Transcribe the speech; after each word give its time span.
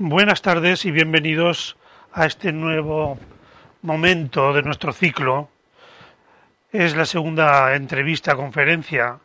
Buenas 0.00 0.42
tardes 0.42 0.84
y 0.84 0.92
bienvenidos 0.92 1.76
a 2.12 2.24
este 2.24 2.52
nuevo 2.52 3.18
momento 3.82 4.52
de 4.52 4.62
nuestro 4.62 4.92
ciclo. 4.92 5.48
Es 6.70 6.94
la 6.94 7.04
segunda 7.04 7.74
entrevista, 7.74 8.36
conferencia, 8.36 9.18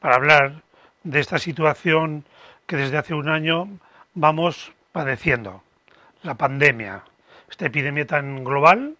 para 0.00 0.16
hablar 0.16 0.62
de 1.02 1.20
esta 1.20 1.38
situación 1.38 2.26
que 2.66 2.76
desde 2.76 2.98
hace 2.98 3.14
un 3.14 3.30
año 3.30 3.70
vamos 4.12 4.70
padeciendo, 4.92 5.62
la 6.22 6.34
pandemia, 6.34 7.04
esta 7.50 7.64
epidemia 7.64 8.06
tan 8.06 8.44
global 8.44 8.96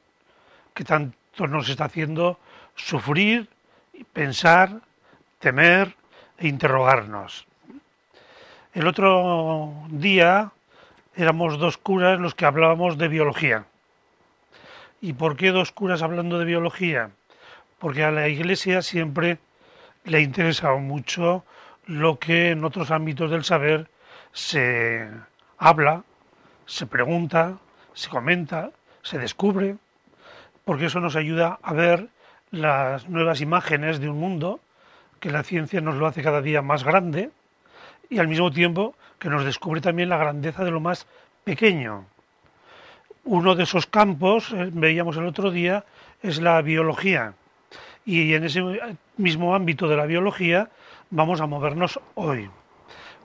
que 0.72 0.84
tanto 0.84 1.46
nos 1.46 1.68
está 1.68 1.84
haciendo 1.84 2.38
sufrir, 2.74 3.50
pensar, 4.14 4.80
temer 5.40 5.94
e 6.38 6.48
interrogarnos. 6.48 7.46
El 8.72 8.86
otro 8.86 9.74
día 9.90 10.52
éramos 11.18 11.58
dos 11.58 11.76
curas 11.76 12.20
los 12.20 12.36
que 12.36 12.46
hablábamos 12.46 12.96
de 12.96 13.08
biología. 13.08 13.64
¿Y 15.00 15.14
por 15.14 15.36
qué 15.36 15.50
dos 15.50 15.72
curas 15.72 16.00
hablando 16.00 16.38
de 16.38 16.44
biología? 16.44 17.10
Porque 17.80 18.04
a 18.04 18.12
la 18.12 18.28
Iglesia 18.28 18.82
siempre 18.82 19.38
le 20.04 20.18
ha 20.18 20.20
interesado 20.20 20.78
mucho 20.78 21.44
lo 21.86 22.20
que 22.20 22.50
en 22.50 22.64
otros 22.64 22.92
ámbitos 22.92 23.32
del 23.32 23.42
saber 23.42 23.90
se 24.32 25.08
habla, 25.58 26.04
se 26.66 26.86
pregunta, 26.86 27.58
se 27.94 28.08
comenta, 28.08 28.70
se 29.02 29.18
descubre, 29.18 29.76
porque 30.64 30.86
eso 30.86 31.00
nos 31.00 31.16
ayuda 31.16 31.58
a 31.62 31.72
ver 31.72 32.08
las 32.52 33.08
nuevas 33.08 33.40
imágenes 33.40 33.98
de 33.98 34.08
un 34.08 34.20
mundo 34.20 34.60
que 35.18 35.32
la 35.32 35.42
ciencia 35.42 35.80
nos 35.80 35.96
lo 35.96 36.06
hace 36.06 36.22
cada 36.22 36.42
día 36.42 36.62
más 36.62 36.84
grande 36.84 37.30
y 38.08 38.20
al 38.20 38.28
mismo 38.28 38.52
tiempo 38.52 38.94
que 39.18 39.28
nos 39.28 39.44
descubre 39.44 39.80
también 39.80 40.08
la 40.08 40.16
grandeza 40.16 40.64
de 40.64 40.70
lo 40.70 40.80
más 40.80 41.06
pequeño. 41.44 42.04
Uno 43.24 43.54
de 43.54 43.64
esos 43.64 43.86
campos, 43.86 44.52
eh, 44.52 44.70
veíamos 44.72 45.16
el 45.16 45.26
otro 45.26 45.50
día, 45.50 45.84
es 46.22 46.40
la 46.40 46.60
biología. 46.62 47.34
Y 48.04 48.34
en 48.34 48.44
ese 48.44 48.62
mismo 49.16 49.54
ámbito 49.54 49.88
de 49.88 49.96
la 49.96 50.06
biología 50.06 50.70
vamos 51.10 51.40
a 51.40 51.46
movernos 51.46 52.00
hoy. 52.14 52.50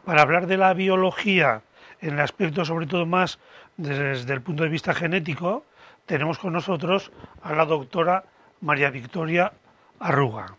Para 0.06 0.22
hablar 0.22 0.48
de 0.48 0.58
la 0.58 0.74
biología 0.74 1.62
en 2.02 2.16
el 2.16 2.20
aspecto 2.20 2.66
sobre 2.66 2.86
todo 2.86 3.06
más 3.06 3.40
desde 3.78 4.34
el 4.34 4.42
punto 4.42 4.64
de 4.64 4.70
vista 4.70 4.94
genético, 4.94 5.64
tenemos 6.06 6.38
con 6.38 6.54
nosotros 6.54 7.12
a 7.42 7.54
la 7.54 7.66
doctora 7.66 8.26
María 8.60 8.90
Victoria 8.90 9.54
Arruga. 10.00 10.56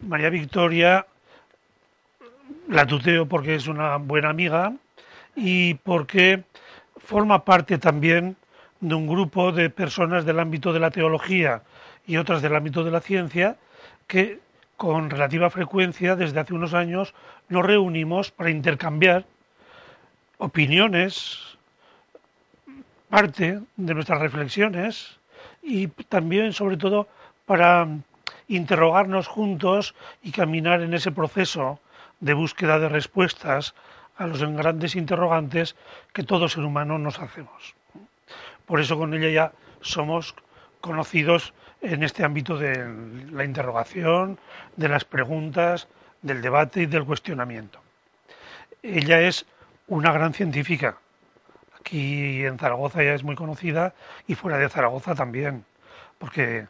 María 0.00 0.30
Victoria 0.30 1.06
la 2.68 2.86
tuteo 2.86 3.26
porque 3.26 3.54
es 3.54 3.66
una 3.66 3.96
buena 3.96 4.30
amiga 4.30 4.72
y 5.34 5.74
porque 5.74 6.44
forma 6.96 7.44
parte 7.44 7.78
también 7.78 8.36
de 8.80 8.94
un 8.94 9.06
grupo 9.06 9.52
de 9.52 9.70
personas 9.70 10.24
del 10.24 10.40
ámbito 10.40 10.72
de 10.72 10.80
la 10.80 10.90
teología 10.90 11.62
y 12.06 12.16
otras 12.16 12.42
del 12.42 12.56
ámbito 12.56 12.84
de 12.84 12.90
la 12.90 13.00
ciencia 13.00 13.56
que 14.06 14.40
con 14.76 15.10
relativa 15.10 15.50
frecuencia 15.50 16.16
desde 16.16 16.40
hace 16.40 16.54
unos 16.54 16.74
años 16.74 17.14
nos 17.48 17.64
reunimos 17.64 18.30
para 18.30 18.50
intercambiar 18.50 19.24
opiniones, 20.38 21.38
parte 23.08 23.60
de 23.76 23.94
nuestras 23.94 24.20
reflexiones 24.20 25.18
y 25.62 25.86
también 25.86 26.52
sobre 26.52 26.76
todo 26.76 27.06
para 27.46 27.86
interrogarnos 28.48 29.28
juntos 29.28 29.94
y 30.22 30.32
caminar 30.32 30.82
en 30.82 30.94
ese 30.94 31.12
proceso 31.12 31.78
de 32.22 32.34
búsqueda 32.34 32.78
de 32.78 32.88
respuestas 32.88 33.74
a 34.16 34.26
los 34.26 34.40
grandes 34.40 34.94
interrogantes 34.94 35.74
que 36.14 36.22
todo 36.22 36.48
ser 36.48 36.64
humano 36.64 36.96
nos 36.96 37.18
hacemos. 37.18 37.74
Por 38.64 38.80
eso 38.80 38.96
con 38.96 39.12
ella 39.12 39.28
ya 39.28 39.52
somos 39.80 40.34
conocidos 40.80 41.52
en 41.82 42.04
este 42.04 42.24
ámbito 42.24 42.56
de 42.56 42.86
la 43.32 43.44
interrogación, 43.44 44.38
de 44.76 44.88
las 44.88 45.04
preguntas, 45.04 45.88
del 46.22 46.40
debate 46.40 46.82
y 46.82 46.86
del 46.86 47.04
cuestionamiento. 47.04 47.80
Ella 48.82 49.20
es 49.20 49.44
una 49.88 50.12
gran 50.12 50.32
científica. 50.32 50.98
Aquí 51.80 52.44
en 52.44 52.56
Zaragoza 52.56 53.02
ya 53.02 53.14
es 53.14 53.24
muy 53.24 53.34
conocida 53.34 53.94
y 54.28 54.36
fuera 54.36 54.58
de 54.58 54.68
Zaragoza 54.68 55.16
también, 55.16 55.64
porque 56.18 56.68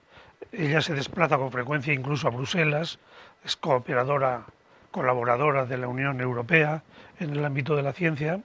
ella 0.50 0.80
se 0.80 0.94
desplaza 0.94 1.36
con 1.36 1.52
frecuencia 1.52 1.92
incluso 1.92 2.26
a 2.26 2.30
Bruselas, 2.30 2.98
es 3.44 3.54
cooperadora 3.56 4.46
colaboradora 4.92 5.66
de 5.66 5.78
la 5.78 5.88
Unión 5.88 6.20
Europea 6.20 6.84
en 7.18 7.30
el 7.30 7.44
ámbito 7.44 7.74
de 7.74 7.82
la 7.82 7.92
ciencia 7.92 8.40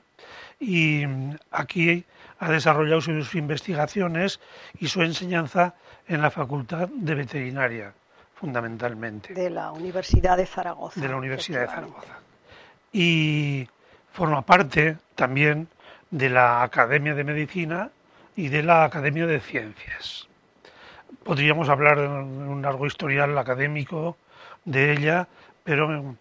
y 0.59 1.03
aquí 1.51 2.03
ha 2.39 2.49
desarrollado 2.49 3.01
sus 3.01 3.35
investigaciones 3.35 4.39
y 4.79 4.87
su 4.87 5.03
enseñanza 5.03 5.75
en 6.07 6.21
la 6.21 6.31
Facultad 6.31 6.89
de 6.89 7.15
Veterinaria, 7.15 7.93
fundamentalmente. 8.35 9.33
De 9.33 9.49
la 9.49 9.71
Universidad 9.71 10.37
de 10.37 10.45
Zaragoza. 10.45 10.99
De 10.99 11.07
la 11.07 11.17
Universidad 11.17 11.61
de 11.61 11.67
Zaragoza. 11.67 12.19
Y 12.91 13.67
forma 14.11 14.41
parte 14.41 14.97
también 15.15 15.67
de 16.09 16.29
la 16.29 16.63
Academia 16.63 17.13
de 17.13 17.23
Medicina 17.23 17.91
y 18.35 18.47
de 18.47 18.63
la 18.63 18.85
Academia 18.85 19.27
de 19.27 19.39
Ciencias. 19.39 20.27
Podríamos 21.23 21.69
hablar 21.69 21.99
de 21.99 22.07
un 22.07 22.61
largo 22.61 22.85
historial 22.87 23.37
académico 23.37 24.17
de 24.65 24.93
ella, 24.93 25.27
pero 25.63 26.15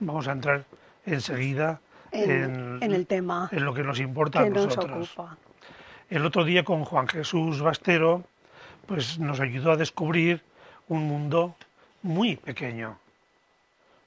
vamos 0.00 0.28
a 0.28 0.32
entrar 0.32 0.64
enseguida 1.06 1.80
en, 2.12 2.78
el 2.82 3.06
tema 3.06 3.48
en 3.52 3.64
lo 3.64 3.74
que 3.74 3.82
nos 3.82 4.00
importa 4.00 4.40
a 4.40 4.48
nosotros. 4.48 5.14
El 6.08 6.26
otro 6.26 6.44
día 6.44 6.64
con 6.64 6.84
Juan 6.84 7.06
Jesús 7.06 7.60
Bastero, 7.60 8.24
pues 8.86 9.18
nos 9.18 9.38
ayudó 9.40 9.72
a 9.72 9.76
descubrir 9.76 10.42
un 10.88 11.06
mundo 11.06 11.54
muy 12.02 12.36
pequeño, 12.36 12.98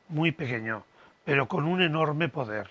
muy 0.09 0.31
pequeño, 0.31 0.83
pero 1.23 1.47
con 1.47 1.65
un 1.65 1.81
enorme 1.81 2.27
poder. 2.27 2.69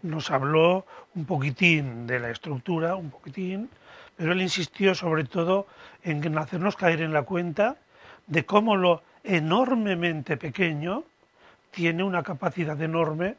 Nos 0.00 0.30
habló 0.30 0.86
un 1.14 1.26
poquitín 1.26 2.06
de 2.06 2.20
la 2.20 2.30
estructura, 2.30 2.94
un 2.94 3.10
poquitín, 3.10 3.68
pero 4.16 4.32
él 4.32 4.40
insistió 4.40 4.94
sobre 4.94 5.24
todo 5.24 5.66
en 6.02 6.38
hacernos 6.38 6.76
caer 6.76 7.02
en 7.02 7.12
la 7.12 7.22
cuenta 7.22 7.76
de 8.26 8.46
cómo 8.46 8.76
lo 8.76 9.02
enormemente 9.24 10.36
pequeño 10.36 11.04
tiene 11.78 12.02
una 12.02 12.24
capacidad 12.24 12.82
enorme 12.82 13.36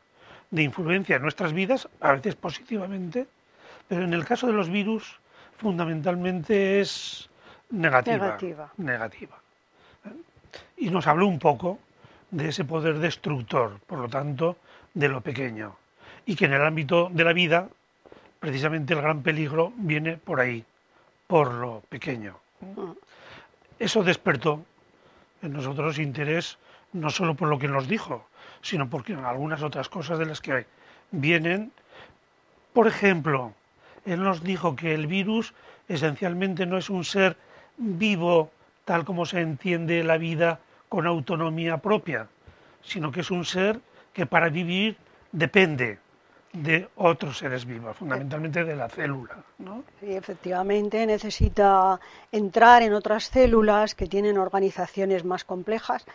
de 0.49 0.63
influencia 0.63 1.17
en 1.17 1.23
nuestras 1.23 1.51
vidas, 1.51 1.89
a 1.99 2.13
veces 2.13 2.35
positivamente, 2.35 3.27
pero 3.89 4.05
en 4.05 4.13
el 4.13 4.23
caso 4.23 4.47
de 4.47 4.53
los 4.53 4.69
virus 4.69 5.19
fundamentalmente 5.57 6.79
es 6.79 7.29
negativa. 7.69 8.37
Negativa. 8.77 9.37
Y 10.77 10.89
nos 10.89 11.05
habló 11.05 11.27
un 11.27 11.37
poco 11.37 11.79
de 12.31 12.47
ese 12.47 12.63
poder 12.63 12.99
destructor, 12.99 13.77
por 13.85 13.99
lo 13.99 14.07
tanto, 14.07 14.55
de 14.93 15.09
lo 15.09 15.19
pequeño. 15.19 15.75
Y 16.25 16.37
que 16.37 16.45
en 16.45 16.53
el 16.53 16.63
ámbito 16.63 17.09
de 17.11 17.25
la 17.25 17.33
vida, 17.33 17.67
precisamente 18.39 18.93
el 18.93 19.01
gran 19.01 19.21
peligro 19.21 19.73
viene 19.75 20.15
por 20.15 20.39
ahí, 20.39 20.63
por 21.27 21.53
lo 21.55 21.81
pequeño. 21.89 22.39
Mm. 22.61 22.91
Eso 23.79 24.01
despertó 24.01 24.63
en 25.41 25.51
nosotros 25.51 25.99
interés 25.99 26.57
no 26.93 27.09
solo 27.09 27.35
por 27.35 27.49
lo 27.49 27.59
que 27.59 27.67
nos 27.67 27.87
dijo, 27.87 28.25
sino 28.61 28.89
por 28.89 29.03
algunas 29.11 29.61
otras 29.63 29.89
cosas 29.89 30.19
de 30.19 30.25
las 30.25 30.41
que 30.41 30.65
vienen. 31.11 31.71
Por 32.73 32.87
ejemplo, 32.87 33.53
él 34.05 34.23
nos 34.23 34.43
dijo 34.43 34.75
que 34.75 34.93
el 34.93 35.07
virus 35.07 35.53
esencialmente 35.87 36.65
no 36.65 36.77
es 36.77 36.89
un 36.89 37.03
ser 37.03 37.37
vivo 37.77 38.51
tal 38.85 39.05
como 39.05 39.25
se 39.25 39.41
entiende 39.41 40.03
la 40.03 40.17
vida 40.17 40.59
con 40.87 41.05
autonomía 41.05 41.77
propia, 41.77 42.27
sino 42.81 43.11
que 43.11 43.21
es 43.21 43.31
un 43.31 43.45
ser 43.45 43.79
que 44.13 44.25
para 44.25 44.49
vivir 44.49 44.97
depende 45.31 45.99
de 46.53 46.89
otros 46.95 47.37
seres 47.37 47.65
vivos, 47.65 47.95
fundamentalmente 47.95 48.63
de 48.63 48.75
la 48.75 48.89
célula. 48.89 49.37
¿no? 49.59 49.83
Sí, 49.99 50.13
efectivamente, 50.13 51.05
necesita 51.05 51.99
entrar 52.31 52.81
en 52.81 52.93
otras 52.93 53.25
células 53.25 53.93
que 53.93 54.07
tienen 54.07 54.37
organizaciones 54.37 55.23
más 55.23 55.43
complejas 55.43 56.05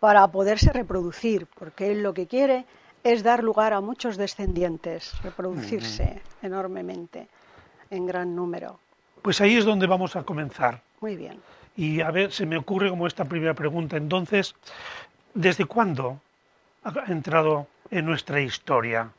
para 0.00 0.26
poderse 0.28 0.72
reproducir, 0.72 1.46
porque 1.58 1.90
él 1.92 2.02
lo 2.02 2.14
que 2.14 2.26
quiere 2.26 2.64
es 3.02 3.22
dar 3.22 3.42
lugar 3.42 3.72
a 3.72 3.80
muchos 3.80 4.16
descendientes, 4.16 5.12
reproducirse 5.22 6.20
enormemente, 6.42 7.28
en 7.90 8.06
gran 8.06 8.34
número. 8.34 8.78
Pues 9.22 9.40
ahí 9.40 9.56
es 9.56 9.64
donde 9.64 9.86
vamos 9.86 10.16
a 10.16 10.22
comenzar. 10.24 10.82
Muy 11.00 11.16
bien. 11.16 11.40
Y 11.76 12.00
a 12.00 12.10
ver, 12.10 12.32
se 12.32 12.46
me 12.46 12.56
ocurre 12.56 12.90
como 12.90 13.06
esta 13.06 13.24
primera 13.24 13.54
pregunta, 13.54 13.96
entonces, 13.96 14.54
¿desde 15.34 15.66
cuándo 15.66 16.20
ha 16.82 17.12
entrado 17.12 17.66
en 17.90 18.06
nuestra 18.06 18.40
historia 18.40 19.10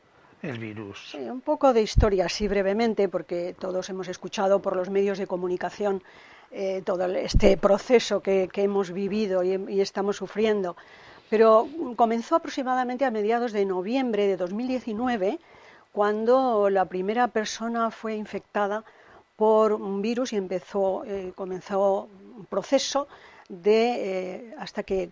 el 0.42 0.58
virus? 0.58 1.10
Sí, 1.10 1.18
un 1.18 1.40
poco 1.40 1.72
de 1.72 1.82
historia, 1.82 2.26
así 2.26 2.48
brevemente, 2.48 3.08
porque 3.08 3.54
todos 3.58 3.88
hemos 3.90 4.08
escuchado 4.08 4.60
por 4.60 4.76
los 4.76 4.90
medios 4.90 5.18
de 5.18 5.26
comunicación 5.26 6.02
eh, 6.50 6.82
todo 6.84 7.04
este 7.06 7.56
proceso 7.56 8.20
que, 8.20 8.48
hemos 8.54 8.92
vivido 8.92 9.42
y, 9.42 9.80
estamos 9.80 10.16
sufriendo. 10.16 10.76
Pero 11.30 11.68
comenzó 11.96 12.36
aproximadamente 12.36 13.04
a 13.04 13.10
mediados 13.10 13.52
de 13.52 13.64
noviembre 13.64 14.26
de 14.26 14.36
2019, 14.36 15.38
cuando 15.92 16.70
la 16.70 16.86
primera 16.86 17.28
persona 17.28 17.90
fue 17.90 18.16
infectada 18.16 18.84
por 19.36 19.72
un 19.72 20.00
virus 20.02 20.32
y 20.32 20.36
empezó, 20.36 21.04
eh, 21.04 21.32
comenzó 21.34 22.08
un 22.36 22.46
proceso 22.46 23.08
de 23.48 24.54
hasta 24.58 24.82
que 24.82 25.10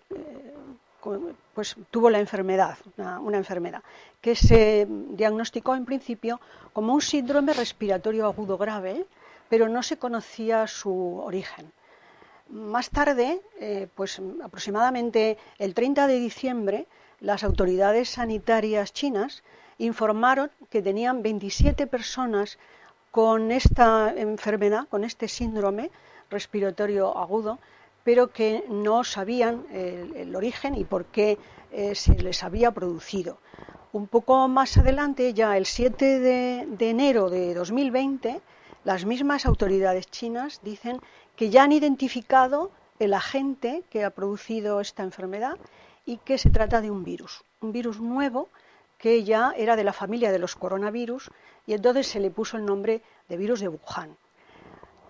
pues 1.55 1.77
tuvo 1.91 2.11
la 2.11 2.19
enfermedad, 2.19 2.77
una, 2.97 3.37
enfermedad, 3.37 3.83
que 4.21 4.35
se 4.35 4.87
diagnosticó 4.88 5.75
en 5.75 5.85
principio 5.85 6.41
como 6.73 6.93
un 6.94 7.00
síndrome 7.00 7.55
respiratorio 7.55 8.27
agudo 8.27 8.59
grave, 8.59 9.06
pero 9.48 9.69
no 9.69 9.82
se 9.82 9.96
conocía 9.98 10.66
su 10.66 11.19
origen. 11.19 11.72
Más 12.48 12.90
tarde, 12.90 13.40
eh, 13.60 13.88
pues 13.94 14.20
aproximadamente 14.43 15.37
el 15.58 15.75
30 15.75 16.06
de 16.06 16.20
diciembre, 16.20 16.87
las 17.20 17.43
autoridades 17.43 18.10
sanitarias 18.10 18.93
chinas 18.93 19.43
informaron 19.78 20.50
que 20.70 20.82
tenían 20.82 21.22
27 21.22 21.87
personas 21.87 22.58
con 23.10 23.50
esta 23.50 24.12
enfermedad, 24.16 24.87
con 24.88 25.02
este 25.02 25.26
síndrome 25.26 25.90
respiratorio 26.31 27.16
agudo, 27.16 27.58
pero 28.04 28.28
que 28.28 28.64
no 28.69 29.02
sabían 29.02 29.66
el, 29.72 30.37
origen 30.37 30.76
y 30.76 30.84
por 30.84 31.06
qué 31.06 31.38
eh, 31.72 31.94
se 31.94 32.14
les 32.14 32.44
había 32.44 32.70
producido. 32.70 33.38
Un 33.92 34.06
poco 34.06 34.46
más 34.46 34.76
adelante, 34.76 35.34
ya 35.34 35.56
el 35.56 35.66
7 35.66 36.20
de, 36.20 36.66
de 36.69 36.90
enero 36.90 37.31
de 37.31 37.54
2020, 37.54 38.40
las 38.87 39.05
mismas 39.05 39.47
autoridades 39.47 40.06
chinas 40.06 40.61
dicen 40.62 41.00
que 41.35 41.50
ya 41.50 41.65
han 41.65 41.73
identificado 41.73 42.71
el 43.00 43.15
agente 43.15 43.83
que 43.91 44.05
ha 44.05 44.11
producido 44.11 44.81
esta 44.81 45.03
enfermedad 45.03 45.56
y 46.05 46.19
que 46.19 46.38
se 46.38 46.50
trata 46.50 46.81
de 46.81 46.93
un 46.93 47.03
virus, 47.03 47.43
un 47.61 47.73
virus 47.73 48.00
nuevo 48.00 48.49
que 48.97 49.25
ya 49.25 49.53
era 49.56 49.75
de 49.75 49.83
la 49.83 49.93
familia 49.93 50.31
de 50.31 50.38
los 50.38 50.55
coronavirus 50.55 51.33
y 51.67 51.73
entonces 51.73 52.06
se 52.06 52.21
le 52.21 52.31
puso 52.31 52.59
el 52.59 52.65
nombre 52.65 53.03
de 53.29 53.37
virus 53.37 53.59
de 53.59 53.67
Wuhan. 53.67 54.17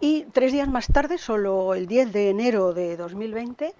Y 0.01 0.25
tres 0.33 0.53
días 0.53 0.69
más 0.69 0.87
tarde, 0.87 1.19
solo 1.19 1.75
el 1.75 1.87
10 1.87 2.15
de 2.15 2.31
enero 2.31 2.73
de 2.73 2.97
2020, 2.97 3.75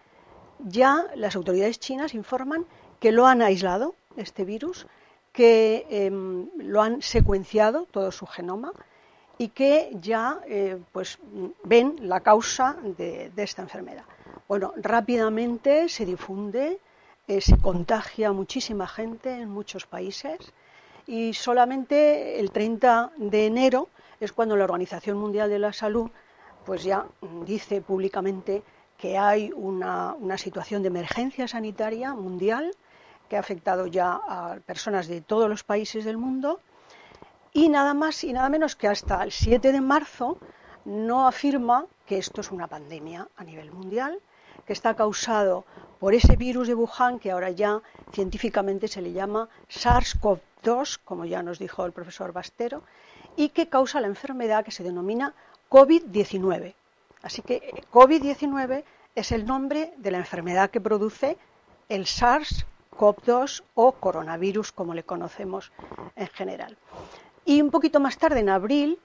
ya 0.59 1.07
las 1.15 1.37
autoridades 1.37 1.81
chinas 1.81 2.13
informan 2.13 2.67
que 3.01 3.13
lo 3.13 3.27
han 3.27 3.41
aislado, 3.41 3.95
este 4.19 4.45
virus, 4.45 4.87
que 5.33 5.87
em, 5.89 6.51
lo 6.59 6.83
han 6.83 7.01
secuenciado 7.01 7.87
todo 7.91 8.13
su 8.13 8.27
genoma 8.27 8.73
y 9.39 9.49
que 9.49 9.91
ya 10.01 10.41
eh, 10.47 10.79
pues, 10.93 11.19
ven 11.65 11.97
la 12.03 12.21
causa 12.21 12.77
de, 12.97 13.31
esta 13.37 13.63
enfermedad. 13.63 14.05
Bueno, 14.49 14.73
rápidamente 14.77 15.89
se 15.89 16.07
difunde, 16.07 16.79
eh, 17.27 17.41
se 17.41 17.59
contagia 17.59 18.33
muchísima 18.33 18.87
gente 18.87 19.33
en 19.33 19.51
muchos 19.51 19.87
países 19.87 20.39
y 21.07 21.35
solamente 21.35 22.41
el 22.41 22.51
30 22.51 23.13
de 23.17 23.47
enero 23.47 23.89
es 24.21 24.33
cuando 24.33 24.57
la 24.57 24.65
Organización 24.65 25.19
Mundial 25.19 25.51
de 25.51 25.59
la 25.59 25.73
Salud 25.73 26.11
pues 26.65 26.83
ya 26.83 27.07
dice 27.45 27.81
públicamente 27.81 28.63
que 28.97 29.19
hay 29.19 29.53
una, 29.55 30.17
situación 30.37 30.83
de 30.83 30.89
emergencia 30.89 31.47
sanitaria 31.47 32.15
mundial 32.15 32.75
que 33.29 33.37
ha 33.37 33.41
afectado 33.41 33.87
ya 33.87 34.21
a 34.29 34.59
personas 34.67 35.07
de 35.07 35.21
todos 35.21 35.49
los 35.49 35.65
países 35.65 36.05
del 36.05 36.17
mundo 36.17 36.61
y 37.57 37.71
nada 37.71 37.95
más 37.95 38.23
y 38.23 38.35
nada 38.35 38.51
menos 38.51 38.77
que 38.77 38.87
hasta 38.87 39.25
el 39.25 39.33
7 39.33 39.73
de 39.73 39.81
marzo 39.81 40.37
no 40.85 41.27
afirma 41.27 41.87
que 42.05 42.19
esto 42.19 42.43
es 42.43 42.51
una 42.51 42.67
pandemia 42.67 43.29
a 43.35 43.45
nivel 43.45 43.73
mundial, 43.73 44.21
que 44.67 44.75
está 44.75 44.95
causado 44.95 45.65
por 45.99 46.13
ese 46.13 46.37
virus 46.37 46.69
de 46.69 46.75
Wuhan 46.75 47.19
que 47.19 47.31
ahora 47.31 47.51
ya 47.51 47.81
científicamente 48.13 48.89
se 48.89 49.01
le 49.01 49.15
llama 49.15 49.49
SARS-CoV-2, 49.71 50.99
como 51.03 51.25
ya 51.25 51.43
nos 51.43 51.59
dijo 51.59 51.87
el 51.87 51.93
profesor 51.93 52.35
Bastero, 52.35 52.83
y 53.37 53.49
que 53.49 53.71
causa 53.71 54.03
la 54.03 54.09
enfermedad 54.09 54.63
que 54.63 54.71
se 54.71 54.85
denomina 54.85 55.33
COVID-19. 55.71 56.75
Así 57.23 57.41
que 57.41 57.55
eh, 57.55 57.85
COVID-19 57.91 58.85
es 59.15 59.33
el 59.33 59.47
nombre 59.47 59.95
de 59.97 60.11
la 60.11 60.19
enfermedad 60.19 60.69
que 60.69 60.83
produce 60.83 61.39
el 61.89 62.05
SARS-CoV-2 62.05 63.63
o 63.75 63.93
coronavirus, 63.93 64.73
como 64.73 64.93
le 64.93 65.05
conocemos 65.05 65.73
en 66.17 66.27
general. 66.29 66.77
Y 67.49 67.63
un 67.63 67.71
poquito 67.71 68.01
más 68.01 68.19
tarde, 68.19 68.41
en 68.41 68.49
abril, 68.49 68.99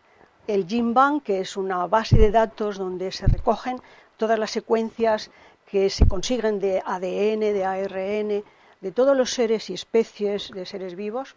el 0.48 0.68
GenBank, 0.68 1.24
que 1.24 1.42
es 1.42 1.56
una 1.56 1.86
base 1.86 2.18
de 2.18 2.32
datos 2.32 2.80
donde 2.80 3.12
se 3.12 3.28
recogen 3.28 3.80
todas 4.18 4.40
las 4.40 4.50
secuencias 4.50 5.30
que 5.68 5.92
se 5.92 6.08
consiguen 6.08 6.60
de 6.60 6.82
ADN, 6.84 7.40
de 7.40 7.64
ARN, 7.64 8.44
de 8.82 8.92
todos 8.92 9.16
los 9.16 9.32
seres 9.32 9.70
y 9.70 9.76
especies 9.76 10.50
de 10.50 10.66
seres 10.66 10.96
vivos, 10.96 11.36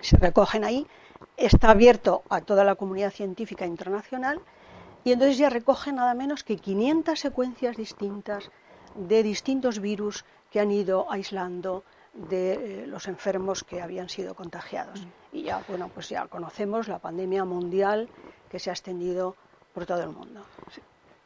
se 0.00 0.16
recogen 0.16 0.62
ahí 0.62 0.86
está 1.36 1.70
abierto 1.70 2.22
a 2.28 2.40
toda 2.40 2.62
la 2.62 2.76
comunidad 2.76 3.10
científica 3.10 3.66
internacional 3.66 4.40
y 5.02 5.12
entonces 5.12 5.36
ya 5.36 5.50
recoge 5.50 5.92
nada 5.92 6.14
menos 6.14 6.44
que 6.44 6.56
500 6.56 7.18
secuencias 7.18 7.76
distintas 7.76 8.50
de 8.94 9.22
distintos 9.24 9.80
virus 9.80 10.24
que 10.52 10.60
han 10.60 10.70
ido 10.70 11.10
aislando 11.10 11.82
de 12.14 12.52
eh, 12.52 12.86
los 12.86 13.08
enfermos 13.08 13.64
que 13.64 13.82
habían 13.82 14.08
sido 14.08 14.34
contagiados. 14.34 15.00
Mm. 15.00 15.08
Y 15.36 15.42
ya, 15.44 15.62
bueno, 15.68 15.90
pues 15.92 16.08
ya 16.08 16.26
conocemos 16.26 16.88
la 16.88 16.98
pandemia 16.98 17.44
mundial 17.44 18.08
que 18.48 18.58
se 18.58 18.70
ha 18.70 18.72
extendido 18.72 19.36
por 19.72 19.84
todo 19.86 20.02
el 20.02 20.10
mundo. 20.10 20.42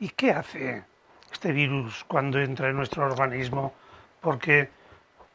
¿Y 0.01 0.09
qué 0.11 0.33
hace 0.33 0.85
este 1.31 1.53
virus 1.53 2.05
cuando 2.09 2.41
entra 2.41 2.71
en 2.71 2.77
nuestro 2.77 3.05
organismo? 3.05 3.73
Porque 4.21 4.71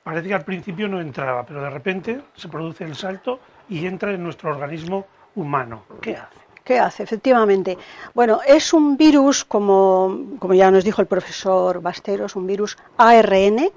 parece 0.04 0.28
que 0.30 0.34
al 0.34 0.44
principio 0.44 0.88
no 0.88 1.00
entraba, 1.00 1.46
pero 1.46 1.62
de 1.62 1.70
repente 1.70 2.22
se 2.36 2.48
produce 2.48 2.84
el 2.84 2.96
salto 2.96 3.40
y 3.70 3.86
entra 3.86 4.12
en 4.12 4.24
nuestro 4.24 4.50
organismo 4.50 5.06
humano. 5.36 5.84
¿Qué 6.02 6.18
hace? 6.18 6.44
¿Qué 6.64 6.80
hace? 6.80 7.04
Efectivamente. 7.04 7.78
Bueno, 8.14 8.40
es 8.46 8.74
un 8.74 8.96
virus, 8.96 9.44
como, 9.44 10.38
como 10.40 10.54
ya 10.54 10.72
nos 10.72 10.84
dijo 10.84 11.02
el 11.02 11.08
profesor 11.08 11.82
Basteros, 11.82 12.36
un 12.38 12.48
virus 12.48 12.78
ARN, 12.98 13.70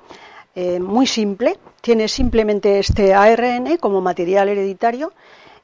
eh, 0.56 0.80
muy 0.80 1.06
simple. 1.06 1.58
Tiene 1.82 2.08
simplemente 2.08 2.78
este 2.78 3.12
ARN 3.12 3.76
como 3.76 4.00
material 4.00 4.48
hereditario 4.48 5.12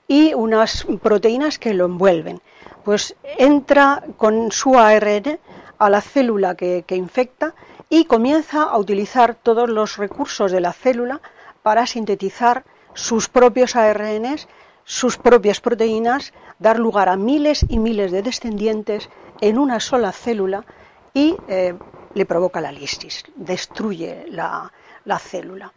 y 0.07 0.35
unas 0.35 0.87
proteínas 1.03 1.59
que 1.59 1.73
lo 1.73 1.87
envuelven. 1.87 2.43
Pues 2.85 3.17
entra 3.39 4.05
con 4.19 4.53
su 4.53 4.79
ARN 4.79 5.39
a 5.79 5.89
la 5.89 6.03
célula 6.03 6.57
que, 6.57 6.85
infecta 6.91 7.55
y 7.89 8.05
comienza 8.05 8.65
a 8.65 8.77
utilizar 8.77 9.35
todos 9.35 9.71
los 9.71 9.97
recursos 9.97 10.53
de 10.53 10.61
la 10.61 10.75
célula 10.75 11.23
para 11.63 11.87
sintetizar 11.87 12.65
sus 12.93 13.31
propios 13.31 13.77
ARNs, 13.77 14.47
sus 14.85 15.17
propias 15.17 15.61
proteínas, 15.61 16.35
dar 16.59 16.79
lugar 16.79 17.09
a 17.09 17.17
miles 17.17 17.65
y 17.67 17.79
miles 17.79 18.13
de 18.13 18.23
descendientes 18.23 19.09
en 19.41 19.57
una 19.57 19.81
sola 19.81 20.13
célula 20.13 20.67
y 21.15 21.37
eh, 21.49 21.75
le 22.15 22.27
provoca 22.27 22.61
la 22.61 22.73
lisis, 22.73 23.25
destruye 23.37 24.27
la, 24.29 24.71
célula. 25.19 25.73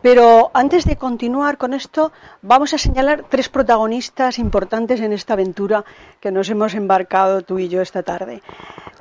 Pero 0.00 0.50
antes 0.54 0.84
de 0.84 0.96
continuar 0.96 1.58
con 1.58 1.74
esto, 1.74 2.12
vamos 2.40 2.72
a 2.72 2.78
señalar 2.78 3.24
tres 3.28 3.48
protagonistas 3.48 4.38
importantes 4.38 5.00
en 5.00 5.12
esta 5.12 5.32
aventura 5.32 5.84
que 6.20 6.30
nos 6.30 6.48
hemos 6.50 6.74
embarcado 6.74 7.42
tú 7.42 7.58
y 7.58 7.68
yo 7.68 7.82
esta 7.82 8.02
tarde. 8.02 8.42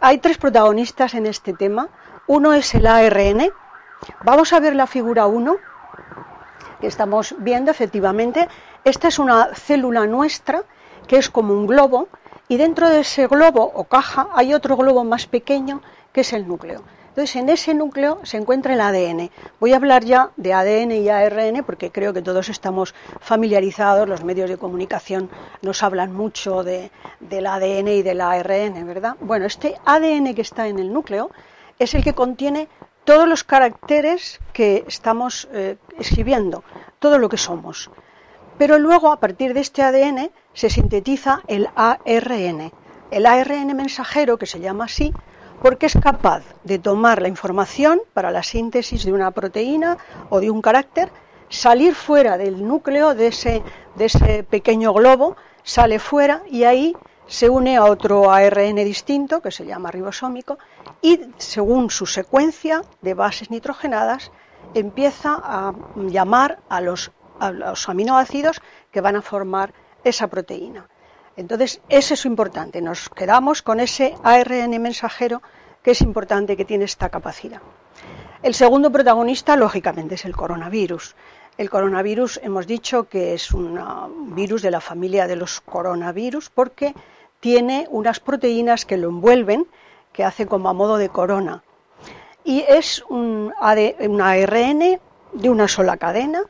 Hay 0.01 0.17
tres 0.17 0.37
protagonistas 0.37 1.13
en 1.13 1.27
este 1.27 1.53
tema. 1.53 1.89
Uno 2.25 2.53
es 2.53 2.73
el 2.73 2.87
ARN. 2.87 3.51
Vamos 4.23 4.53
a 4.53 4.59
ver 4.59 4.75
la 4.75 4.87
figura 4.87 5.27
1 5.27 5.55
que 6.79 6.87
estamos 6.87 7.35
viendo, 7.39 7.71
efectivamente, 7.71 8.47
esta 8.83 9.07
es 9.07 9.19
una 9.19 9.55
célula 9.55 10.05
nuestra 10.05 10.63
que 11.07 11.17
es 11.17 11.29
como 11.29 11.53
un 11.53 11.67
globo 11.67 12.07
y 12.47 12.57
dentro 12.57 12.89
de 12.89 13.01
ese 13.01 13.27
globo 13.27 13.63
o 13.63 13.85
caja 13.85 14.29
hay 14.33 14.53
otro 14.53 14.77
globo 14.77 15.03
más 15.03 15.25
pequeño 15.25 15.81
que 16.17 16.21
es 16.21 16.33
el 16.33 16.47
núcleo. 16.47 16.81
Entonces, 17.09 17.35
en 17.35 17.47
ese 17.47 17.75
núcleo 17.75 18.19
se 18.23 18.37
encuentra 18.37 18.73
el 18.73 18.81
ADN. 18.81 19.29
Voy 19.59 19.73
a 19.73 19.75
hablar 19.75 20.03
ya 20.03 20.31
de 20.35 20.51
ADN 20.51 20.93
y 20.93 21.09
ARN 21.09 21.63
porque 21.63 21.91
creo 21.91 22.11
que 22.11 22.23
todos 22.23 22.49
estamos 22.49 22.95
familiarizados, 23.21 24.09
los 24.09 24.23
medios 24.23 24.49
de 24.49 24.57
comunicación 24.57 25.29
nos 25.61 25.83
hablan 25.83 26.13
mucho 26.13 26.63
de, 26.63 26.89
del 27.19 27.45
ADN 27.45 27.89
y 27.89 28.01
del 28.01 28.19
ARN, 28.19 28.87
¿verdad? 28.87 29.15
Bueno, 29.19 29.45
este 29.45 29.75
ADN 29.85 30.33
que 30.33 30.41
está 30.41 30.67
en 30.67 30.79
el 30.79 30.91
núcleo 30.91 31.29
es 31.77 31.93
el 31.93 32.03
que 32.03 32.13
contiene 32.13 32.67
todos 33.03 33.27
los 33.27 33.43
caracteres 33.43 34.39
que 34.53 34.85
estamos 34.87 35.47
eh, 35.53 35.77
escribiendo, 35.99 36.63
todo 36.97 37.19
lo 37.19 37.29
que 37.29 37.37
somos. 37.37 37.91
Pero 38.57 38.79
luego, 38.79 39.11
a 39.11 39.19
partir 39.19 39.53
de 39.53 39.59
este 39.59 39.83
ADN, 39.83 40.31
se 40.53 40.71
sintetiza 40.71 41.43
el 41.45 41.69
ARN. 41.75 42.71
El 43.11 43.25
ARN 43.27 43.67
mensajero, 43.75 44.39
que 44.39 44.47
se 44.47 44.59
llama 44.59 44.85
así, 44.85 45.13
porque 45.61 45.87
es 45.87 45.97
capaz 46.01 46.43
de 46.63 46.79
tomar 46.79 47.21
la 47.21 47.27
información 47.27 48.01
para 48.13 48.31
la 48.31 48.43
síntesis 48.43 49.05
de 49.05 49.13
una 49.13 49.31
proteína 49.31 49.97
o 50.29 50.39
de 50.39 50.51
un 50.51 50.61
carácter, 50.61 51.11
salir 51.49 51.95
fuera 51.95 52.37
del 52.37 52.67
núcleo 52.67 53.15
de 53.15 53.27
ese, 53.27 54.43
pequeño 54.49 54.93
globo, 54.93 55.35
sale 55.63 55.99
fuera 55.99 56.43
y 56.49 56.63
ahí 56.63 56.95
se 57.25 57.49
une 57.49 57.75
a 57.75 57.85
otro 57.85 58.31
ARN 58.31 58.75
distinto, 58.75 59.41
que 59.41 59.51
se 59.51 59.65
llama 59.65 59.91
ribosómico, 59.91 60.57
y 61.01 61.19
según 61.37 61.89
su 61.89 62.05
secuencia 62.05 62.81
de 63.01 63.13
bases 63.13 63.51
nitrogenadas, 63.51 64.31
empieza 64.73 65.35
a 65.43 65.73
llamar 65.95 66.59
a 66.69 66.81
los, 66.81 67.11
aminoácidos 67.87 68.61
que 68.91 69.01
van 69.01 69.17
a 69.17 69.21
formar 69.21 69.73
esa 70.03 70.27
proteína. 70.27 70.87
Entonces, 71.37 71.81
eso 71.87 72.15
es 72.15 72.25
importante. 72.25 72.81
Nos 72.81 73.09
quedamos 73.09 73.61
con 73.61 73.79
ese 73.79 74.15
ARN 74.23 74.81
mensajero 74.81 75.41
que 75.83 75.91
es 75.91 76.01
importante 76.01 76.57
que 76.57 76.65
tiene 76.65 76.85
esta 76.85 77.09
capacidad. 77.09 77.61
El 78.43 78.53
segundo 78.53 78.91
protagonista, 78.91 79.55
lógicamente, 79.55 80.15
es 80.15 80.25
el 80.25 80.35
coronavirus. 80.35 81.15
El 81.57 81.69
coronavirus 81.69 82.39
hemos 82.43 82.67
dicho 82.67 83.05
que 83.05 83.33
es 83.33 83.51
un 83.51 84.35
virus 84.35 84.61
de 84.61 84.71
la 84.71 84.81
familia 84.81 85.27
de 85.27 85.35
los 85.35 85.61
coronavirus 85.61 86.49
porque 86.49 86.93
tiene 87.39 87.87
unas 87.89 88.19
proteínas 88.19 88.85
que 88.85 88.97
lo 88.97 89.09
envuelven, 89.09 89.67
que 90.13 90.23
hace 90.23 90.47
como 90.47 90.69
a 90.69 90.73
modo 90.73 90.97
de 90.97 91.09
corona. 91.09 91.63
Y 92.43 92.63
es 92.67 93.03
un, 93.09 93.53
ARN 93.59 94.99
de 95.33 95.49
una 95.49 95.67
sola 95.67 95.97
cadena, 95.97 96.41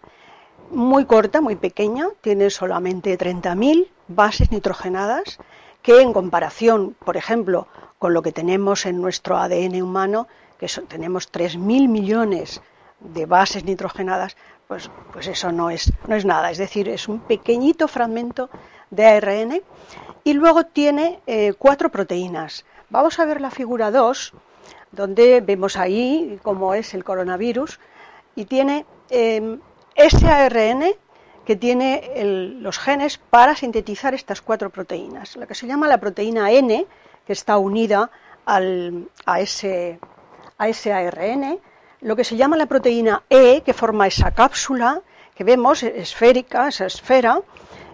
muy 0.72 1.06
corta, 1.06 1.42
muy 1.42 1.56
pequeña, 1.56 2.08
tiene 2.22 2.50
solamente 2.50 3.18
30.000 3.18 3.88
bases 4.08 4.52
nitrogenadas, 4.52 5.40
que 5.82 6.02
en 6.02 6.14
comparación, 6.14 6.96
por 7.06 7.18
ejemplo, 7.18 7.68
con 8.00 8.14
lo 8.14 8.22
que 8.22 8.32
tenemos 8.32 8.86
en 8.86 9.02
nuestro 9.02 9.38
ADN 9.38 9.82
humano, 9.82 10.28
que 10.60 10.68
tenemos 10.88 11.32
3.000 11.32 11.88
millones 11.88 12.62
de 13.00 13.26
bases 13.26 13.64
nitrogenadas, 13.64 14.36
pues, 14.68 14.90
pues 15.14 15.28
eso 15.28 15.52
no 15.52 15.70
es, 15.70 15.94
no 16.08 16.16
es 16.16 16.26
nada. 16.26 16.52
Es 16.52 16.58
decir, 16.58 16.90
es 16.90 17.08
un 17.08 17.20
pequeñito 17.20 17.88
fragmento 17.88 18.50
de 18.90 19.06
ARN 19.06 19.62
y 20.24 20.34
luego 20.34 20.66
tiene 20.66 21.22
eh, 21.28 21.54
cuatro 21.58 21.90
proteínas. 21.90 22.66
Vamos 22.90 23.20
a 23.20 23.26
ver 23.26 23.42
la 23.42 23.52
figura 23.52 23.92
2, 23.92 24.34
donde 24.92 25.42
vemos 25.42 25.78
ahí 25.78 26.40
cómo 26.44 26.74
es 26.74 26.94
el 26.94 27.04
coronavirus 27.04 27.80
y 28.36 28.46
tiene 28.46 28.86
em, 29.10 29.60
ese 29.98 30.28
ARN 30.30 30.84
que 31.44 31.56
tiene 31.56 32.12
los 32.62 32.78
genes 32.78 33.18
para 33.18 33.56
sintetizar 33.56 34.14
estas 34.14 34.42
cuatro 34.42 34.70
proteínas. 34.70 35.36
La 35.36 35.48
que 35.48 35.56
se 35.56 35.66
llama 35.66 35.88
la 35.88 35.98
proteína 35.98 36.52
N, 36.52 36.86
que 37.26 37.34
está 37.34 37.58
unida 37.58 38.12
al, 38.46 39.10
a, 39.26 39.40
ese, 39.40 40.00
ARN, 40.60 41.60
lo 42.02 42.16
que 42.16 42.24
se 42.24 42.38
llama 42.38 42.58
la 42.58 42.68
proteína 42.68 43.24
E, 43.30 43.62
que 43.62 43.74
forma 43.74 44.08
esa 44.08 44.32
cápsula 44.32 45.02
que 45.34 45.44
vemos, 45.44 45.84
esférica, 45.84 46.68
esa 46.68 46.86
esfera, 46.86 47.42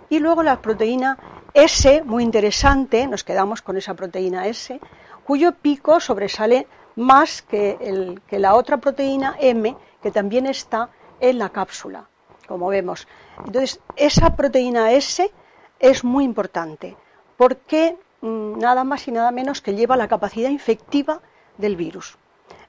y 0.09 0.19
luego 0.19 0.43
la 0.43 0.61
proteína 0.61 1.17
S, 1.53 2.03
muy 2.03 2.23
interesante, 2.23 3.07
nos 3.07 3.23
quedamos 3.23 3.61
con 3.61 3.77
esa 3.77 3.93
proteína 3.93 4.47
S, 4.47 4.79
cuyo 5.23 5.53
pico 5.53 5.99
sobresale 5.99 6.67
más 6.95 7.41
que, 7.41 7.77
el, 7.79 8.21
que 8.27 8.39
la 8.39 8.55
otra 8.55 8.77
proteína 8.77 9.35
M, 9.39 9.75
que 10.01 10.11
también 10.11 10.47
está 10.47 10.89
en 11.23 11.39
la 11.39 11.49
cápsula, 11.49 12.09
como 12.47 12.67
vemos. 12.67 13.07
Entonces, 13.45 13.79
esa 13.95 14.35
proteína 14.35 14.91
S 14.91 15.31
es 15.79 16.03
muy 16.03 16.25
importante, 16.25 16.97
porque 17.37 17.97
mm, 18.21 18.59
nada 18.59 18.83
más 18.83 19.07
y 19.07 19.11
nada 19.11 19.31
menos 19.31 19.61
que 19.61 19.73
lleva 19.73 19.95
la 19.95 20.09
capacidad 20.09 20.49
infectiva 20.49 21.21
del 21.57 21.77
virus. 21.77 22.17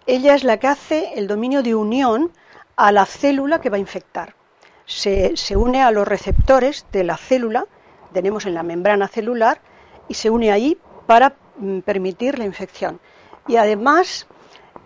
Ella 0.07 0.37
es 0.37 0.45
la 0.45 0.59
que 0.59 0.69
hace 0.69 1.15
el 1.17 1.27
dominio 1.27 1.65
de 1.65 1.75
unión 1.75 2.31
a 2.77 2.93
la 2.93 3.07
célula 3.07 3.61
que 3.61 3.71
va 3.71 3.77
a 3.77 3.81
infectar. 3.81 4.37
Se, 4.87 5.35
une 5.57 5.83
a 5.83 5.91
los 5.91 6.07
receptores 6.07 6.87
de 6.93 7.03
la 7.03 7.17
célula, 7.17 7.67
tenemos 8.13 8.47
en 8.47 8.55
la 8.55 8.63
membrana 8.63 9.09
celular, 9.09 9.61
y 10.07 10.15
se 10.15 10.31
une 10.31 10.53
ahí 10.53 10.79
para 11.07 11.35
mm, 11.57 11.81
permitir 11.81 12.39
la 12.39 12.45
infección. 12.45 13.01
Y 13.49 13.57
además 13.57 14.29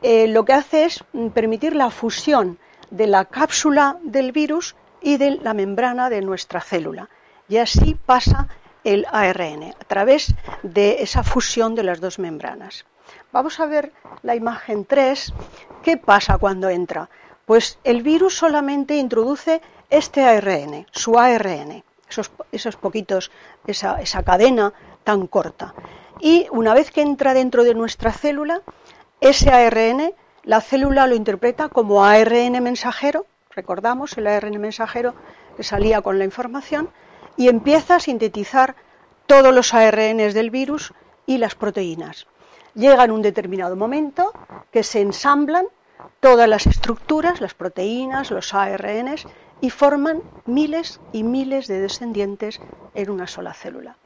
eh, 0.00 0.26
lo 0.26 0.46
que 0.46 0.54
hace 0.54 0.84
es 0.86 1.04
mm, 1.12 1.28
permitir 1.28 1.76
la 1.76 1.90
fusión 1.90 2.58
de 2.90 3.06
la 3.06 3.24
cápsula 3.24 3.98
del 4.02 4.32
virus 4.32 4.76
y 5.00 5.16
de 5.16 5.32
la 5.32 5.54
membrana 5.54 6.10
de 6.10 6.22
nuestra 6.22 6.60
célula. 6.60 7.08
Y 7.48 7.58
así 7.58 7.94
pasa 7.94 8.48
el 8.84 9.06
ARN, 9.10 9.74
a 9.80 9.84
través 9.84 10.34
de 10.62 11.02
esa 11.02 11.22
fusión 11.22 11.74
de 11.74 11.82
las 11.82 12.00
dos 12.00 12.18
membranas. 12.18 12.84
Vamos 13.32 13.60
a 13.60 13.66
ver 13.66 13.92
la 14.22 14.34
imagen 14.34 14.84
3. 14.84 15.32
¿Qué 15.82 15.96
pasa 15.96 16.38
cuando 16.38 16.68
entra? 16.68 17.08
Pues 17.46 17.78
el 17.84 18.02
virus 18.02 18.36
solamente 18.36 18.96
introduce 18.96 19.62
este 19.90 20.24
ARN, 20.24 20.86
su 20.90 21.18
ARN, 21.18 21.82
esos, 22.08 22.30
esos 22.52 22.76
poquitos, 22.76 23.30
esa, 23.66 24.00
esa 24.00 24.22
cadena 24.22 24.72
tan 25.04 25.26
corta. 25.26 25.74
Y 26.20 26.46
una 26.50 26.74
vez 26.74 26.90
que 26.90 27.02
entra 27.02 27.32
dentro 27.32 27.64
de 27.64 27.74
nuestra 27.74 28.12
célula, 28.12 28.60
ese 29.20 29.50
ARN, 29.50 30.12
la 30.48 30.60
célula 30.60 31.06
lo 31.06 31.14
interpreta 31.14 31.68
como 31.68 32.04
ARN 32.04 32.60
mensajero, 32.62 33.26
recordamos 33.50 34.16
el 34.18 34.26
ARN 34.26 34.58
mensajero 34.58 35.14
que 35.56 35.62
salía 35.62 36.00
con 36.00 36.18
la 36.18 36.24
información, 36.24 36.90
y 37.36 37.48
empieza 37.48 37.96
a 37.96 38.00
sintetizar 38.00 38.74
todos 39.26 39.54
los 39.54 39.74
ARNs 39.74 40.34
del 40.34 40.50
virus 40.50 40.92
y 41.26 41.38
las 41.38 41.54
proteínas 41.54 42.26
llega 42.78 43.04
en 43.04 43.10
un 43.10 43.22
determinado 43.22 43.76
momento 43.76 44.32
que 44.70 44.82
se 44.82 45.00
ensamblan 45.00 45.66
todas 46.20 46.48
las 46.48 46.66
estructuras, 46.66 47.40
las 47.40 47.54
proteínas, 47.54 48.30
los 48.30 48.54
ARNs 48.54 49.26
y 49.60 49.70
forman 49.70 50.22
miles 50.46 51.00
y 51.12 51.24
miles 51.24 51.66
de 51.66 51.80
descendientes 51.80 52.60
en 52.94 53.10
una 53.10 53.26
sola 53.26 53.52
célula. 53.52 53.98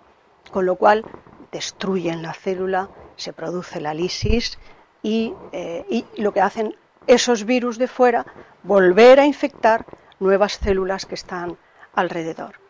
Con 0.50 0.66
lo 0.66 0.76
cual 0.76 1.04
destruyen 1.52 2.22
la 2.22 2.32
célula, 2.32 2.88
se 3.16 3.32
produce 3.32 3.80
la 3.80 3.94
lisis 3.94 4.58
y, 5.02 5.35
eh, 5.52 5.85
y 5.88 6.04
lo 6.23 6.32
que 6.32 6.40
hacen 6.40 6.76
esos 7.06 7.44
virus 7.44 7.78
de 7.78 7.88
fuera, 7.88 8.25
volver 8.62 9.21
a 9.21 9.26
infectar 9.26 9.85
nuevas 10.21 10.54
células 10.54 11.06
que 11.06 11.14
están 11.14 11.56
alrededor. 11.94 12.61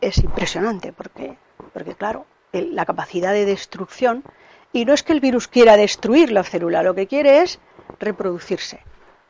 Es 0.00 0.18
impresionante 0.18 0.92
porque, 0.92 1.36
porque 1.72 1.94
claro, 1.94 2.26
la 2.52 2.84
capacidad 2.84 3.32
de 3.32 3.44
destrucción 3.44 4.24
y 4.72 4.84
no 4.84 4.92
es 4.92 5.02
que 5.02 5.12
el 5.12 5.20
virus 5.20 5.48
quiera 5.48 5.76
destruir 5.76 6.32
la 6.32 6.42
célula, 6.42 6.82
lo 6.82 6.94
que 6.94 7.06
quiere 7.06 7.42
es 7.42 7.60
reproducirse, 7.98 8.80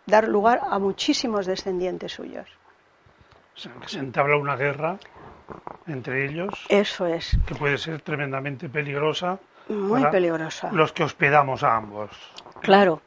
dar 0.06 0.28
lugar 0.28 0.60
a 0.68 0.78
muchísimos 0.78 1.46
descendientes 1.46 2.12
suyos. 2.12 2.48
Se 3.54 3.98
entabla 3.98 4.36
una 4.36 4.56
guerra 4.56 4.98
entre 5.86 6.26
ellos. 6.26 6.66
Eso 6.68 7.06
es. 7.06 7.36
Que 7.46 7.54
puede 7.54 7.78
ser 7.78 8.00
tremendamente 8.00 8.68
peligrosa. 8.68 9.38
Muy 9.70 10.04
peligrosa. 10.06 10.70
Los 10.72 10.92
que 10.92 11.04
hospedamos 11.04 11.62
a 11.62 11.76
ambos. 11.76 12.10
Claro. 12.60 13.00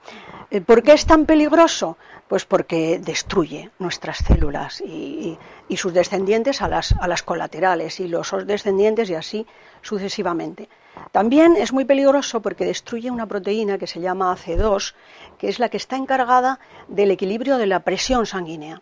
Eh, 0.50 0.62
¿Por 0.62 0.82
qué 0.82 0.94
es 0.94 1.06
tan 1.06 1.26
peligroso? 1.26 1.98
Pues 2.28 2.46
porque 2.46 3.00
destruye 3.00 3.70
nuestras 3.80 4.18
células 4.18 4.82
y, 4.82 5.38
y 5.68 5.78
sus 5.78 5.94
descendientes 5.94 6.62
a 6.62 6.68
las, 6.68 6.94
a 7.00 7.08
las 7.08 7.22
colaterales 7.22 8.00
y 8.00 8.08
los 8.08 8.34
descendientes 8.48 9.10
y 9.10 9.16
así 9.16 9.46
sucesivamente. 9.82 10.70
También 11.12 11.56
es 11.58 11.74
muy 11.74 11.86
peligroso 11.86 12.42
porque 12.42 12.66
destruye 12.66 13.12
una 13.12 13.28
proteína 13.28 13.78
que 13.78 13.88
se 13.88 14.00
llama 14.00 14.36
AC2, 14.36 14.94
que 15.38 15.50
es 15.50 15.60
la 15.60 15.70
que 15.70 15.78
está 15.78 15.98
encargada 15.98 16.60
del 16.88 17.12
equilibrio 17.12 17.58
de 17.58 17.68
la 17.68 17.82
presión 17.82 18.26
sanguínea. 18.26 18.82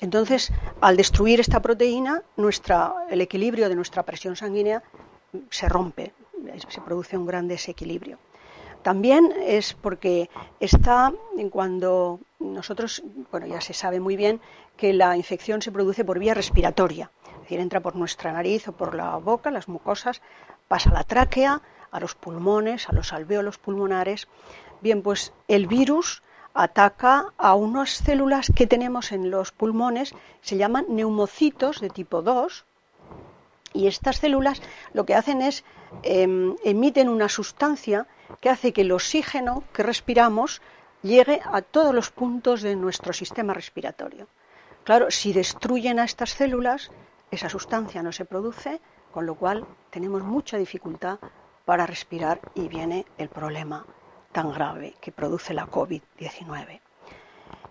Entonces, 0.00 0.52
al 0.80 0.96
destruir 0.96 1.40
esta 1.40 1.60
proteína, 1.60 2.22
el 3.10 3.20
equilibrio 3.20 3.68
de 3.68 3.74
nuestra 3.74 4.02
presión 4.04 4.36
sanguínea 4.36 4.82
se 5.50 5.68
rompe, 5.68 6.12
se 6.68 6.80
produce 6.80 7.16
un 7.16 7.26
gran 7.26 7.48
desequilibrio. 7.48 8.18
También 8.82 9.32
es 9.44 9.74
porque 9.74 10.30
está 10.60 11.12
cuando 11.50 12.20
nosotros, 12.38 13.02
bueno, 13.32 13.46
ya 13.46 13.60
se 13.60 13.74
sabe 13.74 13.98
muy 13.98 14.16
bien 14.16 14.40
que 14.76 14.92
la 14.92 15.16
infección 15.16 15.62
se 15.62 15.72
produce 15.72 16.04
por 16.04 16.18
vía 16.18 16.34
respiratoria, 16.34 17.10
es 17.34 17.40
decir, 17.40 17.58
entra 17.58 17.80
por 17.80 17.96
nuestra 17.96 18.32
nariz 18.32 18.68
o 18.68 18.72
por 18.72 18.94
la 18.94 19.16
boca, 19.16 19.50
las 19.50 19.68
mucosas, 19.68 20.22
pasa 20.68 20.90
a 20.90 20.94
la 20.94 21.04
tráquea, 21.04 21.62
a 21.90 22.00
los 22.00 22.14
pulmones, 22.14 22.88
a 22.88 22.92
los 22.92 23.12
alvéolos 23.12 23.58
pulmonares. 23.58 24.28
Bien, 24.82 25.02
pues 25.02 25.32
el 25.48 25.66
virus 25.66 26.22
ataca 26.54 27.32
a 27.38 27.54
unas 27.54 27.90
células 27.90 28.52
que 28.54 28.66
tenemos 28.66 29.12
en 29.12 29.30
los 29.30 29.50
pulmones, 29.50 30.14
se 30.42 30.56
llaman 30.56 30.86
neumocitos 30.88 31.80
de 31.80 31.90
tipo 31.90 32.22
2, 32.22 32.65
y 33.76 33.86
estas 33.86 34.16
células 34.16 34.62
lo 34.92 35.04
que 35.04 35.14
hacen 35.14 35.42
es 35.42 35.64
em, 36.02 36.56
emiten 36.64 37.08
una 37.08 37.28
sustancia 37.28 38.06
que 38.40 38.50
hace 38.50 38.72
que 38.72 38.80
el 38.82 38.92
oxígeno 38.92 39.64
que 39.72 39.82
respiramos 39.82 40.62
llegue 41.02 41.40
a 41.44 41.62
todos 41.62 41.94
los 41.94 42.10
puntos 42.10 42.62
de 42.62 42.74
nuestro 42.74 43.12
sistema 43.12 43.54
respiratorio. 43.54 44.26
Claro, 44.84 45.10
si 45.10 45.32
destruyen 45.32 45.98
a 45.98 46.04
estas 46.04 46.30
células, 46.30 46.90
esa 47.30 47.48
sustancia 47.48 48.02
no 48.02 48.12
se 48.12 48.24
produce, 48.24 48.80
con 49.12 49.26
lo 49.26 49.34
cual 49.34 49.66
tenemos 49.90 50.22
mucha 50.22 50.56
dificultad 50.56 51.18
para 51.64 51.86
respirar 51.86 52.40
y 52.54 52.68
viene 52.68 53.04
el 53.18 53.28
problema 53.28 53.84
tan 54.32 54.52
grave 54.52 54.94
que 55.00 55.12
produce 55.12 55.54
la 55.54 55.66
COVID-19. 55.66 56.85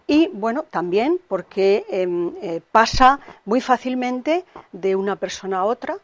Y 0.07 0.27
bueno, 0.27 0.63
también 0.63 1.19
porque 1.27 1.85
em, 1.89 2.33
eh, 2.41 2.61
pasa 2.71 3.19
muy 3.45 3.59
fácilmente 3.59 4.45
de 4.71 4.95
una 4.95 5.15
persona 5.15 5.59
a 5.59 5.65
otra 5.65 5.97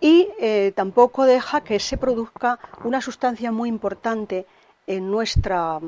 y 0.00 0.28
eh, 0.40 0.72
tampoco 0.74 1.24
deja 1.26 1.60
que 1.60 1.78
se 1.78 1.96
produzca 1.96 2.58
una 2.84 3.00
sustancia 3.00 3.52
muy 3.52 3.68
importante 3.68 4.46
en, 4.86 5.10
nuestra, 5.10 5.78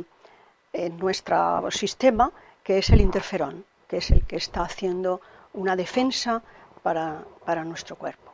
en 0.73 0.97
nuestro 0.99 1.71
sistema, 1.71 2.31
que 2.63 2.79
es 2.79 2.91
el 2.91 3.01
interferón, 3.01 3.65
que 3.89 3.97
es 3.97 4.11
el 4.11 4.25
que 4.25 4.37
está 4.37 4.63
haciendo 4.63 5.21
una 5.53 5.75
defensa 5.75 6.43
para, 6.83 7.25
para 7.45 7.65
nuestro 7.65 7.97
cuerpo. 7.97 8.33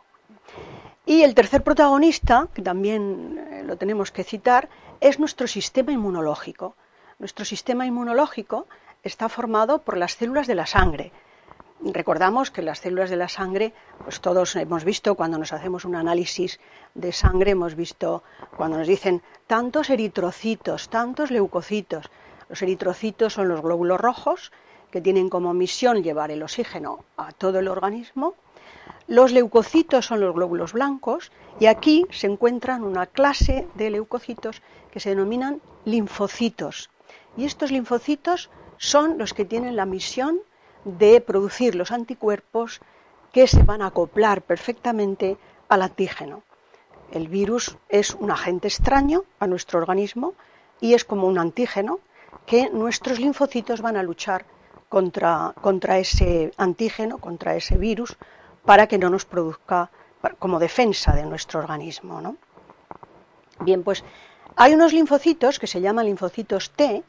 Y 1.06 1.22
el 1.22 1.34
tercer 1.34 1.62
protagonista, 1.62 2.48
que 2.52 2.60
también 2.60 3.46
eh, 3.50 3.62
lo 3.64 3.78
tenemos 3.78 4.10
que 4.10 4.24
citar, 4.24 4.68
es 5.00 5.18
nuestro 5.18 5.46
sistema 5.46 5.92
inmunológico. 5.92 6.74
Nuestro 7.18 7.44
sistema 7.44 7.86
inmunológico 7.86 8.66
está 9.02 9.28
formado 9.28 9.80
por 9.80 9.96
las 9.96 10.12
células 10.14 10.46
de 10.46 10.54
la 10.54 10.66
sangre. 10.66 11.12
Recordamos 11.80 12.50
que 12.50 12.62
las 12.62 12.80
células 12.80 13.08
de 13.08 13.16
la 13.16 13.28
sangre, 13.28 13.72
pues 14.02 14.20
todos 14.20 14.56
hemos 14.56 14.84
visto 14.84 15.14
cuando 15.14 15.38
nos 15.38 15.52
hacemos 15.52 15.84
un 15.84 15.94
análisis 15.94 16.58
de 16.94 17.12
sangre, 17.12 17.52
hemos 17.52 17.76
visto 17.76 18.24
cuando 18.56 18.78
nos 18.78 18.88
dicen 18.88 19.22
tantos 19.46 19.88
eritrocitos, 19.88 20.88
tantos 20.88 21.30
leucocitos. 21.30 22.10
Los 22.48 22.62
eritrocitos 22.62 23.34
son 23.34 23.48
los 23.48 23.62
glóbulos 23.62 24.00
rojos 24.00 24.52
que 24.90 25.00
tienen 25.00 25.28
como 25.28 25.54
misión 25.54 26.02
llevar 26.02 26.30
el 26.32 26.42
oxígeno 26.42 27.04
a 27.16 27.30
todo 27.30 27.60
el 27.60 27.68
organismo. 27.68 28.34
Los 29.06 29.32
leucocitos 29.32 30.06
son 30.06 30.20
los 30.20 30.34
glóbulos 30.34 30.72
blancos 30.72 31.30
y 31.60 31.66
aquí 31.66 32.06
se 32.10 32.26
encuentran 32.26 32.82
una 32.82 33.06
clase 33.06 33.68
de 33.74 33.90
leucocitos 33.90 34.62
que 34.90 35.00
se 35.00 35.10
denominan 35.10 35.60
linfocitos. 35.84 36.90
Y 37.36 37.44
estos 37.44 37.70
linfocitos 37.70 38.50
son 38.78 39.18
los 39.18 39.34
que 39.34 39.44
tienen 39.44 39.76
la 39.76 39.86
misión 39.86 40.40
de 40.84 41.20
producir 41.20 41.74
los 41.74 41.92
anticuerpos 41.92 42.80
que 43.32 43.46
se 43.46 43.62
van 43.62 43.82
a 43.82 43.86
acoplar 43.86 44.42
perfectamente 44.42 45.36
al 45.68 45.82
antígeno. 45.82 46.42
El 47.10 47.28
virus 47.28 47.76
es 47.88 48.14
un 48.14 48.30
agente 48.30 48.68
extraño 48.68 49.24
a 49.38 49.46
nuestro 49.46 49.78
organismo 49.78 50.34
y 50.80 50.94
es 50.94 51.04
como 51.04 51.26
un 51.26 51.38
antígeno 51.38 52.00
que 52.46 52.70
nuestros 52.70 53.18
linfocitos 53.18 53.82
van 53.82 53.96
a 53.96 54.02
luchar 54.02 54.46
contra, 54.88 55.54
contra 55.60 55.98
ese 55.98 56.52
antígeno, 56.56 57.18
contra 57.18 57.56
ese 57.56 57.76
virus, 57.76 58.16
para 58.64 58.86
que 58.86 58.98
no 58.98 59.10
nos 59.10 59.24
produzca 59.24 59.90
como 60.38 60.58
defensa 60.58 61.12
de 61.12 61.24
nuestro 61.24 61.60
organismo. 61.60 62.20
¿no? 62.20 62.36
Bien, 63.60 63.82
pues 63.82 64.04
hay 64.56 64.74
unos 64.74 64.92
linfocitos 64.92 65.58
que 65.58 65.66
se 65.66 65.80
llaman 65.80 66.06
linfocitos 66.06 66.70
T 66.70 67.02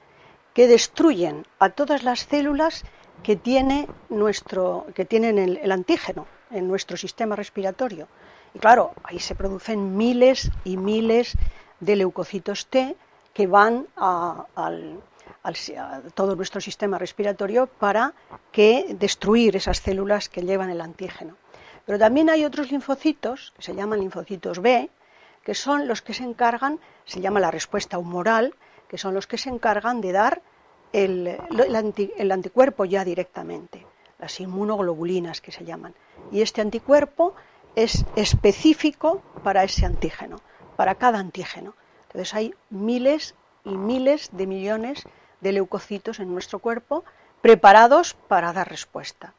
que 0.59 0.67
destruyen 0.67 1.47
a 1.57 1.69
todas 1.69 2.03
las 2.03 2.27
células 2.27 2.83
que, 3.23 3.37
tiene 3.37 3.87
nuestro, 4.09 4.87
que 4.93 5.05
tienen 5.05 5.37
el, 5.39 5.71
antígeno 5.71 6.27
en 6.51 6.67
nuestro 6.67 6.97
sistema 6.97 7.37
respiratorio. 7.37 8.09
Y 8.53 8.59
claro, 8.59 8.91
ahí 9.03 9.19
se 9.19 9.35
producen 9.35 9.95
miles 9.95 10.51
y 10.65 10.75
miles 10.75 11.37
de 11.79 11.95
leucocitos 11.95 12.67
T 12.67 12.97
que 13.33 13.47
van 13.47 13.87
a, 13.95 14.47
todo 16.13 16.35
nuestro 16.35 16.59
sistema 16.59 16.97
respiratorio 16.97 17.67
para 17.67 18.13
que 18.51 18.97
destruir 18.99 19.55
esas 19.55 19.77
células 19.77 20.27
que 20.27 20.41
llevan 20.41 20.71
el 20.71 20.81
antígeno. 20.81 21.37
Pero 21.85 21.97
también 21.97 22.29
hay 22.29 22.43
otros 22.43 22.69
linfocitos, 22.69 23.53
que 23.55 23.61
se 23.61 23.75
llaman 23.75 24.01
linfocitos 24.01 24.59
B, 24.59 24.89
que 25.41 25.55
son 25.55 25.87
los 25.87 26.01
que 26.01 26.13
se 26.13 26.25
encargan, 26.25 26.81
se 27.05 27.21
llama 27.21 27.39
la 27.39 27.49
respuesta 27.49 27.97
humoral, 27.97 28.53
que 28.89 28.98
son 28.98 29.13
los 29.13 29.27
que 29.27 29.38
se 29.38 29.50
encargan 29.50 30.01
de 30.01 30.12
dar 30.12 30.41
el, 30.91 31.39
anticuerpo 32.31 32.84
ya 32.84 33.05
directamente, 33.05 33.86
las 34.17 34.39
inmunoglobulinas 34.39 35.39
que 35.39 35.51
se 35.51 35.63
llaman. 35.63 35.93
Y 36.31 36.41
este 36.41 36.62
anticuerpo 36.62 37.36
es 37.75 38.05
específico 38.15 39.22
para 39.43 39.63
ese 39.63 39.86
antígeno, 39.86 40.41
para 40.75 40.96
cada 40.96 41.19
antígeno. 41.19 41.75
Entonces 42.08 42.34
hay 42.34 42.55
miles 42.72 43.36
y 43.63 43.77
miles 43.77 44.29
de 44.34 44.48
millones 44.48 45.03
de 45.39 45.51
leucocitos 45.51 46.19
en 46.19 46.34
nuestro 46.34 46.60
cuerpo 46.60 47.05
preparados 47.41 48.15
para 48.27 48.51
dar 48.51 48.69
respuesta. 48.69 49.34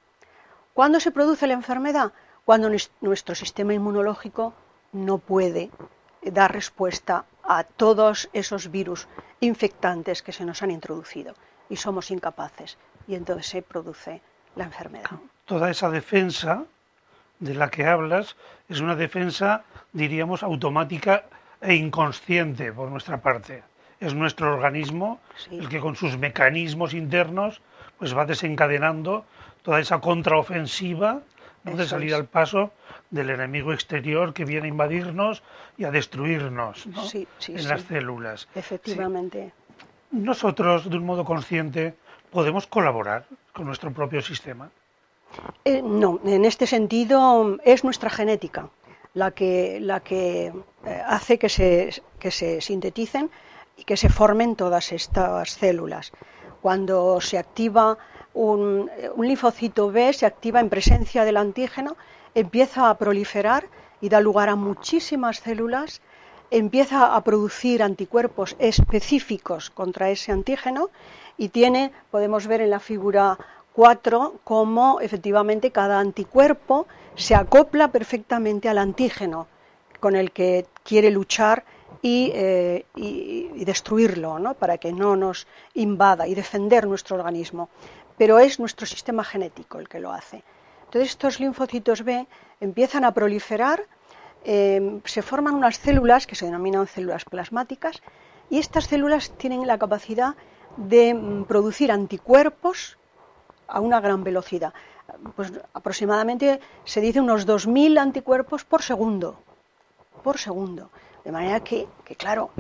¿Cuándo 0.73 1.01
se 1.01 1.11
produce 1.11 1.49
la 1.49 1.55
enfermedad? 1.55 2.13
Cuando 2.45 2.71
nuestro 3.01 3.35
sistema 3.35 3.75
inmunológico 3.75 4.55
no 4.93 5.19
puede 5.19 5.71
dar 6.23 6.53
respuesta 6.53 7.25
a 7.51 7.65
todos 7.65 8.31
esos 8.33 8.71
virus 8.71 9.09
infectantes 9.41 10.23
que 10.23 10.31
se 10.31 10.45
nos 10.45 10.63
han 10.63 10.71
introducido 10.71 11.35
y 11.69 11.75
somos 11.77 12.13
incapaces 12.13 12.79
y 13.09 13.17
entonces 13.17 13.49
se 13.49 13.61
produce 13.61 14.23
la 14.55 14.63
enfermedad. 14.63 15.11
Toda 15.47 15.69
esa 15.69 15.91
defensa 15.91 16.63
de 17.41 17.55
la 17.57 17.69
que 17.69 17.87
hablas 17.87 18.37
es 18.69 18.79
una 18.79 18.95
defensa, 18.95 19.65
diríamos, 19.93 20.45
automática 20.45 21.25
e 21.61 21.75
inconsciente 21.75 22.73
por 22.73 22.89
nuestra 22.89 23.21
parte. 23.21 23.65
Es 23.99 24.15
nuestro 24.15 24.55
organismo 24.55 25.19
el 25.51 25.69
que 25.69 25.81
con 25.81 25.97
sus 25.97 26.17
mecanismos 26.19 26.95
internos 26.95 27.63
pues 27.99 28.17
va 28.17 28.27
desencadenando 28.27 29.25
toda 29.63 29.81
esa 29.81 29.99
contraofensiva 29.99 31.23
de 31.65 31.87
salir 31.87 32.15
al 32.15 32.27
paso 32.27 32.73
del 33.11 33.31
enemigo 33.31 33.73
exterior 33.73 34.33
que 34.33 34.45
viene 34.45 34.67
a 34.67 34.69
invadirnos 34.69 35.43
y 35.77 35.85
a 35.85 35.91
destruirnos 35.91 36.87
en 36.87 37.69
las 37.69 37.83
células. 37.83 38.49
Efectivamente. 38.55 39.53
Nosotros, 40.11 40.89
de 40.89 40.97
un 40.97 41.07
modo 41.07 41.25
consciente, 41.25 41.95
podemos 42.31 42.67
colaborar 42.67 43.27
con 43.53 43.67
nuestro 43.67 43.93
propio 43.93 44.23
sistema. 44.23 44.71
Eh, 45.65 45.81
no, 45.83 46.21
en 46.25 46.45
este 46.45 46.67
sentido 46.67 47.59
es 47.65 47.85
nuestra 47.85 48.11
genética 48.11 48.69
la 49.15 49.31
que, 49.33 49.79
la 49.81 50.01
que 50.01 50.53
eh, 50.85 51.03
hace 51.07 51.39
que 51.39 51.49
se, 51.49 52.03
que 52.19 52.31
se 52.31 52.61
sinteticen 52.61 53.31
y 53.77 53.85
que 53.85 53.97
se 53.97 54.09
formen 54.09 54.57
todas 54.57 54.93
estas 54.93 55.51
células. 55.51 56.13
Cuando 56.63 57.21
se 57.21 57.39
activa 57.39 57.97
un, 58.35 58.91
linfocito 59.19 59.91
B 59.91 60.13
se 60.13 60.27
activa 60.27 60.61
en 60.61 60.69
presencia 60.69 61.25
del 61.25 61.37
antígeno, 61.37 61.97
empieza 62.35 62.91
a 62.91 62.99
proliferar 62.99 63.67
y 64.01 64.09
da 64.09 64.21
lugar 64.21 64.49
a 64.49 64.57
muchísimas 64.57 65.39
células, 65.39 66.01
empieza 66.51 67.15
a 67.15 67.21
producir 67.23 67.83
anticuerpos 67.83 68.57
específicos 68.59 69.71
contra 69.71 70.11
ese 70.11 70.33
antígeno 70.33 70.91
y 71.37 71.49
tiene, 71.49 71.93
podemos 72.11 72.47
ver 72.47 72.61
en 72.61 72.71
la 72.71 72.81
figura 72.81 73.39
4, 73.73 74.41
cómo 74.45 75.01
efectivamente 75.01 75.71
cada 75.71 76.01
anticuerpo 76.01 76.87
se 77.15 77.35
acopla 77.35 77.89
perfectamente 77.89 78.69
al 78.69 78.79
antígeno 78.79 79.47
con 80.01 80.17
el 80.17 80.33
que 80.33 80.67
quiere 80.83 81.11
luchar 81.11 81.65
y, 82.03 82.33
eh, 82.35 82.87
destruirlo, 83.55 84.55
para 84.59 84.79
que 84.79 84.93
no 84.93 85.17
nos 85.17 85.47
invada 85.75 86.27
y 86.27 86.35
defender 86.35 86.87
nuestro 86.87 87.17
organismo 87.17 87.69
pero 88.21 88.39
es 88.39 88.61
nuestro 88.61 88.87
sistema 88.87 89.25
genético 89.25 89.79
el 89.79 89.89
que 89.89 89.99
lo 89.99 90.13
hace. 90.13 90.45
Entonces 90.85 91.09
estos 91.09 91.41
linfocitos 91.41 92.05
B 92.05 92.27
empiezan 92.61 93.07
a 93.07 93.15
proliferar, 93.15 93.87
em, 94.45 95.01
se 95.07 95.23
forman 95.23 95.55
unas 95.55 95.79
células 95.79 96.27
que 96.27 96.35
se 96.35 96.45
denominan 96.45 96.87
células 96.87 97.25
plasmáticas 97.25 98.03
y 98.51 98.59
estas 98.59 98.85
células 98.89 99.31
tienen 99.39 99.67
la 99.67 99.79
capacidad 99.79 100.35
de 100.77 101.15
mm, 101.15 101.45
producir 101.45 101.91
anticuerpos 101.91 102.99
a 103.67 103.81
una 103.81 104.01
gran 104.03 104.23
velocidad. 104.23 104.75
Pues 105.35 105.51
aproximadamente 105.73 106.61
se 106.85 107.01
dice 107.01 107.23
unos 107.23 107.47
2.000 107.47 107.99
anticuerpos 107.99 108.67
por 108.67 108.83
segundo. 108.83 109.39
Por 110.23 110.37
segundo. 110.37 110.91
De 111.25 111.33
manera 111.33 111.61
que, 111.61 111.89
claro, 112.19 112.51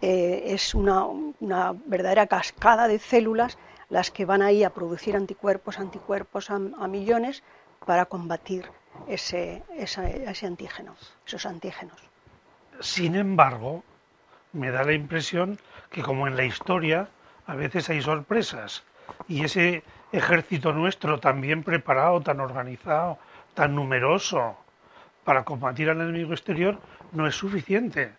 eh, 0.00 0.44
es 0.46 0.74
una 0.74 1.74
verdadera 1.84 2.26
cascada 2.26 2.88
de 2.88 2.98
células 2.98 3.58
las 3.90 4.10
que 4.10 4.24
van 4.24 4.42
ahí 4.42 4.64
a 4.64 4.70
producir 4.70 5.16
anticuerpos, 5.16 5.78
anticuerpos 5.78 6.50
a, 6.50 6.58
millones 6.58 7.42
para 7.84 8.06
combatir 8.06 8.70
ese, 9.08 9.62
ese 9.76 10.46
antígeno, 10.46 10.94
esos 11.26 11.44
antígenos. 11.44 11.98
Sin 12.80 13.14
embargo, 13.16 13.82
me 14.52 14.70
da 14.70 14.84
la 14.84 14.92
impresión 14.92 15.58
que 15.90 16.02
como 16.02 16.26
en 16.26 16.36
la 16.36 16.44
historia, 16.44 17.08
a 17.46 17.54
veces 17.54 17.90
hay 17.90 18.00
sorpresas 18.00 18.84
y 19.28 19.44
ese 19.44 19.82
ejército 20.12 20.72
nuestro 20.72 21.18
tan 21.18 21.40
bien 21.40 21.62
preparado, 21.62 22.20
tan 22.20 22.40
organizado, 22.40 23.18
tan 23.54 23.74
numeroso 23.74 24.56
para 25.24 25.44
combatir 25.44 25.90
al 25.90 26.00
enemigo 26.00 26.32
exterior 26.32 26.78
no 27.12 27.26
es 27.26 27.34
suficiente, 27.34 28.12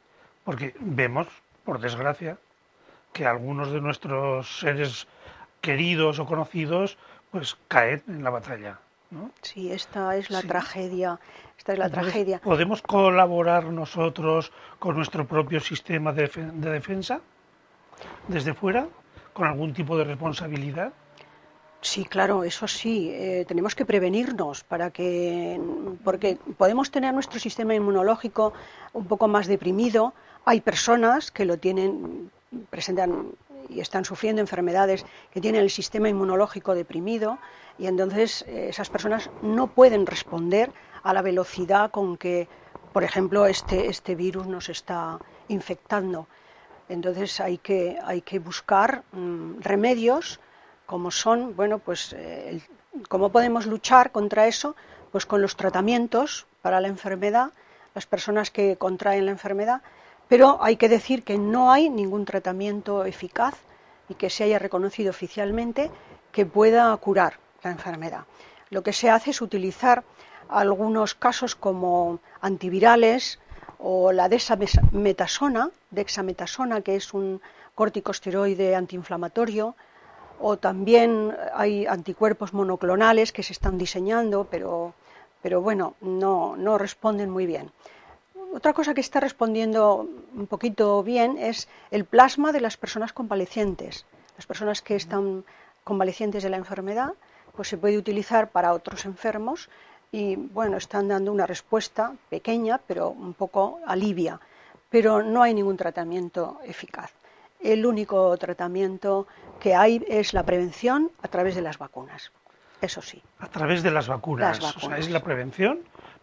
porque 0.44 0.76
vemos, 0.80 1.28
por 1.64 1.80
desgracia, 1.80 2.38
que 3.14 3.26
algunos 3.26 3.72
de 3.72 3.82
nuestros 3.82 4.60
seres 4.60 5.08
queridos 5.62 6.20
o 6.20 6.26
conocidos, 6.26 6.98
pues 7.32 7.58
caen 7.68 8.04
en 8.08 8.24
la 8.24 8.30
batalla. 8.30 8.80
¿no? 9.12 9.32
Sí, 9.42 9.72
esta 9.72 10.16
es 10.18 10.30
la 10.30 10.42
tragedia. 10.42 11.20
Esta 11.58 11.74
es 11.74 11.80
la 11.80 11.90
tragedia. 11.90 12.40
¿Podemos 12.40 12.82
colaborar 12.82 13.66
nosotros 13.66 14.52
con 14.80 14.96
nuestro 14.96 15.28
propio 15.28 15.60
sistema 15.60 16.12
de, 16.12 16.28
defensa 16.54 17.22
desde 18.28 18.54
fuera, 18.54 18.88
con 19.34 19.48
algún 19.48 19.74
tipo 19.74 19.98
de 19.98 20.06
responsabilidad? 20.06 20.92
Sí, 21.82 22.06
claro, 22.06 22.44
eso 22.44 22.68
sí. 22.68 23.10
Eh, 23.12 23.46
tenemos 23.48 23.76
que 23.76 23.86
prevenirnos 23.86 24.64
para 24.64 24.92
que, 24.92 25.60
porque 26.04 26.38
podemos 26.58 26.90
tener 26.92 27.14
nuestro 27.14 27.40
sistema 27.40 27.76
inmunológico 27.76 28.54
un 28.94 29.06
poco 29.06 29.28
más 29.28 29.48
deprimido. 29.48 30.14
Hay 30.46 30.62
personas 30.62 31.32
que 31.32 31.46
lo 31.46 31.58
tienen, 31.58 32.32
presentan 32.70 33.34
y 33.72 33.80
están 33.80 34.06
sufriendo 34.06 34.42
enfermedades 34.42 35.06
que 35.32 35.42
tienen 35.42 35.62
el 35.62 35.70
sistema 35.70 36.10
inmunológico 36.10 36.76
deprimido 36.76 37.40
y 37.80 37.88
entonces 37.88 38.44
eh, 38.48 38.68
esas 38.70 38.90
personas 38.90 39.30
no 39.42 39.68
pueden 39.68 40.06
responder 40.06 40.72
a 41.04 41.14
la 41.14 41.22
velocidad 41.22 41.90
con 41.90 42.18
que, 42.18 42.48
por 42.94 43.04
ejemplo, 43.04 43.46
este, 43.46 43.88
este 43.88 44.16
virus 44.16 44.48
nos 44.48 44.70
está 44.70 45.20
infectando. 45.48 46.28
Entonces 46.90 47.40
hay 47.40 47.58
que, 47.58 47.98
hay 48.04 48.22
que 48.22 48.40
buscar 48.40 49.04
mm, 49.14 49.62
remedios 49.62 50.40
como 50.86 51.10
son, 51.10 51.56
bueno, 51.56 51.80
pues 51.80 52.14
eh, 52.18 52.62
cómo 53.08 53.30
podemos 53.30 53.66
luchar 53.66 54.12
contra 54.12 54.48
eso, 54.48 54.76
pues 55.12 55.26
con 55.26 55.42
los 55.42 55.56
tratamientos 55.56 56.48
para 56.62 56.82
la 56.82 56.90
enfermedad, 56.90 57.52
las 57.96 58.06
personas 58.06 58.52
que 58.52 58.76
contraen 58.76 59.26
la 59.26 59.32
enfermedad, 59.32 59.82
pero 60.32 60.60
hay 60.62 60.78
que 60.78 60.88
decir 60.88 61.24
que 61.24 61.38
no 61.38 61.74
hay 61.74 61.90
ningún 61.90 62.24
tratamiento 62.24 63.04
eficaz 63.04 63.54
y 64.08 64.14
que 64.14 64.30
se 64.30 64.46
haya 64.46 64.60
reconocido 64.60 65.10
oficialmente 65.10 65.92
que 66.32 66.46
pueda 66.46 66.96
curar 66.96 67.34
la 67.64 67.72
enfermedad. 67.72 68.24
Lo 68.70 68.82
que 68.82 68.94
se 68.94 69.10
hace 69.10 69.32
es 69.32 69.42
utilizar 69.42 70.06
algunos 70.48 71.16
casos 71.16 71.58
como 71.58 72.20
antivirales 72.40 73.42
o 73.78 74.14
la 74.14 74.30
dexametasona, 74.30 75.70
dexametasona 75.90 76.80
que 76.80 76.96
es 76.96 77.14
un 77.14 77.42
corticosteroide 77.76 78.74
antiinflamatorio, 78.74 79.76
o 80.40 80.56
también 80.56 81.36
hay 81.54 81.86
anticuerpos 81.88 82.54
monoclonales 82.54 83.34
que 83.34 83.44
se 83.44 83.52
están 83.52 83.78
diseñando, 83.78 84.48
pero, 84.50 84.94
pero 85.42 85.60
bueno, 85.60 85.96
no, 86.00 86.56
no 86.56 86.78
responden 86.78 87.30
muy 87.30 87.46
bien. 87.46 87.70
Otra 88.54 88.74
cosa 88.74 88.94
que 88.94 89.02
está 89.02 89.22
respondiendo 89.22 90.08
un 90.36 90.46
poquito 90.46 91.02
bien 91.04 91.38
es 91.38 91.70
el 91.90 92.04
plasma 92.04 92.52
de 92.52 92.60
las 92.60 92.76
personas 92.76 93.14
convalecientes. 93.14 94.06
Las 94.36 94.46
personas 94.46 94.82
que 94.82 94.96
están 94.96 95.46
convalecientes 95.86 96.44
de 96.44 96.50
la 96.50 96.58
enfermedad, 96.58 97.14
pues 97.56 97.70
se 97.70 97.78
puede 97.78 97.98
utilizar 97.98 98.52
para 98.52 98.74
otros 98.74 99.06
enfermos 99.06 99.70
y 100.12 100.36
bueno, 100.36 100.76
están 100.76 101.08
dando 101.08 101.32
una 101.32 101.48
respuesta 101.48 102.14
pequeña, 102.30 102.78
pero 102.86 103.10
un 103.10 103.34
poco 103.34 103.80
alivia. 103.86 104.40
Pero 104.90 105.24
no 105.24 105.42
hay 105.44 105.54
ningún 105.54 105.78
tratamiento 105.78 106.60
eficaz. 106.66 107.14
El 107.62 107.86
único 107.86 108.36
tratamiento 108.38 109.28
que 109.62 109.76
hay 109.76 110.04
es 110.10 110.34
la 110.34 110.44
prevención 110.44 111.10
a 111.22 111.30
través 111.30 111.56
de 111.56 111.62
las 111.62 111.78
vacunas. 111.78 112.32
Eso 112.82 113.02
sí. 113.02 113.22
A 113.40 113.48
través 113.48 113.84
de 113.84 113.92
las 113.92 114.08
vacunas. 114.10 114.60
O 114.60 114.80
sea, 114.82 114.98
es 114.98 115.10
la 115.10 115.22
prevención. 115.22 115.80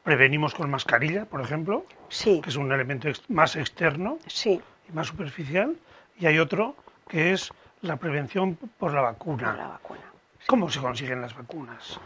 Prevenimos 0.09 0.55
con 0.55 0.71
mascarilla, 0.71 1.27
por 1.27 1.43
ejemplo. 1.43 1.85
Sí. 2.09 2.41
Que 2.41 2.49
es 2.49 2.57
un 2.57 2.73
elemento 2.73 3.11
más 3.29 3.57
externo. 3.57 4.17
Sí. 4.27 4.59
Y 4.89 4.93
más 4.93 5.09
superficial. 5.09 5.77
Y 6.19 6.25
hay 6.25 6.39
otro 6.39 6.75
que 7.07 7.35
es 7.35 7.51
la 7.83 7.97
prevención 7.97 8.57
por 8.79 8.95
la 8.95 9.03
vacuna. 9.03 9.51
Por 9.51 9.59
la 9.59 9.69
vacuna. 9.69 10.01
¿Cómo 10.47 10.71
se 10.71 10.81
consiguen 10.81 11.21
las 11.21 11.37
vacunas? 11.37 12.01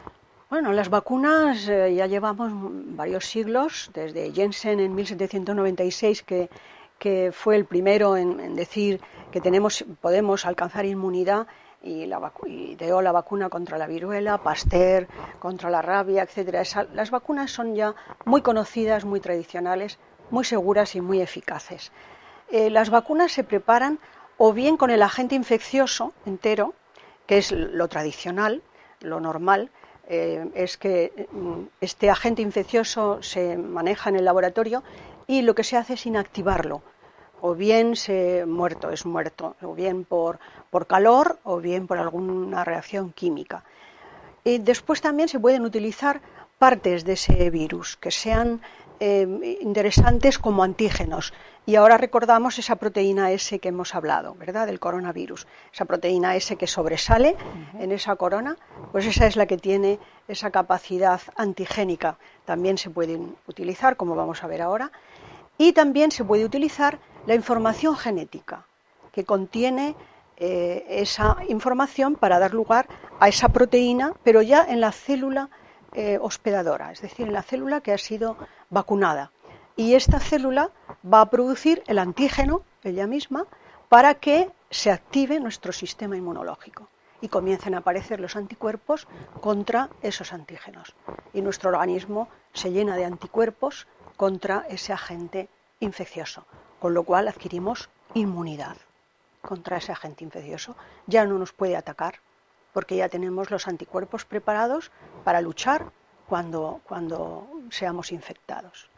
Bueno, 0.50 0.72
las 0.72 0.88
vacunas 0.88 1.68
eh, 1.68 1.94
ya 1.94 2.08
llevamos 2.08 2.50
varios 2.96 3.24
siglos, 3.26 3.88
desde 3.94 4.32
Jensen 4.32 4.80
en 4.80 4.96
1796, 4.96 6.24
que, 6.24 6.50
que 6.98 7.30
fue 7.32 7.54
el 7.54 7.66
primero 7.66 8.16
en, 8.16 8.56
decir 8.56 9.00
que 9.30 9.40
tenemos, 9.40 9.84
podemos 10.00 10.44
alcanzar 10.44 10.86
inmunidad 10.86 11.46
y, 11.82 12.06
la 12.06 12.32
ideó 12.46 13.02
la 13.02 13.12
vacuna 13.12 13.48
contra 13.48 13.78
la 13.78 13.86
viruela, 13.86 14.38
Pasteur 14.38 15.08
contra 15.38 15.70
la 15.70 15.82
rabia, 15.82 16.22
etcétera. 16.22 16.62
las 16.92 17.10
vacunas 17.10 17.50
son 17.50 17.74
ya 17.74 17.94
muy 18.24 18.42
conocidas, 18.42 19.04
muy 19.04 19.20
tradicionales, 19.20 19.98
muy 20.30 20.44
seguras 20.44 20.94
y 20.94 21.00
muy 21.00 21.20
eficaces. 21.20 21.92
Eh, 22.50 22.70
las 22.70 22.90
vacunas 22.90 23.32
se 23.32 23.44
preparan 23.44 23.98
o 24.38 24.52
bien 24.52 24.76
con 24.76 24.90
el 24.90 25.02
agente 25.02 25.34
infeccioso 25.34 26.12
entero, 26.26 26.74
que 27.26 27.38
es 27.38 27.52
lo 27.52 27.88
tradicional, 27.88 28.62
lo 29.00 29.20
normal, 29.20 29.70
eh, 30.08 30.50
es 30.54 30.76
que 30.76 31.28
mm, 31.30 31.62
este 31.80 32.10
agente 32.10 32.42
infeccioso 32.42 33.22
se 33.22 33.56
maneja 33.56 34.10
en 34.10 34.16
el 34.16 34.24
laboratorio 34.24 34.82
y 35.26 35.42
lo 35.42 35.54
que 35.54 35.64
se 35.64 35.76
hace 35.76 35.94
es 35.94 36.06
inactivarlo. 36.06 36.82
O 37.40 37.54
bien 37.54 37.96
se 37.96 38.46
muerto, 38.46 38.90
es 38.90 39.04
muerto, 39.04 39.56
o 39.62 39.74
bien 39.74 40.04
por, 40.04 40.38
por 40.72 40.86
calor 40.86 41.38
o 41.44 41.58
bien 41.58 41.86
por 41.86 41.98
alguna 41.98 42.64
reacción 42.64 43.12
química. 43.12 43.62
Y 44.42 44.56
después 44.56 45.02
también 45.02 45.28
se 45.28 45.38
pueden 45.38 45.66
utilizar 45.66 46.22
partes 46.58 47.04
de 47.04 47.12
ese 47.12 47.50
virus 47.50 47.98
que 47.98 48.10
sean 48.10 48.62
eh, 48.98 49.58
interesantes 49.60 50.38
como 50.38 50.64
antígenos. 50.64 51.34
Y 51.66 51.74
ahora 51.74 51.98
recordamos 51.98 52.58
esa 52.58 52.76
proteína 52.76 53.32
S 53.32 53.58
que 53.58 53.68
hemos 53.68 53.94
hablado, 53.94 54.34
¿verdad? 54.34 54.66
Del 54.66 54.80
coronavirus. 54.80 55.46
Esa 55.74 55.84
proteína 55.84 56.36
S 56.36 56.56
que 56.56 56.66
sobresale 56.66 57.36
en 57.78 57.92
esa 57.92 58.16
corona, 58.16 58.56
pues 58.92 59.04
esa 59.04 59.26
es 59.26 59.36
la 59.36 59.44
que 59.44 59.58
tiene 59.58 59.98
esa 60.26 60.50
capacidad 60.50 61.20
antigénica. 61.36 62.16
También 62.46 62.78
se 62.78 62.88
pueden 62.88 63.36
utilizar, 63.46 63.96
como 63.98 64.16
vamos 64.16 64.42
a 64.42 64.46
ver 64.46 64.62
ahora. 64.62 64.90
Y 65.58 65.74
también 65.74 66.12
se 66.12 66.24
puede 66.24 66.46
utilizar 66.46 66.98
la 67.26 67.34
información 67.34 67.94
genética, 67.94 68.64
que 69.12 69.24
contiene 69.24 69.94
eh, 70.44 70.84
esa 70.88 71.36
información 71.48 72.16
para 72.16 72.40
dar 72.40 72.52
lugar 72.52 72.88
a 73.20 73.28
esa 73.28 73.50
proteína, 73.50 74.12
pero 74.24 74.42
ya 74.42 74.64
en 74.64 74.80
la 74.80 74.90
célula 74.90 75.50
eh, 75.92 76.18
hospedadora, 76.20 76.90
es 76.90 77.00
decir, 77.00 77.28
en 77.28 77.32
la 77.32 77.44
célula 77.44 77.80
que 77.80 77.92
ha 77.92 77.98
sido 77.98 78.36
vacunada. 78.68 79.30
Y 79.76 79.94
esta 79.94 80.18
célula 80.18 80.72
va 81.06 81.20
a 81.20 81.30
producir 81.30 81.84
el 81.86 82.00
antígeno, 82.00 82.62
ella 82.82 83.06
misma, 83.06 83.46
para 83.88 84.14
que 84.14 84.50
se 84.68 84.90
active 84.90 85.38
nuestro 85.38 85.70
sistema 85.70 86.16
inmunológico 86.16 86.88
y 87.20 87.28
comiencen 87.28 87.76
a 87.76 87.78
aparecer 87.78 88.18
los 88.18 88.34
anticuerpos 88.34 89.06
contra 89.40 89.90
esos 90.02 90.32
antígenos. 90.32 90.96
Y 91.32 91.40
nuestro 91.42 91.70
organismo 91.70 92.28
se 92.52 92.72
llena 92.72 92.96
de 92.96 93.04
anticuerpos 93.04 93.86
contra 94.16 94.66
ese 94.68 94.92
agente 94.92 95.48
infeccioso, 95.78 96.46
con 96.80 96.94
lo 96.94 97.04
cual 97.04 97.28
adquirimos 97.28 97.90
inmunidad 98.14 98.76
contra 99.42 99.76
ese 99.76 99.92
agente 99.92 100.24
infeccioso. 100.24 100.76
Ya 101.06 101.26
no 101.26 101.38
nos 101.38 101.52
puede 101.52 101.76
atacar 101.76 102.20
porque 102.72 102.96
ya 102.96 103.08
tenemos 103.08 103.50
los 103.50 103.68
anticuerpos 103.68 104.24
preparados 104.24 104.90
para 105.24 105.42
luchar 105.42 105.92
cuando, 106.26 106.80
cuando 106.84 107.46
seamos 107.70 108.12
infectados. 108.12 108.88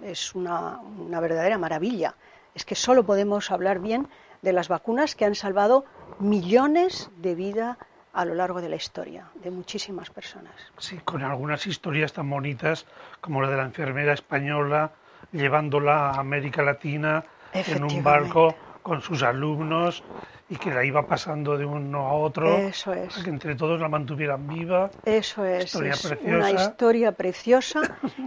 Es 0.00 0.36
una, 0.36 0.78
una, 0.78 1.18
verdadera 1.18 1.58
maravilla. 1.58 2.14
Es 2.54 2.64
que 2.64 2.76
solo 2.76 3.04
podemos 3.04 3.50
hablar 3.50 3.80
bien 3.80 4.08
de 4.42 4.52
las 4.52 4.68
vacunas 4.68 5.16
que 5.16 5.24
han 5.24 5.34
salvado 5.34 5.84
millones 6.20 7.10
de 7.16 7.34
vidas 7.34 7.76
a 8.12 8.24
lo 8.24 8.34
largo 8.34 8.60
de 8.60 8.68
la 8.68 8.76
historia, 8.76 9.26
de 9.34 9.50
muchísimas 9.50 10.10
personas. 10.10 10.54
Sí, 10.78 10.98
con 11.04 11.22
algunas 11.22 11.66
historias 11.66 12.12
tan 12.12 12.30
bonitas 12.30 12.86
como 13.20 13.42
la 13.42 13.50
de 13.50 13.56
la 13.56 13.64
enfermera 13.64 14.12
española 14.12 14.92
llevándola 15.32 16.10
a 16.10 16.20
América 16.20 16.62
Latina 16.62 17.24
en 17.52 17.84
un 17.84 18.02
barco 18.02 18.54
con 18.82 19.00
sus 19.02 19.22
alumnos 19.22 20.02
y 20.48 20.56
que 20.56 20.70
la 20.70 20.84
iba 20.84 21.06
pasando 21.06 21.56
de 21.56 21.64
uno 21.64 22.06
a 22.06 22.14
otro 22.14 22.56
Eso 22.56 22.92
es. 22.92 23.12
para 23.12 23.24
que 23.24 23.30
entre 23.30 23.54
todos 23.54 23.80
la 23.80 23.88
mantuvieran 23.88 24.46
viva. 24.48 24.90
Eso 25.04 25.44
es, 25.44 25.74
es 25.74 26.18
una 26.22 26.50
historia 26.50 27.12
preciosa 27.12 27.80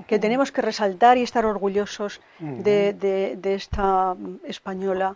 que 0.07 0.19
tenemos 0.19 0.51
que 0.51 0.61
resaltar 0.61 1.17
y 1.17 1.23
estar 1.23 1.45
orgullosos 1.45 2.21
de, 2.39 2.93
de, 2.93 3.53
esta 3.53 4.15
española 4.45 5.15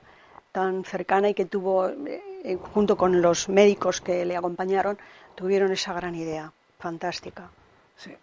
tan 0.52 0.84
cercana 0.84 1.30
y 1.30 1.34
que 1.34 1.46
tuvo, 1.46 1.88
eh, 1.88 2.58
junto 2.74 2.98
con 2.98 3.22
los 3.22 3.48
médicos 3.48 4.02
que 4.02 4.26
le 4.26 4.36
acompañaron, 4.36 4.98
tuvieron 5.36 5.72
esa 5.72 5.94
gran 5.94 6.16
idea 6.16 6.52
fantástica. 6.80 7.50
Sí. 7.96 8.14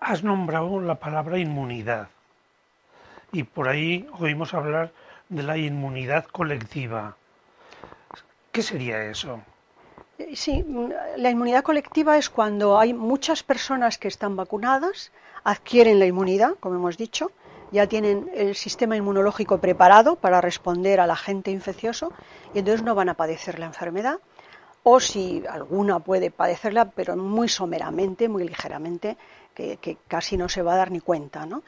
Has 0.00 0.22
nombrado 0.22 0.80
la 0.80 0.96
palabra 0.96 1.38
inmunidad 1.38 2.08
y 3.32 3.42
por 3.42 3.68
ahí 3.68 4.06
oímos 4.18 4.52
hablar 4.54 4.92
de 5.28 5.42
la 5.42 5.56
inmunidad 5.56 6.26
colectiva. 6.26 7.16
¿Qué 8.52 8.62
sería 8.62 9.04
eso? 9.04 9.40
Sí, 10.34 10.64
la 11.16 11.30
inmunidad 11.30 11.62
colectiva 11.62 12.16
es 12.16 12.30
cuando 12.30 12.78
hay 12.78 12.94
muchas 12.94 13.42
personas 13.42 13.98
que 13.98 14.08
están 14.08 14.34
vacunadas, 14.34 15.12
adquieren 15.44 15.98
la 15.98 16.06
inmunidad, 16.06 16.54
como 16.58 16.76
hemos 16.76 16.96
dicho, 16.96 17.32
ya 17.70 17.86
tienen 17.86 18.30
el 18.34 18.54
sistema 18.54 18.96
inmunológico 18.96 19.58
preparado 19.58 20.16
para 20.16 20.40
responder 20.40 21.00
al 21.00 21.10
agente 21.10 21.50
infeccioso 21.50 22.12
y 22.54 22.60
entonces 22.60 22.82
no 22.82 22.94
van 22.94 23.08
a 23.08 23.14
padecer 23.14 23.58
la 23.58 23.66
enfermedad. 23.66 24.20
O 24.84 25.00
si 25.00 25.42
alguna 25.50 25.98
puede 25.98 26.30
padecerla, 26.30 26.90
pero 26.90 27.16
muy 27.16 27.48
someramente, 27.48 28.28
muy 28.28 28.46
ligeramente, 28.48 29.16
que, 29.52 29.98
casi 30.06 30.36
no 30.36 30.48
se 30.48 30.62
va 30.62 30.74
a 30.74 30.76
dar 30.76 30.92
ni 30.92 31.00
cuenta. 31.00 31.44
¿no? 31.44 31.62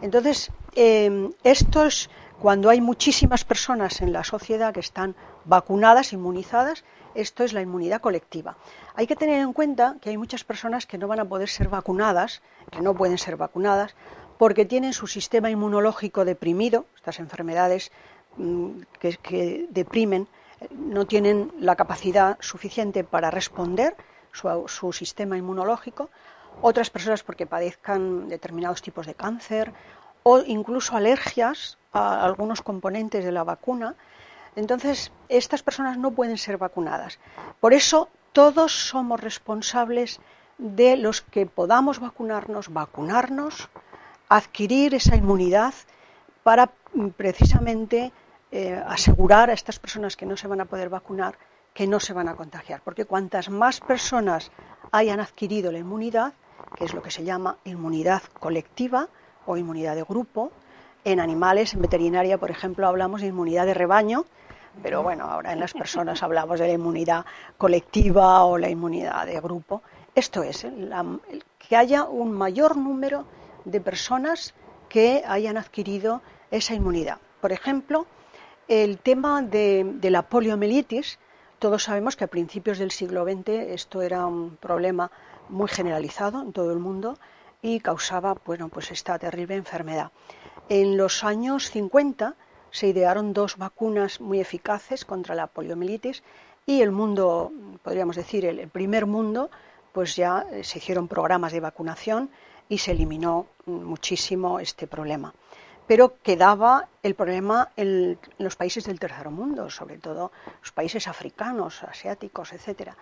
Entonces, 0.00 0.50
eh, 0.74 1.30
esto 1.44 1.84
es 1.84 2.08
cuando 2.42 2.70
hay 2.70 2.80
muchísimas 2.80 3.44
personas 3.44 4.00
en 4.00 4.12
la 4.12 4.24
sociedad 4.24 4.74
que 4.74 4.80
están 4.80 5.14
vacunadas, 5.44 6.12
inmunizadas, 6.12 6.82
esto 7.14 7.44
es 7.44 7.52
la 7.52 7.60
inmunidad 7.60 8.00
colectiva. 8.00 8.56
Hay 8.96 9.06
que 9.06 9.14
tener 9.14 9.40
en 9.40 9.52
cuenta 9.52 9.94
que 10.00 10.10
hay 10.10 10.18
muchas 10.18 10.42
personas 10.42 10.84
que 10.84 10.98
no 10.98 11.06
van 11.06 11.20
a 11.20 11.24
poder 11.24 11.48
ser 11.48 11.68
vacunadas, 11.68 12.42
que 12.72 12.80
no 12.80 12.94
pueden 12.94 13.16
ser 13.16 13.36
vacunadas, 13.36 13.94
porque 14.38 14.64
tienen 14.64 14.92
su 14.92 15.06
sistema 15.06 15.50
inmunológico 15.50 16.24
deprimido, 16.24 16.86
estas 16.96 17.20
enfermedades 17.20 17.92
mm, 18.36 18.70
que, 18.98 19.68
deprimen 19.70 20.26
no 20.72 21.06
tienen 21.06 21.52
la 21.60 21.76
capacidad 21.76 22.38
suficiente 22.40 23.04
para 23.04 23.30
responder 23.30 23.94
su, 24.32 24.92
sistema 24.92 25.38
inmunológico, 25.38 26.10
otras 26.60 26.90
personas 26.90 27.22
porque 27.22 27.46
padezcan 27.46 28.28
determinados 28.28 28.82
tipos 28.82 29.06
de 29.06 29.14
cáncer 29.14 29.72
o 30.24 30.40
incluso 30.40 30.96
alergias 30.96 31.78
a 31.92 32.24
algunos 32.24 32.62
componentes 32.62 33.24
de 33.24 33.32
la 33.32 33.44
vacuna. 33.44 33.94
Entonces, 34.56 35.12
estas 35.28 35.62
personas 35.62 35.98
no 35.98 36.10
pueden 36.10 36.38
ser 36.38 36.58
vacunadas. 36.58 37.18
Por 37.60 37.72
eso, 37.72 38.08
todos 38.32 38.72
somos 38.88 39.20
responsables 39.20 40.20
de 40.58 40.96
los 40.96 41.22
que 41.22 41.46
podamos 41.46 42.00
vacunarnos, 42.00 42.72
vacunarnos, 42.72 43.68
adquirir 44.28 44.94
esa 44.94 45.16
inmunidad 45.16 45.74
para 46.42 46.70
mm, 46.94 47.08
precisamente 47.08 48.12
eh, 48.50 48.82
asegurar 48.86 49.50
a 49.50 49.54
estas 49.54 49.78
personas 49.78 50.16
que 50.16 50.26
no 50.26 50.36
se 50.36 50.48
van 50.48 50.60
a 50.60 50.66
poder 50.66 50.88
vacunar 50.88 51.36
que 51.74 51.86
no 51.86 52.00
se 52.00 52.12
van 52.12 52.28
a 52.28 52.36
contagiar. 52.36 52.82
Porque 52.84 53.04
cuantas 53.04 53.48
más 53.48 53.80
personas 53.80 54.50
hayan 54.90 55.20
adquirido 55.20 55.72
la 55.72 55.78
inmunidad, 55.78 56.34
que 56.76 56.84
es 56.84 56.94
lo 56.94 57.02
que 57.02 57.10
se 57.10 57.24
llama 57.24 57.58
inmunidad 57.64 58.22
colectiva 58.38 59.08
o 59.46 59.56
inmunidad 59.56 59.94
de 59.96 60.02
grupo, 60.02 60.52
en 61.04 61.20
animales, 61.20 61.74
en 61.74 61.82
veterinaria, 61.82 62.38
por 62.38 62.50
ejemplo, 62.50 62.86
hablamos 62.86 63.20
de 63.20 63.28
inmunidad 63.28 63.66
de 63.66 63.74
rebaño, 63.74 64.24
pero 64.82 65.02
bueno, 65.02 65.24
ahora 65.24 65.52
en 65.52 65.60
las 65.60 65.72
personas 65.72 66.22
hablamos 66.22 66.60
de 66.60 66.66
la 66.68 66.72
inmunidad 66.72 67.24
colectiva 67.58 68.44
o 68.44 68.58
la 68.58 68.70
inmunidad 68.70 69.26
de 69.26 69.40
grupo. 69.40 69.82
Esto 70.14 70.42
es, 70.42 70.66
que 71.58 71.76
haya 71.76 72.04
un 72.04 72.32
mayor 72.32 72.76
número 72.76 73.24
de 73.64 73.80
personas 73.80 74.54
que 74.88 75.22
hayan 75.26 75.56
adquirido 75.56 76.20
esa 76.50 76.74
inmunidad. 76.74 77.18
Por 77.40 77.52
ejemplo, 77.52 78.06
el 78.68 78.98
tema 78.98 79.42
de, 79.42 79.96
la 80.02 80.22
poliomielitis, 80.22 81.18
todos 81.58 81.84
sabemos 81.84 82.16
que 82.16 82.24
a 82.24 82.28
principios 82.28 82.78
del 82.78 82.90
siglo 82.90 83.24
XX 83.24 83.48
esto 83.48 84.02
era 84.02 84.26
un 84.26 84.56
problema 84.56 85.10
muy 85.48 85.68
generalizado 85.68 86.42
en 86.42 86.52
todo 86.52 86.72
el 86.72 86.78
mundo 86.78 87.18
y 87.62 87.80
causaba 87.80 88.36
bueno, 88.44 88.68
pues 88.68 88.90
esta 88.90 89.18
terrible 89.18 89.54
enfermedad. 89.54 90.10
En 90.68 90.96
los 90.96 91.24
años 91.24 91.70
50 91.70 92.34
se 92.70 92.88
idearon 92.88 93.32
dos 93.32 93.56
vacunas 93.56 94.20
muy 94.20 94.40
eficaces 94.40 95.04
contra 95.04 95.34
la 95.34 95.46
poliomielitis 95.46 96.22
y 96.66 96.82
el 96.82 96.90
mundo, 96.90 97.52
podríamos 97.82 98.16
decir, 98.16 98.44
el 98.44 98.68
primer 98.68 99.06
mundo, 99.06 99.50
pues 99.92 100.16
ya 100.16 100.46
se 100.62 100.78
hicieron 100.78 101.08
programas 101.08 101.52
de 101.52 101.60
vacunación 101.60 102.30
y 102.68 102.78
se 102.78 102.92
eliminó 102.92 103.46
muchísimo 103.66 104.58
este 104.58 104.86
problema. 104.86 105.34
Pero 105.86 106.14
quedaba 106.22 106.88
el 107.02 107.14
problema 107.14 107.70
en 107.76 108.18
los 108.38 108.56
países 108.56 108.84
del 108.84 108.98
tercer 108.98 109.28
mundo, 109.30 109.68
sobre 109.68 109.98
todo 109.98 110.32
los 110.60 110.72
países 110.72 111.08
africanos, 111.08 111.82
asiáticos, 111.82 112.52
etc. 112.52 112.92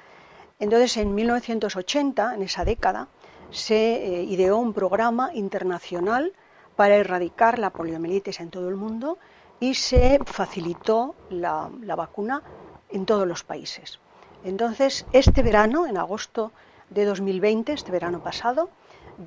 Entonces, 0.59 0.97
en 0.97 1.15
1980, 1.15 2.35
en 2.35 2.43
esa 2.43 2.65
década, 2.65 3.09
se 3.51 3.75
eh, 3.75 4.23
ideó 4.25 4.59
un 4.59 4.73
programa 4.73 5.31
internacional 5.35 6.33
para 6.77 6.97
erradicar 6.97 7.59
la 7.59 7.71
poliomielitis 7.71 8.41
en 8.41 8.51
todo 8.51 8.69
el 8.69 8.77
mundo 8.77 9.19
y 9.59 9.75
se 9.75 10.19
facilitó 10.25 11.15
la, 11.29 11.71
la 11.83 11.97
vacuna 11.97 12.43
en 12.91 13.07
todos 13.07 13.27
los 13.27 13.45
países. 13.45 14.01
Entonces, 14.45 15.07
este 15.13 15.43
verano, 15.43 15.87
en 15.87 15.99
agosto 15.99 16.53
de 16.89 17.05
2020, 17.05 17.73
este 17.73 17.93
verano 17.93 18.23
pasado, 18.23 18.71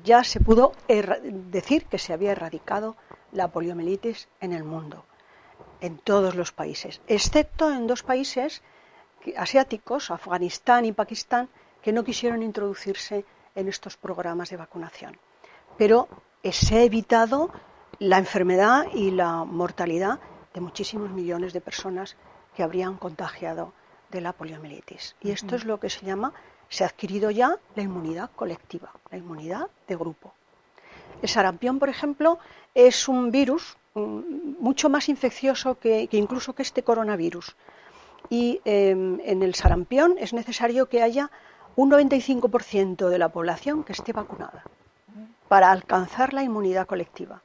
ya 0.02 0.24
se 0.24 0.40
pudo 0.40 0.72
decir 0.88 1.86
que 1.86 1.98
se 1.98 2.12
había 2.12 2.32
erradicado 2.32 2.96
la 3.32 3.48
poliomielitis 3.48 4.28
en 4.40 4.52
el 4.52 4.64
mundo, 4.64 5.04
en 5.80 5.98
todos 5.98 6.34
los 6.34 6.52
países, 6.52 7.00
excepto 7.06 7.72
en 7.72 7.86
dos 7.86 8.02
países 8.02 8.62
asiáticos, 9.36 10.10
Afganistán 10.10 10.84
y 10.84 10.92
Pakistán, 10.92 11.48
que 11.80 11.92
no 11.92 12.04
quisieron 12.04 12.42
introducirse 12.42 13.24
en 13.54 13.68
estos 13.68 13.96
programas 13.96 14.50
de 14.50 14.56
vacunación. 14.56 15.18
Pero 15.76 16.08
se 16.42 16.78
ha 16.78 16.82
evitado 16.82 17.50
la 17.98 18.18
enfermedad 18.18 18.86
y 18.92 19.10
la 19.10 19.44
mortalidad 19.44 20.20
de 20.52 20.60
muchísimos 20.60 21.10
millones 21.10 21.52
de 21.52 21.60
personas 21.60 22.16
que 22.54 22.62
habrían 22.62 22.96
contagiado 22.96 23.72
de 24.10 24.20
la 24.20 24.32
poliomielitis. 24.32 25.16
Y 25.20 25.30
esto 25.30 25.56
es 25.56 25.64
lo 25.64 25.80
que 25.80 25.90
se 25.90 26.06
llama 26.06 26.32
se 26.68 26.84
ha 26.84 26.88
adquirido 26.88 27.30
ya 27.30 27.58
la 27.74 27.82
inmunidad 27.82 28.30
colectiva, 28.34 28.92
la 29.10 29.18
inmunidad 29.18 29.68
de 29.86 29.96
grupo. 29.96 30.32
El 31.22 31.28
sarampión, 31.28 31.78
por 31.78 31.88
ejemplo, 31.88 32.38
es 32.74 33.08
un 33.08 33.30
virus 33.30 33.76
mm, 33.94 34.58
mucho 34.60 34.88
más 34.88 35.08
infeccioso 35.08 35.78
que, 35.78 36.08
incluso 36.12 36.54
que 36.54 36.62
este 36.62 36.82
coronavirus. 36.82 37.56
Y 38.30 38.60
em, 38.64 39.20
en 39.24 39.42
el 39.42 39.54
sarampión 39.54 40.16
es 40.18 40.32
necesario 40.32 40.88
que 40.88 41.02
haya 41.02 41.30
un 41.76 41.90
95% 41.90 43.08
de 43.08 43.18
la 43.18 43.30
población 43.30 43.84
que 43.84 43.92
esté 43.92 44.12
vacunada 44.12 44.64
para 45.48 45.70
alcanzar 45.70 46.32
la 46.32 46.42
inmunidad 46.42 46.86
colectiva. 46.86 47.42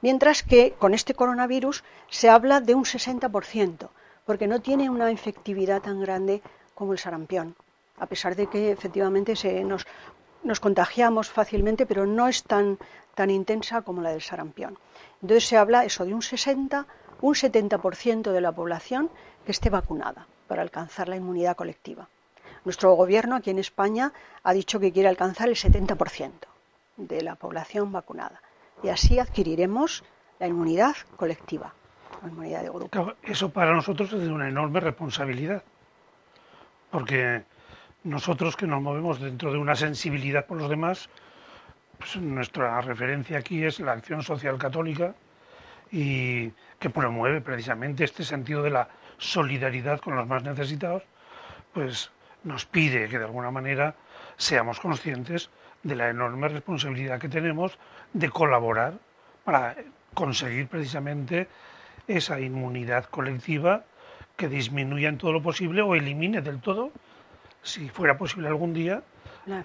Mientras 0.00 0.42
que 0.42 0.74
con 0.78 0.94
este 0.94 1.14
coronavirus 1.14 1.84
se 2.10 2.28
habla 2.28 2.60
de 2.60 2.74
un 2.74 2.84
60%, 2.84 3.88
porque 4.26 4.46
no 4.46 4.60
tiene 4.60 4.90
una 4.90 5.10
efectividad 5.10 5.82
tan 5.82 6.00
grande 6.00 6.42
como 6.74 6.92
el 6.92 6.98
sarampión 6.98 7.54
a 8.02 8.06
pesar 8.06 8.34
de 8.34 8.48
que 8.48 8.72
efectivamente 8.72 9.36
se 9.36 9.62
nos, 9.62 9.86
contagiamos 10.60 11.30
fácilmente, 11.30 11.86
pero 11.86 12.04
no 12.04 12.26
es 12.26 12.42
tan, 12.42 12.78
tan 13.14 13.30
intensa 13.30 13.82
como 13.82 14.02
la 14.02 14.10
del 14.10 14.22
sarampión. 14.22 14.76
Entonces 15.22 15.46
se 15.48 15.56
habla 15.56 15.84
eso 15.84 16.04
de 16.04 16.12
un 16.12 16.20
60, 16.20 16.84
un 17.20 17.34
70% 17.34 18.32
de 18.32 18.40
la 18.40 18.50
población 18.50 19.08
que 19.44 19.52
esté 19.52 19.70
vacunada 19.70 20.26
para 20.48 20.62
alcanzar 20.62 21.08
la 21.08 21.16
inmunidad 21.16 21.54
colectiva. 21.54 22.08
Nuestro 22.64 22.94
gobierno 22.94 23.36
aquí 23.36 23.50
en 23.50 23.58
España 23.58 24.12
ha 24.42 24.52
dicho 24.52 24.78
que 24.78 24.92
quiere 24.92 25.08
alcanzar 25.08 25.48
el 25.48 25.56
70% 25.56 26.30
de 26.96 27.22
la 27.22 27.34
población 27.34 27.90
vacunada 27.90 28.40
y 28.82 28.88
así 28.88 29.18
adquiriremos 29.18 30.04
la 30.38 30.46
inmunidad 30.48 30.94
colectiva, 31.16 31.74
la 32.22 32.28
inmunidad 32.28 32.62
de 32.62 32.68
grupo. 32.68 33.14
eso 33.22 33.50
para 33.50 33.74
nosotros 33.74 34.12
es 34.12 34.28
una 34.28 34.48
enorme 34.48 34.80
responsabilidad, 34.80 35.62
porque 36.90 37.44
nosotros 38.04 38.56
que 38.56 38.66
nos 38.66 38.82
movemos 38.82 39.20
dentro 39.20 39.52
de 39.52 39.58
una 39.58 39.76
sensibilidad 39.76 40.46
por 40.46 40.58
los 40.58 40.68
demás, 40.68 41.08
pues 41.98 42.16
nuestra 42.16 42.80
referencia 42.80 43.38
aquí 43.38 43.64
es 43.64 43.78
la 43.80 43.92
acción 43.92 44.22
social 44.22 44.58
católica 44.58 45.14
y 45.90 46.50
que 46.78 46.90
promueve 46.90 47.40
precisamente 47.40 48.04
este 48.04 48.24
sentido 48.24 48.62
de 48.62 48.70
la 48.70 48.88
solidaridad 49.18 50.00
con 50.00 50.16
los 50.16 50.26
más 50.26 50.42
necesitados, 50.42 51.04
pues 51.72 52.10
nos 52.44 52.66
pide 52.66 53.08
que 53.08 53.18
de 53.18 53.24
alguna 53.24 53.50
manera 53.50 53.94
seamos 54.36 54.80
conscientes 54.80 55.50
de 55.82 55.96
la 55.96 56.08
enorme 56.08 56.48
responsabilidad 56.48 57.20
que 57.20 57.28
tenemos 57.28 57.78
de 58.12 58.30
colaborar 58.30 58.94
para 59.44 59.76
conseguir 60.14 60.68
precisamente 60.68 61.48
esa 62.06 62.40
inmunidad 62.40 63.04
colectiva 63.06 63.84
que 64.36 64.48
disminuya 64.48 65.08
en 65.08 65.18
todo 65.18 65.32
lo 65.32 65.42
posible 65.42 65.82
o 65.82 65.94
elimine 65.94 66.40
del 66.40 66.60
todo 66.60 66.92
si 67.62 67.88
fuera 67.88 68.18
posible 68.18 68.48
algún 68.48 68.74
día, 68.74 69.02
la, 69.46 69.64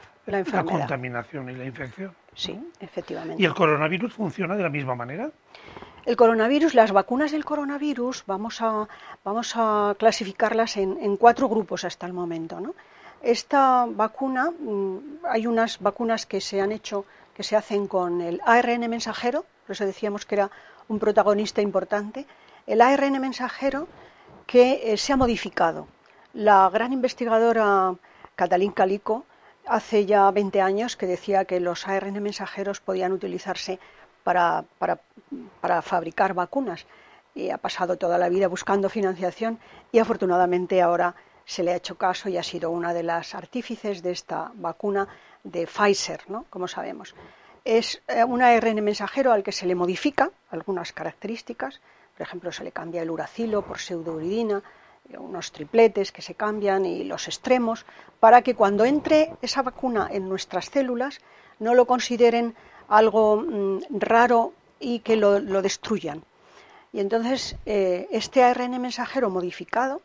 contaminación 0.63 1.49
y 1.49 1.55
la 1.55 1.65
infección. 1.65 2.13
Sí, 2.35 2.59
efectivamente. 2.79 3.41
¿Y 3.41 3.45
el 3.45 3.55
coronavirus 3.55 4.13
funciona 4.13 4.55
de 4.55 4.63
la 4.63 4.69
misma 4.69 4.95
manera? 4.95 5.31
El 6.07 6.15
coronavirus, 6.15 6.73
las 6.73 6.93
vacunas 6.93 7.33
del 7.33 7.43
coronavirus, 7.43 8.23
vamos 8.27 8.61
a, 8.61 8.87
vamos 9.25 9.51
a 9.57 9.93
clasificarlas 9.99 10.77
en, 10.77 11.17
cuatro 11.17 11.49
grupos 11.49 11.83
hasta 11.83 12.05
el 12.05 12.13
momento. 12.13 12.61
¿no? 12.61 12.75
Esta 13.21 13.85
vacuna, 13.89 14.51
mm, 14.51 15.25
hay 15.29 15.47
unas 15.47 15.79
vacunas 15.81 16.25
que 16.25 16.39
se 16.39 16.61
han 16.61 16.71
hecho, 16.71 17.03
que 17.33 17.43
se 17.43 17.57
hacen 17.57 17.87
con 17.87 18.21
el 18.21 18.39
ARN 18.45 18.89
mensajero, 18.89 19.43
por 19.65 19.73
eso 19.73 19.85
decíamos 19.85 20.25
que 20.25 20.35
era 20.35 20.49
un 20.87 20.97
protagonista 20.97 21.61
importante, 21.61 22.25
el 22.67 22.79
ARN 22.79 23.19
mensajero 23.19 23.89
que 24.45 24.93
eh, 24.93 24.95
se 24.95 25.11
ha 25.11 25.17
modificado 25.17 25.89
la 26.33 26.69
gran 26.69 26.93
investigadora 26.93 27.95
Catalín 28.37 28.71
Calico 28.71 29.25
hace 29.65 30.05
ya 30.05 30.31
20 30.31 30.61
años 30.61 30.95
que 30.95 31.05
decía 31.05 31.43
que 31.43 31.59
los 31.59 31.85
ARN 31.85 32.23
mensajeros 32.23 32.79
podían 32.79 33.11
utilizarse 33.11 33.77
para, 34.27 35.81
fabricar 35.81 36.33
vacunas 36.33 36.85
y 37.33 37.49
ha 37.49 37.57
pasado 37.57 37.95
toda 37.95 38.17
la 38.17 38.27
vida 38.27 38.49
buscando 38.49 38.89
financiación 38.89 39.57
y 39.93 39.99
afortunadamente 39.99 40.81
ahora 40.81 41.15
se 41.45 41.63
le 41.63 41.71
ha 41.71 41.77
hecho 41.77 41.97
caso 41.97 42.27
y 42.27 42.35
ha 42.35 42.43
sido 42.43 42.71
una 42.71 42.93
de 42.93 43.03
las 43.03 43.35
artífices 43.35 44.03
de 44.03 44.11
esta 44.11 44.51
vacuna 44.55 45.07
de 45.45 45.65
Pfizer, 45.65 46.23
¿no? 46.27 46.45
como 46.49 46.67
sabemos. 46.67 47.15
Es 47.63 48.01
eh, 48.09 48.25
un 48.25 48.41
ARN 48.41 48.83
mensajero 48.83 49.31
al 49.31 49.43
que 49.43 49.53
se 49.53 49.65
le 49.65 49.75
modifica 49.75 50.29
algunas 50.49 50.91
características, 50.91 51.79
por 52.17 52.27
ejemplo, 52.27 52.51
se 52.51 52.65
le 52.65 52.73
cambia 52.73 53.03
el 53.03 53.11
uracilo 53.11 53.61
por 53.61 53.79
pseudouridina, 53.79 54.61
unos 55.19 55.53
tripletes 55.53 56.11
que 56.11 56.21
se 56.21 56.35
cambian 56.35 56.85
y 56.85 57.05
los 57.05 57.27
extremos, 57.27 57.85
para 58.19 58.41
que 58.41 58.55
cuando 58.55 58.83
entre 58.83 59.37
esa 59.41 59.61
vacuna 59.61 60.09
en 60.11 60.27
nuestras 60.27 60.65
células 60.65 61.21
no 61.59 61.75
lo 61.75 61.85
consideren 61.85 62.55
algo 62.87 63.37
mm, 63.37 63.79
raro 63.91 64.53
y 64.79 64.99
que 64.99 65.15
lo, 65.15 65.39
destruyan. 65.61 66.23
Y 66.93 66.99
entonces 66.99 67.55
eh, 67.65 68.07
este 68.11 68.43
ARN 68.43 68.79
mensajero 68.81 69.29
modificado 69.29 70.01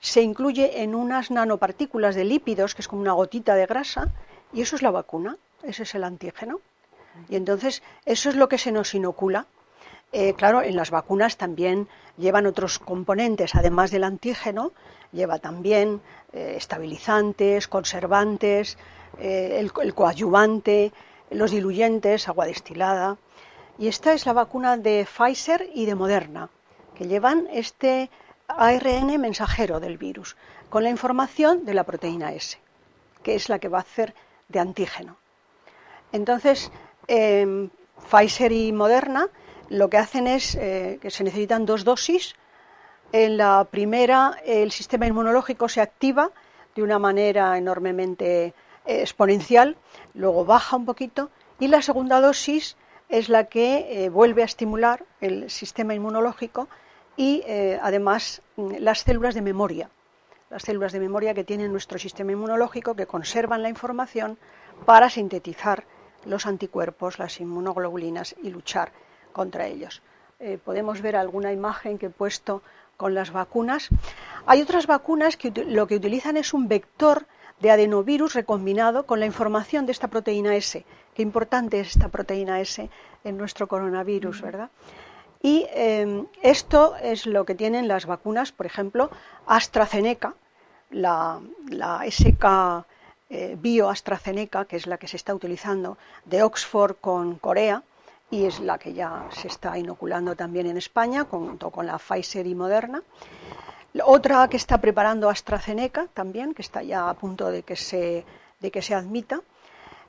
se 0.00 0.22
incluye 0.22 0.82
en 0.82 0.94
unas 0.94 1.30
nanopartículas 1.30 2.14
de 2.14 2.24
lípidos, 2.24 2.74
que 2.74 2.82
es 2.82 2.88
como 2.88 3.02
una 3.02 3.12
gotita 3.12 3.54
de 3.54 3.66
grasa, 3.66 4.10
y 4.52 4.60
eso 4.60 4.76
es 4.76 4.82
la 4.82 4.90
vacuna, 4.90 5.36
ese 5.62 5.84
es 5.84 5.94
el 5.94 6.04
antígeno. 6.04 6.60
Y 7.28 7.36
entonces 7.36 7.82
eso 8.04 8.30
es 8.30 8.36
lo 8.36 8.48
que 8.48 8.58
se 8.58 8.72
nos 8.72 8.94
inocula. 8.94 9.46
Eh, 10.12 10.34
claro, 10.34 10.62
en 10.62 10.76
las 10.76 10.90
vacunas 10.90 11.36
también 11.36 11.88
llevan 12.18 12.46
otros 12.46 12.78
componentes, 12.78 13.54
además 13.54 13.90
del 13.90 14.04
antígeno, 14.04 14.72
lleva 15.12 15.38
también 15.38 16.00
eh, 16.32 16.54
estabilizantes, 16.56 17.68
conservantes, 17.68 18.78
el, 19.18 19.70
el, 19.82 19.94
coadyuvante, 19.94 20.92
los 21.34 21.50
diluyentes, 21.50 22.28
agua 22.28 22.46
destilada. 22.46 23.18
Y 23.78 23.88
esta 23.88 24.12
es 24.12 24.26
la 24.26 24.32
vacuna 24.32 24.76
de 24.76 25.06
Pfizer 25.06 25.68
y 25.74 25.86
de 25.86 25.94
Moderna, 25.94 26.50
que 26.94 27.06
llevan 27.06 27.48
este 27.52 28.10
ARN 28.48 29.20
mensajero 29.20 29.80
del 29.80 29.98
virus, 29.98 30.36
con 30.68 30.82
la 30.82 30.90
información 30.90 31.64
de 31.64 31.74
la 31.74 31.84
proteína 31.84 32.32
S, 32.32 32.58
que 33.22 33.34
es 33.34 33.48
la 33.48 33.58
que 33.58 33.68
va 33.68 33.78
a 33.78 33.82
hacer 33.82 34.14
de 34.48 34.60
antígeno. 34.60 35.16
Entonces, 36.12 36.70
eh, 37.08 37.68
Pfizer 38.10 38.52
y 38.52 38.72
Moderna 38.72 39.28
lo 39.68 39.88
que 39.88 39.96
hacen 39.96 40.26
es 40.26 40.54
eh, 40.54 40.98
que 41.00 41.10
se 41.10 41.24
necesitan 41.24 41.64
dos 41.64 41.84
dosis. 41.84 42.34
En 43.10 43.38
la 43.38 43.66
primera, 43.70 44.36
el 44.44 44.70
sistema 44.70 45.06
inmunológico 45.06 45.68
se 45.68 45.80
activa 45.80 46.30
de 46.74 46.82
una 46.82 46.98
manera 46.98 47.56
enormemente 47.56 48.54
exponencial, 48.86 49.76
luego 50.14 50.44
baja 50.44 50.76
un 50.76 50.84
poquito, 50.84 51.30
y 51.58 51.68
la 51.68 51.82
segunda 51.82 52.20
dosis 52.20 52.76
es 53.08 53.28
la 53.28 53.44
que 53.44 54.04
eh, 54.04 54.08
vuelve 54.08 54.42
a 54.42 54.46
estimular 54.46 55.04
el 55.20 55.50
sistema 55.50 55.94
inmunológico 55.94 56.68
y 57.16 57.44
además 57.82 58.40
las 58.56 59.00
células 59.00 59.34
de 59.34 59.42
memoria, 59.42 59.90
las 60.48 60.62
células 60.62 60.92
de 60.92 61.00
memoria 61.00 61.34
que 61.34 61.44
tiene 61.44 61.68
nuestro 61.68 61.98
sistema 61.98 62.32
inmunológico 62.32 62.94
que 62.94 63.06
conservan 63.06 63.62
la 63.62 63.68
información 63.68 64.38
para 64.86 65.10
sintetizar 65.10 65.84
los 66.24 66.46
anticuerpos, 66.46 67.18
las 67.18 67.40
inmunoglobulinas 67.40 68.34
y 68.42 68.50
luchar 68.50 68.92
contra 69.32 69.66
ellos. 69.66 70.02
Eh, 70.38 70.58
podemos 70.62 71.00
ver 71.00 71.16
alguna 71.16 71.52
imagen 71.52 71.98
que 71.98 72.06
he 72.06 72.10
puesto 72.10 72.62
con 72.96 73.14
las 73.14 73.32
vacunas. 73.32 73.88
Hay 74.46 74.60
otras 74.60 74.86
vacunas 74.86 75.36
que 75.36 75.50
lo 75.50 75.86
que 75.86 75.96
utilizan 75.96 76.36
es 76.36 76.52
un 76.52 76.68
vector 76.68 77.26
de 77.62 77.70
adenovirus 77.70 78.34
recombinado 78.34 79.06
con 79.06 79.20
la 79.20 79.26
información 79.26 79.86
de 79.86 79.92
esta 79.92 80.08
proteína 80.08 80.56
S. 80.56 80.84
Qué 81.14 81.22
importante 81.22 81.78
es 81.78 81.90
esta 81.94 82.08
proteína 82.08 82.60
S 82.60 82.90
en 83.22 83.36
nuestro 83.36 83.68
coronavirus, 83.68 84.42
¿verdad? 84.42 84.70
Y 85.40 85.66
em, 85.72 86.26
esto 86.42 86.96
es 87.00 87.24
lo 87.24 87.44
que 87.44 87.54
tienen 87.54 87.86
las 87.86 88.06
vacunas, 88.06 88.50
por 88.50 88.66
ejemplo, 88.66 89.10
AstraZeneca, 89.46 90.34
la, 90.90 91.40
la 91.68 92.04
SK 92.10 92.84
eh, 93.30 93.56
Bio 93.58 93.88
AstraZeneca, 93.88 94.64
que 94.64 94.76
es 94.76 94.88
la 94.88 94.98
que 94.98 95.06
se 95.06 95.16
está 95.16 95.32
utilizando 95.32 95.98
de 96.24 96.42
Oxford 96.42 96.96
con 97.00 97.36
Corea 97.36 97.84
y 98.28 98.44
es 98.44 98.58
la 98.58 98.78
que 98.78 98.92
ya 98.92 99.28
se 99.30 99.46
está 99.46 99.78
inoculando 99.78 100.34
también 100.34 100.66
en 100.66 100.78
España, 100.78 101.26
junto 101.30 101.70
con 101.70 101.86
la 101.86 101.98
Pfizer 101.98 102.46
y 102.46 102.56
Moderna. 102.56 103.02
Otra 104.04 104.48
que 104.48 104.56
está 104.56 104.78
preparando 104.78 105.28
AstraZeneca 105.28 106.06
también, 106.14 106.54
que 106.54 106.62
está 106.62 106.82
ya 106.82 107.10
a 107.10 107.14
punto 107.14 107.50
de 107.50 107.62
que 107.62 107.76
se, 107.76 108.24
de 108.60 108.70
que 108.70 108.80
se 108.80 108.94
admita. 108.94 109.42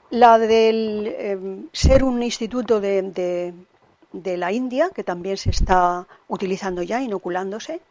La 0.10 0.38
del 0.38 1.08
eh, 1.08 1.65
ser 1.74 2.04
un 2.04 2.24
instituto 2.24 2.80
de, 2.80 3.54
de, 4.12 4.38
la 4.38 4.52
India, 4.52 4.89
que 4.93 5.04
también 5.04 5.38
se 5.38 5.50
está 5.50 6.08
utilizando 6.28 6.82
ya, 6.84 7.02
inoculándose 7.02 7.82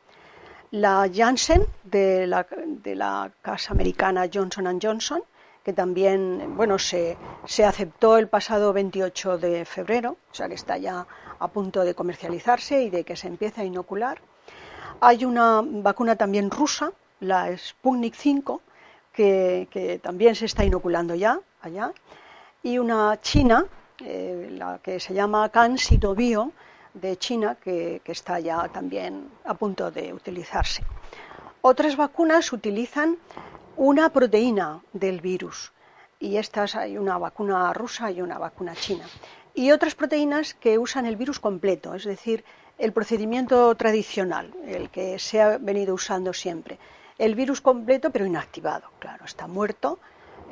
la 0.71 1.11
Janssen 1.13 1.67
de 1.85 2.27
la, 2.27 2.47
de 2.67 2.95
la 2.95 3.31
casa 3.43 3.75
americana 3.75 4.31
Johnson 4.33 4.79
Johnson, 4.81 5.23
que 5.63 5.75
también 5.75 6.57
bueno, 6.57 6.79
se, 6.79 7.19
se, 7.45 7.65
aceptó 7.65 8.17
el 8.17 8.29
pasado 8.29 8.73
28 8.73 9.37
de 9.37 9.65
febrero, 9.67 10.17
o 10.31 10.35
sea 10.35 10.49
que 10.49 10.55
está 10.55 10.79
ya 10.79 11.07
a 11.39 11.49
punto 11.49 11.85
de 11.85 11.95
comercializarse 11.95 12.83
y 12.83 12.89
de 12.89 13.05
que 13.05 13.17
se 13.17 13.29
empiece 13.29 13.61
a 13.61 13.65
inocular. 13.65 14.23
Hay 15.01 15.25
una 15.25 15.63
vacuna 15.65 16.17
también 16.17 16.51
rusa, 16.51 16.93
la 17.21 17.57
Sputnik 17.57 18.15
5, 18.15 18.61
que, 19.13 20.01
también 20.03 20.35
se 20.35 20.47
está 20.47 20.65
inoculando 20.65 21.15
ya 21.15 21.41
allá, 21.61 21.93
y 22.63 22.79
una 22.79 23.21
china, 23.21 23.67
eh, 24.01 24.49
la 24.53 24.79
que 24.79 25.01
se 25.01 25.15
llama 25.15 25.49
CanSitoBio, 25.49 26.53
de 26.95 27.17
China 27.17 27.57
que, 27.63 28.01
está 28.05 28.39
ya 28.41 28.69
también 28.69 29.29
a 29.45 29.55
punto 29.55 29.91
de 29.91 30.13
utilizarse. 30.13 30.83
Otras 31.63 31.97
vacunas 31.97 32.53
utilizan 32.53 33.17
una 33.77 34.11
proteína 34.11 34.81
del 34.93 35.21
virus 35.21 35.73
y 36.21 36.37
estas 36.37 36.77
hay 36.77 36.99
una 36.99 37.19
vacuna 37.19 37.73
rusa 37.73 38.11
y 38.11 38.21
una 38.21 38.39
vacuna 38.39 38.75
china. 38.75 39.05
Y 39.55 39.71
otras 39.71 39.95
proteínas 39.95 40.55
que 40.55 40.79
usan 40.79 41.07
el 41.07 41.17
virus 41.17 41.41
completo, 41.41 41.95
es 41.95 42.05
decir, 42.05 42.45
el 42.83 42.93
procedimiento 42.93 43.73
tradicional, 43.77 44.53
el 44.67 44.91
que 44.91 45.21
se 45.21 45.41
ha 45.41 45.57
venido 45.59 45.95
usando 45.95 46.33
siempre. 46.33 46.81
El 47.17 47.37
virus 47.37 47.61
completo 47.61 48.11
pero 48.11 48.27
inactivado, 48.27 48.91
claro, 48.99 49.25
está 49.25 49.47
muerto 49.47 50.01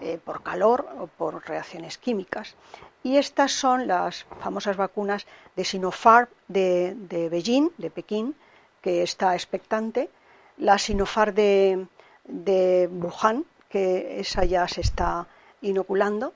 eh, 0.00 0.16
por 0.24 0.44
calor 0.44 0.88
o 1.00 1.08
por 1.08 1.44
reacciones 1.48 1.98
químicas. 1.98 2.54
Y 3.02 3.16
estas 3.16 3.50
son 3.50 3.88
las 3.88 4.26
famosas 4.40 4.76
vacunas 4.76 5.26
de 5.56 5.64
Sinopharm 5.64 6.28
de, 6.46 6.94
Beijing, 7.32 7.70
de 7.78 7.90
Pekín, 7.90 8.36
que 8.80 9.02
está 9.02 9.34
expectante, 9.34 10.08
la 10.56 10.78
Sinopharm 10.78 11.34
de, 11.34 11.86
de 12.28 12.88
Wuhan, 12.92 13.44
que 13.68 14.20
esa 14.20 14.44
ya 14.44 14.68
se 14.68 14.82
está 14.82 15.26
inoculando, 15.62 16.32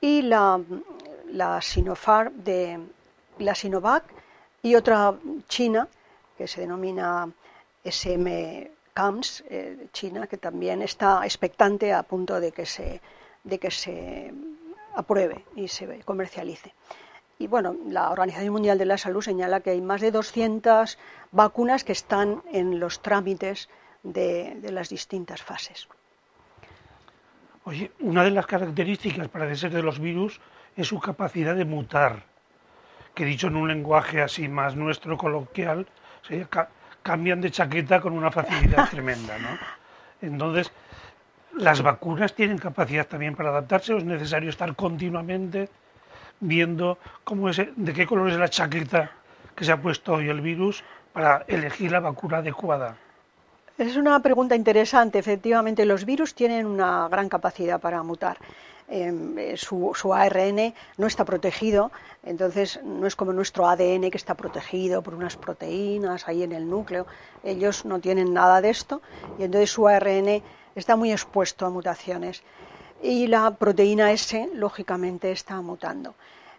y 0.00 0.22
la, 0.22 0.60
la 1.30 1.62
Sinopharm 1.62 2.42
de 2.42 2.80
la 3.38 3.54
Sinovac 3.54 4.17
y 4.62 4.74
otra 4.74 5.14
china 5.48 5.88
que 6.36 6.46
se 6.46 6.60
denomina 6.60 7.28
SM 7.84 8.70
CAMS, 8.94 9.44
eh, 9.48 9.86
China, 9.92 10.26
que 10.26 10.38
también 10.38 10.82
está 10.82 11.24
expectante 11.24 11.92
a 11.92 12.02
punto 12.02 12.40
de 12.40 12.52
que 12.52 12.66
se, 12.66 13.00
de 13.44 13.58
que 13.58 13.70
se 13.70 14.32
apruebe 14.94 15.44
y 15.54 15.68
se 15.68 16.00
comercialice. 16.04 16.74
Y 17.38 17.46
bueno, 17.46 17.76
la 17.86 18.10
Organización 18.10 18.52
Mundial 18.52 18.78
de 18.78 18.86
la 18.86 18.98
Salud 18.98 19.22
señala 19.22 19.60
que 19.60 19.70
hay 19.70 19.80
más 19.80 20.00
de 20.00 20.10
200 20.10 20.98
vacunas 21.30 21.84
que 21.84 21.92
están 21.92 22.42
en 22.50 22.80
los 22.80 23.00
trámites 23.00 23.68
de, 24.02 24.58
las 24.72 24.88
distintas 24.88 25.42
fases. 25.42 25.88
Oye, 27.64 27.92
una 28.00 28.24
de 28.24 28.32
las 28.32 28.46
características, 28.46 29.28
para 29.28 29.54
ser 29.54 29.72
de 29.72 29.82
los 29.82 30.00
virus, 30.00 30.40
es 30.76 30.88
su 30.88 30.98
capacidad 30.98 31.54
de 31.54 31.64
mutar, 31.64 32.24
que 33.18 33.24
dicho 33.24 33.48
en 33.48 33.56
un 33.56 33.66
lenguaje 33.66 34.22
así 34.22 34.46
más 34.46 34.76
nuestro, 34.76 35.18
coloquial, 35.18 35.88
cambian 37.02 37.40
de 37.40 37.50
chaqueta 37.50 38.00
con 38.00 38.12
una 38.12 38.30
facilidad 38.30 38.88
tremenda, 38.94 39.36
¿no? 39.38 39.48
Entonces, 40.22 40.70
¿Las 41.56 41.82
vacunas 41.82 42.32
tienen 42.34 42.58
capacidad 42.58 43.04
también 43.04 43.34
para 43.34 43.48
adaptarse 43.48 43.92
o 43.92 43.98
es 43.98 44.04
necesario 44.04 44.50
estar 44.50 44.76
continuamente 44.76 45.68
viendo 46.38 46.98
cómo 47.24 47.48
es, 47.48 47.60
de 47.74 47.92
qué 47.92 48.06
color 48.06 48.30
es 48.30 48.36
la 48.36 48.48
chaqueta 48.48 49.10
que 49.56 49.64
se 49.64 49.72
ha 49.72 49.82
puesto 49.82 50.12
hoy 50.14 50.28
el 50.28 50.40
virus 50.40 50.84
para 51.12 51.44
elegir 51.48 51.90
la 51.90 51.98
vacuna 51.98 52.36
adecuada? 52.36 52.96
Es 53.76 53.96
una 53.96 54.20
pregunta 54.20 54.54
interesante. 54.54 55.18
Efectivamente, 55.18 55.84
los 55.84 56.04
virus 56.04 56.36
tienen 56.36 56.66
una 56.66 57.08
gran 57.08 57.28
capacidad 57.28 57.80
para 57.80 58.04
mutar. 58.04 58.36
Em, 58.90 59.38
eh, 59.38 59.56
su, 59.58 60.14
ARN 60.14 60.74
no 60.96 61.06
está 61.06 61.26
protegido, 61.26 61.92
entonces 62.22 62.80
no 62.82 63.06
es 63.06 63.14
como 63.16 63.34
nuestro 63.34 63.68
ADN 63.68 64.10
que 64.10 64.16
está 64.16 64.34
protegido 64.34 65.02
por 65.02 65.14
unas 65.14 65.36
proteínas 65.36 66.26
ahí 66.26 66.42
en 66.42 66.52
el 66.52 66.68
núcleo. 66.68 67.06
Ellos 67.44 67.84
no 67.84 68.00
tienen 68.00 68.32
nada 68.32 68.62
de 68.62 68.70
esto 68.70 69.02
y 69.38 69.44
entonces 69.44 69.70
su 69.70 69.86
ARN 69.86 70.42
está 70.74 70.96
muy 70.96 71.12
expuesto 71.12 71.66
a 71.66 71.70
mutaciones. 71.70 72.42
Y 73.02 73.26
la 73.26 73.50
proteína 73.50 74.10
S, 74.10 74.48
lógicamente, 74.54 75.32
está 75.32 75.60
mutando. 75.60 76.14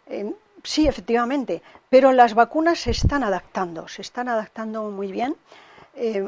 Eh, 0.05 0.31
sí, 0.63 0.87
efectivamente, 0.87 1.63
pero 1.89 2.11
las 2.11 2.35
vacunas 2.35 2.79
se 2.79 2.91
están 2.91 3.23
adaptando, 3.23 3.87
se 3.87 4.03
están 4.03 4.29
adaptando 4.29 4.83
muy 4.83 5.11
bien, 5.11 5.35
eh, 5.95 6.25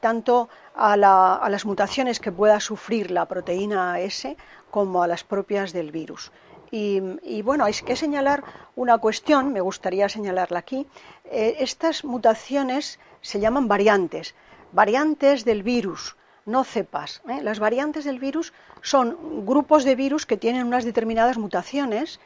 tanto 0.00 0.48
a, 0.74 0.96
las 0.96 1.64
mutaciones 1.64 2.20
que 2.20 2.30
pueda 2.30 2.60
sufrir 2.60 3.10
la 3.10 3.24
proteína 3.24 4.00
S 4.00 4.36
como 4.70 5.02
a 5.02 5.06
las 5.06 5.24
propias 5.24 5.72
del 5.72 5.92
virus. 5.92 6.32
Y, 6.70 7.00
bueno, 7.42 7.64
hay 7.64 7.72
que 7.72 7.96
señalar 7.96 8.44
una 8.76 8.98
cuestión, 8.98 9.52
me 9.54 9.62
gustaría 9.62 10.08
señalarla 10.10 10.58
aquí. 10.58 10.86
Eh, 11.24 11.56
estas 11.60 12.04
mutaciones 12.04 12.98
se 13.22 13.40
llaman 13.40 13.68
variantes, 13.68 14.34
variantes 14.72 15.46
del 15.46 15.62
virus 15.62 16.16
no 16.48 16.64
cepas. 16.64 17.22
¿eh? 17.28 17.42
Las 17.42 17.58
variantes 17.58 18.04
del 18.04 18.18
virus 18.18 18.52
son 18.80 19.44
grupos 19.44 19.84
de 19.84 19.94
virus 19.94 20.24
que 20.24 20.38
tienen 20.38 20.66
unas 20.66 20.84
determinadas 20.84 21.36
mutaciones, 21.36 22.20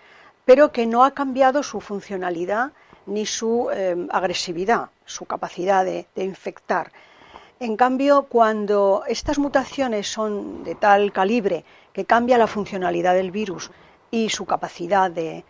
pero 0.44 0.72
que 0.72 0.86
no 0.86 1.04
ha 1.04 1.10
cambiado 1.10 1.62
su 1.62 1.80
funcionalidad 1.80 2.72
ni 3.06 3.26
su 3.26 3.68
eh, 3.72 4.06
agresividad, 4.10 4.90
su 5.04 5.24
capacidad 5.24 5.84
de, 5.84 6.06
infectar. 6.14 6.92
En 7.58 7.76
cambio, 7.76 8.26
cuando 8.28 9.02
estas 9.08 9.38
mutaciones 9.38 10.06
son 10.06 10.62
de 10.62 10.76
tal 10.76 11.12
calibre 11.12 11.64
que 11.92 12.04
cambia 12.04 12.38
la 12.38 12.46
funcionalidad 12.46 13.14
del 13.14 13.30
virus 13.30 13.70
y 14.10 14.28
su 14.28 14.44
capacidad 14.46 15.10
de, 15.10 15.44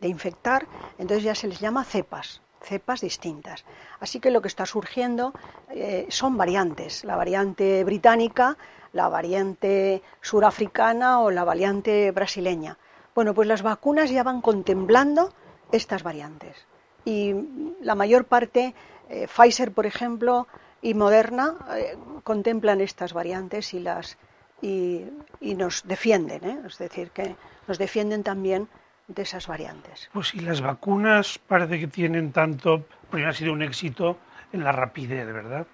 infectar, 0.00 0.66
entonces 0.98 1.24
ya 1.24 1.34
se 1.34 1.48
les 1.48 1.60
llama 1.60 1.84
cepas, 1.84 2.40
cepas 2.62 3.00
distintas. 3.00 3.64
Así 4.00 4.20
que 4.20 4.30
lo 4.30 4.42
que 4.42 4.48
está 4.48 4.66
surgiendo 4.66 5.32
eh, 5.70 6.06
son 6.08 6.36
variantes, 6.36 7.04
la 7.04 7.16
variante 7.16 7.82
británica, 7.84 8.56
la 8.92 9.08
variante 9.08 10.02
surafricana 10.20 11.20
o 11.20 11.30
la 11.30 11.44
variante 11.44 12.10
brasileña. 12.12 12.78
Bueno, 13.14 13.34
pues 13.34 13.48
las 13.48 13.62
vacunas 13.62 14.10
ya 14.10 14.22
van 14.22 14.40
contemplando 14.40 15.32
estas 15.72 16.02
variantes. 16.02 16.66
Y 17.04 17.34
la 17.80 17.94
mayor 17.94 18.26
parte, 18.26 18.74
eh, 19.08 19.26
Pfizer, 19.26 19.72
por 19.72 19.86
ejemplo, 19.86 20.46
y 20.80 20.94
Moderna 20.94 21.56
eh, 21.76 21.96
contemplan 22.22 22.80
estas 22.80 23.12
variantes 23.12 23.74
y 23.74 23.80
las 23.80 24.18
y, 24.60 25.06
nos 25.40 25.86
defienden, 25.86 26.44
¿eh? 26.44 26.58
es 26.66 26.78
decir, 26.78 27.10
que 27.10 27.36
nos 27.66 27.78
defienden 27.78 28.22
también 28.22 28.68
de 29.06 29.22
esas 29.22 29.46
variantes. 29.46 30.08
Pues 30.12 30.28
si 30.28 30.40
las 30.40 30.60
vacunas 30.60 31.38
parece 31.38 31.80
que 31.80 31.86
tienen 31.86 32.32
tanto, 32.32 32.84
primero 33.10 33.30
ha 33.30 33.34
sido 33.34 33.52
un 33.52 33.62
éxito 33.62 34.18
en 34.52 34.64
la 34.64 34.72
rapidez, 34.72 35.26
¿verdad? 35.26 35.66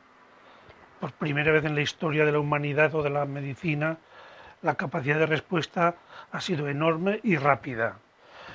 Por 1.01 1.13
primera 1.13 1.53
vez 1.53 1.65
en 1.65 1.75
la 1.75 1.83
historia 1.83 2.25
de 2.25 2.33
la 2.33 2.39
humanidad 2.39 2.95
o 2.95 3.03
de 3.03 3.11
la 3.11 3.25
medicina, 3.25 3.99
la 4.63 4.77
capacidad 4.77 5.19
de 5.19 5.27
respuesta 5.27 5.97
ha 6.33 6.41
sido 6.41 6.69
enorme 6.69 7.21
y 7.23 7.37
rápida. 7.37 7.99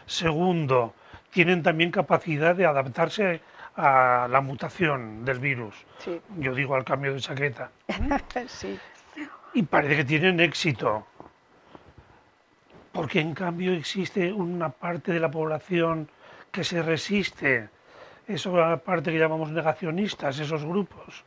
Segundo, 0.06 0.96
tienen 1.30 1.62
también 1.62 1.92
capacidad 1.92 2.56
de 2.56 2.66
adaptarse 2.66 3.42
a 3.76 4.28
la 4.30 4.42
mutación 4.42 5.24
del 5.24 5.40
virus. 5.40 5.76
Yo 6.38 6.56
digo 6.56 6.76
al 6.76 6.84
cambio 6.84 7.14
de 7.14 7.20
chaqueta. 7.20 7.72
Y 9.54 9.64
parece 9.64 9.98
que 9.98 10.06
tienen 10.06 10.40
éxito. 10.40 11.06
Porque 12.92 13.20
en 13.20 13.34
cambio 13.34 13.74
existe 13.74 14.32
una 14.32 14.70
parte 14.70 15.12
de 15.14 15.20
la 15.20 15.32
población 15.32 16.10
que 16.52 16.64
se 16.64 16.82
resiste. 16.82 17.70
Esa 18.28 18.78
parte 18.78 19.12
que 19.12 19.20
llamamos 19.20 19.52
negacionistas, 19.52 20.40
esos 20.40 20.64
grupos. 20.64 21.24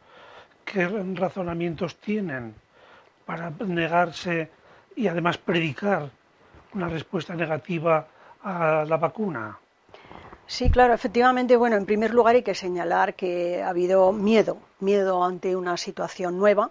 ¿Qué 0.65 0.87
razonamientos 1.15 1.97
tienen 1.97 2.55
para 3.27 3.51
negarse 3.51 4.51
y 4.95 5.09
además 5.09 5.39
predicar 5.39 6.11
una 6.75 6.89
respuesta 6.89 7.35
negativa 7.35 8.07
a 8.43 8.85
la 8.89 8.97
vacuna? 8.97 9.59
Sí, 10.47 10.71
claro, 10.71 10.95
efectivamente, 10.95 11.57
bueno, 11.57 11.77
en 11.77 11.87
primer 11.87 12.13
lugar 12.13 12.35
hay 12.35 12.43
que 12.43 12.55
señalar 12.55 13.15
que 13.15 13.63
ha 13.63 13.71
habido 13.71 14.13
miedo, 14.13 14.59
miedo 14.81 15.25
ante 15.25 15.57
una 15.57 15.77
situación 15.77 16.39
nueva 16.39 16.71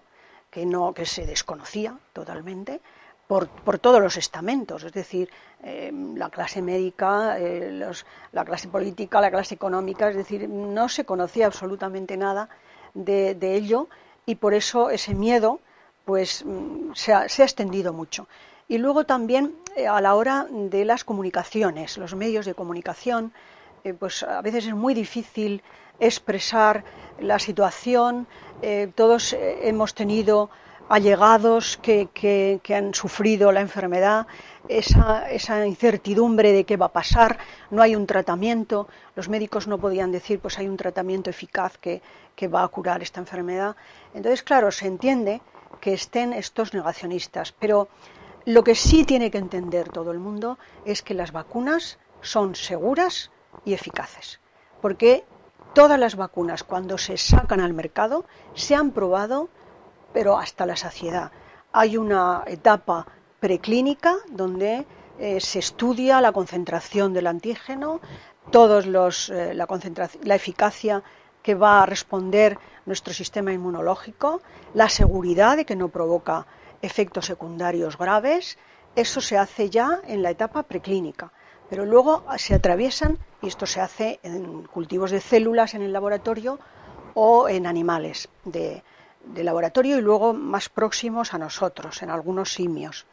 que 0.52 0.66
no 0.66 0.94
que 0.94 1.06
se 1.06 1.26
desconocía 1.26 1.98
totalmente 2.14 2.82
por, 3.28 3.80
todos 3.80 4.02
los 4.02 4.18
estamentos, 4.18 4.84
es 4.84 4.92
decir, 4.92 5.30
eh, 5.64 5.90
la 5.94 6.30
clase 6.30 6.62
médica, 6.62 7.40
eh, 7.40 7.72
la 8.34 8.44
clase 8.44 8.68
política, 8.68 9.22
la 9.22 9.32
clase 9.32 9.56
económica, 9.56 10.10
es 10.10 10.18
decir, 10.18 10.50
no 10.50 10.90
se 10.90 11.06
conocía 11.06 11.46
absolutamente 11.46 12.18
nada 12.18 12.50
de, 12.94 13.38
ello 13.56 13.88
y 14.26 14.36
por 14.36 14.54
eso 14.54 14.90
ese 14.90 15.16
miedo 15.16 15.62
pues 16.04 16.44
mm, 16.46 16.92
se 16.94 17.14
ha, 17.14 17.30
se 17.30 17.44
ha 17.44 17.46
extendido 17.46 17.94
mucho. 17.94 18.28
Y 18.68 18.80
luego 18.80 19.06
también 19.06 19.56
eh, 19.78 19.88
a 19.88 20.02
la 20.02 20.16
hora 20.16 20.48
de 20.50 20.84
las 20.84 21.06
comunicaciones, 21.06 21.98
los 21.98 22.14
medios 22.16 22.46
de 22.46 22.54
comunicación, 22.54 23.32
pues 23.98 24.24
a 24.24 24.42
veces 24.42 24.68
es 24.68 24.76
muy 24.76 24.94
difícil 24.94 25.64
expresar 26.02 26.84
la 27.20 27.40
situación. 27.40 28.28
Eh, 28.62 28.92
todos 28.94 29.32
eh, 29.32 29.70
hemos 29.70 29.96
tenido 29.96 30.50
allegados 30.90 31.80
que, 31.82 32.60
han 32.76 32.94
sufrido 32.94 33.54
la 33.54 33.62
enfermedad, 33.62 34.28
esa, 34.68 35.66
incertidumbre 35.66 36.52
de 36.52 36.66
qué 36.66 36.76
va 36.76 36.88
a 36.88 36.92
pasar, 36.92 37.38
no 37.70 37.82
hay 37.82 37.96
un 37.96 38.06
tratamiento, 38.06 38.90
los 39.16 39.30
médicos 39.30 39.68
no 39.68 39.78
podían 39.78 40.12
decir 40.12 40.40
pues 40.40 40.60
hay 40.60 40.68
un 40.68 40.76
tratamiento 40.76 41.30
eficaz 41.30 41.78
que, 41.78 42.02
que 42.36 42.50
va 42.50 42.64
a 42.64 42.68
curar 42.68 43.02
esta 43.02 43.22
enfermedad. 43.22 43.78
Entonces, 44.14 44.44
claro, 44.44 44.70
se 44.70 44.88
entiende 44.88 45.42
que 45.80 45.94
estén 45.94 46.34
estos 46.34 46.74
negacionistas, 46.74 47.54
pero 47.54 47.88
lo 48.44 48.62
que 48.66 48.76
sí 48.76 49.06
tiene 49.06 49.32
que 49.32 49.38
entender 49.38 49.88
todo 49.88 50.12
el 50.12 50.20
mundo 50.20 50.60
es 50.84 51.02
que 51.02 51.14
las 51.14 51.32
vacunas 51.32 52.00
son 52.22 52.56
seguras, 52.56 53.32
y 53.66 53.74
eficaces. 53.74 54.40
Porque 54.82 55.24
todas 55.74 56.00
las 56.00 56.16
vacunas, 56.16 56.64
cuando 56.64 56.98
se 56.98 57.18
sacan 57.18 57.60
al 57.60 57.74
mercado, 57.74 58.26
se 58.54 58.76
han 58.76 58.92
probado, 58.92 59.50
pero 60.14 60.38
hasta 60.38 60.66
la 60.66 60.76
saciedad. 60.76 61.32
Hay 61.72 61.98
una 61.98 62.44
etapa 62.48 63.08
preclínica 63.40 64.16
donde 64.30 64.86
eh, 65.20 65.40
se 65.40 65.60
estudia 65.60 66.22
la 66.22 66.32
concentración 66.32 67.14
del 67.14 67.28
antígeno, 67.28 68.02
todos 68.52 68.86
los, 68.86 69.30
eh, 69.30 69.54
la, 69.54 69.68
la 70.24 70.36
eficacia 70.36 71.04
que 71.42 71.56
va 71.56 71.82
a 71.82 71.86
responder 71.86 72.60
nuestro 72.86 73.14
sistema 73.14 73.54
inmunológico, 73.54 74.42
la 74.74 74.90
seguridad 74.90 75.58
de 75.58 75.66
que 75.66 75.76
no 75.76 75.90
provoca 75.90 76.46
efectos 76.82 77.26
secundarios 77.28 77.98
graves, 77.98 78.58
eso 78.96 79.22
se 79.22 79.38
hace 79.38 79.70
ya 79.70 80.02
en 80.06 80.22
la 80.22 80.32
etapa 80.32 80.64
preclínica 80.64 81.32
pero 81.72 81.86
luego 81.86 82.26
se 82.38 82.54
atraviesan, 82.54 83.18
y 83.42 83.48
esto 83.48 83.66
se 83.66 83.80
hace 83.80 84.20
en 84.24 84.64
cultivos 84.64 85.10
de 85.10 85.22
células 85.22 85.74
en 85.74 85.82
el 85.82 85.94
laboratorio 85.94 86.60
o 87.14 87.48
en 87.48 87.66
animales 87.66 88.28
de, 88.44 88.84
laboratorio 89.38 89.98
y 89.98 90.02
luego 90.02 90.34
más 90.34 90.68
próximos 90.68 91.34
a 91.34 91.38
nosotros, 91.38 92.04
en 92.04 92.10
algunos 92.10 92.52
simios. 92.52 93.06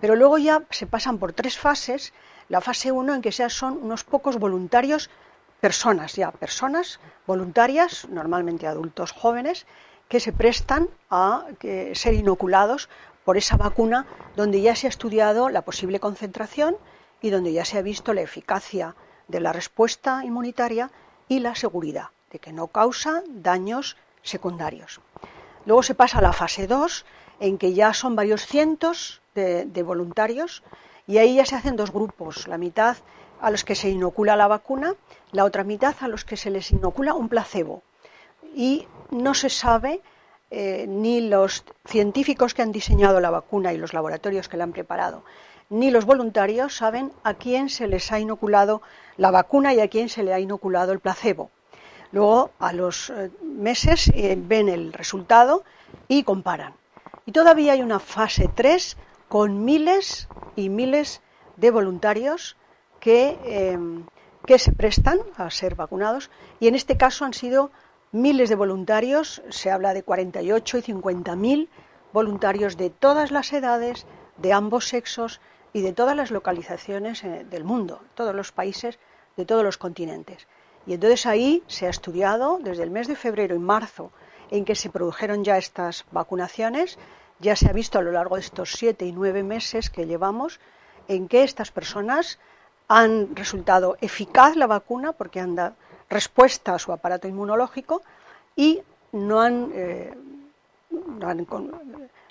Pero 0.00 0.16
luego 0.16 0.38
ya 0.38 0.64
se 0.70 0.88
pasan 0.88 1.18
por 1.18 1.32
tres 1.32 1.56
fases. 1.56 2.12
La 2.48 2.60
fase 2.60 2.90
1 2.90 3.14
en 3.14 3.22
que 3.22 3.30
sea 3.30 3.48
son 3.48 3.78
unos 3.80 4.02
pocos 4.02 4.36
voluntarios, 4.36 5.08
personas 5.60 6.16
ya, 6.16 6.32
personas 6.32 6.98
voluntarias, 7.24 8.08
normalmente 8.08 8.66
adultos 8.66 9.12
jóvenes, 9.12 9.64
que 10.08 10.18
se 10.18 10.32
prestan 10.32 10.88
a 11.08 11.46
ser 11.92 12.14
inoculados 12.14 12.88
por 13.24 13.36
esa 13.36 13.56
vacuna 13.56 14.06
donde 14.34 14.60
ya 14.60 14.74
se 14.74 14.88
ha 14.88 14.90
estudiado 14.90 15.50
la 15.50 15.62
posible 15.62 16.00
concentración 16.00 16.76
y 17.22 17.30
donde 17.30 17.52
ya 17.52 17.64
se 17.64 17.78
ha 17.78 17.82
visto 17.82 18.12
la 18.12 18.20
eficacia 18.20 18.94
de 19.28 19.40
la 19.40 19.52
respuesta 19.52 20.24
inmunitaria 20.24 20.90
y 21.28 21.38
la 21.38 21.54
seguridad 21.54 22.08
de 22.30 22.38
que 22.38 22.52
no 22.52 22.66
causa 22.66 23.22
daños 23.28 23.96
secundarios. 24.22 25.00
Luego 25.64 25.82
se 25.82 25.94
pasa 25.94 26.18
a 26.18 26.22
la 26.22 26.32
fase 26.32 26.66
2, 26.66 27.04
en 27.40 27.58
que 27.58 27.72
ya 27.72 27.94
son 27.94 28.16
varios 28.16 28.46
cientos 28.46 29.20
de, 29.34 29.82
voluntarios 29.82 30.62
y 31.06 31.18
ahí 31.18 31.36
ya 31.36 31.46
se 31.46 31.56
hacen 31.56 31.76
dos 31.76 31.92
grupos, 31.92 32.48
la 32.48 32.58
mitad 32.58 32.96
a 33.40 33.50
los 33.50 33.64
que 33.64 33.74
se 33.74 33.90
inocula 33.90 34.36
la 34.36 34.46
vacuna, 34.46 34.94
la 35.32 35.44
otra 35.44 35.64
mitad 35.64 35.94
a 36.00 36.08
los 36.08 36.24
que 36.24 36.36
se 36.36 36.50
les 36.50 36.70
inocula 36.70 37.14
un 37.14 37.28
placebo. 37.28 37.82
Y 38.54 38.86
no 39.10 39.34
se 39.34 39.50
sabe, 39.50 40.00
eh, 40.50 40.86
ni 40.88 41.20
los 41.20 41.64
científicos 41.86 42.54
que 42.54 42.62
han 42.62 42.70
diseñado 42.70 43.18
la 43.20 43.30
vacuna 43.30 43.72
y 43.72 43.78
los 43.78 43.94
laboratorios 43.94 44.48
que 44.48 44.56
la 44.56 44.64
han 44.64 44.72
preparado, 44.72 45.24
ni 45.72 45.90
los 45.90 46.04
voluntarios 46.04 46.76
saben 46.76 47.12
a 47.24 47.32
quién 47.32 47.70
se 47.70 47.88
les 47.88 48.12
ha 48.12 48.20
inoculado 48.20 48.82
la 49.16 49.30
vacuna 49.30 49.72
y 49.72 49.80
a 49.80 49.88
quién 49.88 50.10
se 50.10 50.22
le 50.22 50.34
ha 50.34 50.38
inoculado 50.38 50.92
el 50.92 51.00
placebo. 51.00 51.50
Luego, 52.12 52.50
a 52.58 52.74
los 52.74 53.08
eh, 53.08 53.30
meses, 53.42 54.12
eh, 54.14 54.36
ven 54.38 54.68
el 54.68 54.92
resultado 54.92 55.64
y 56.08 56.24
comparan. 56.24 56.74
Y 57.24 57.32
todavía 57.32 57.72
hay 57.72 57.80
una 57.80 58.00
fase 58.00 58.50
3 58.54 58.98
con 59.28 59.64
miles 59.64 60.28
y 60.56 60.68
miles 60.68 61.22
de 61.56 61.70
voluntarios 61.70 62.58
que, 63.00 63.38
eh, 63.42 63.78
que 64.44 64.58
se 64.58 64.72
prestan 64.72 65.20
a 65.36 65.48
ser 65.48 65.74
vacunados 65.74 66.30
y 66.60 66.68
en 66.68 66.74
este 66.74 66.98
caso 66.98 67.24
han 67.24 67.32
sido 67.32 67.70
miles 68.10 68.50
de 68.50 68.56
voluntarios, 68.56 69.42
se 69.48 69.70
habla 69.70 69.94
de 69.94 70.02
48 70.02 70.78
y 70.78 70.82
50 70.82 71.34
mil 71.34 71.70
voluntarios 72.12 72.76
de 72.76 72.90
todas 72.90 73.30
las 73.30 73.54
edades, 73.54 74.06
de 74.36 74.52
ambos 74.52 74.88
sexos, 74.88 75.40
y 75.72 75.82
de 75.82 75.92
todas 75.92 76.16
las 76.16 76.30
localizaciones 76.30 77.24
eh, 77.24 77.46
del 77.48 77.64
mundo, 77.64 78.00
todos 78.14 78.34
los 78.34 78.52
países 78.52 78.98
de 79.36 79.44
todos 79.44 79.64
los 79.64 79.78
continentes. 79.78 80.46
Y 80.86 80.94
entonces 80.94 81.26
ahí 81.26 81.62
se 81.66 81.86
ha 81.86 81.90
estudiado 81.90 82.58
desde 82.62 82.82
el 82.82 82.90
mes 82.90 83.06
de 83.06 83.16
febrero 83.16 83.54
y 83.54 83.58
marzo 83.58 84.10
en 84.50 84.64
que 84.64 84.74
se 84.74 84.90
produjeron 84.90 85.44
ya 85.44 85.56
estas 85.56 86.04
vacunaciones, 86.10 86.98
ya 87.38 87.56
se 87.56 87.68
ha 87.68 87.72
visto 87.72 87.98
a 87.98 88.02
lo 88.02 88.12
largo 88.12 88.36
de 88.36 88.42
estos 88.42 88.72
siete 88.72 89.06
y 89.06 89.12
nueve 89.12 89.42
meses 89.42 89.90
que 89.90 90.06
llevamos 90.06 90.60
en 91.08 91.28
que 91.28 91.42
estas 91.42 91.70
personas 91.70 92.38
han 92.88 93.34
resultado 93.34 93.96
eficaz 94.00 94.56
la 94.56 94.66
vacuna 94.66 95.12
porque 95.12 95.40
han 95.40 95.54
dado 95.54 95.74
respuesta 96.10 96.74
a 96.74 96.78
su 96.78 96.92
aparato 96.92 97.26
inmunológico 97.26 98.02
y 98.54 98.82
no 99.12 99.40
han, 99.40 99.70
eh, 99.74 100.14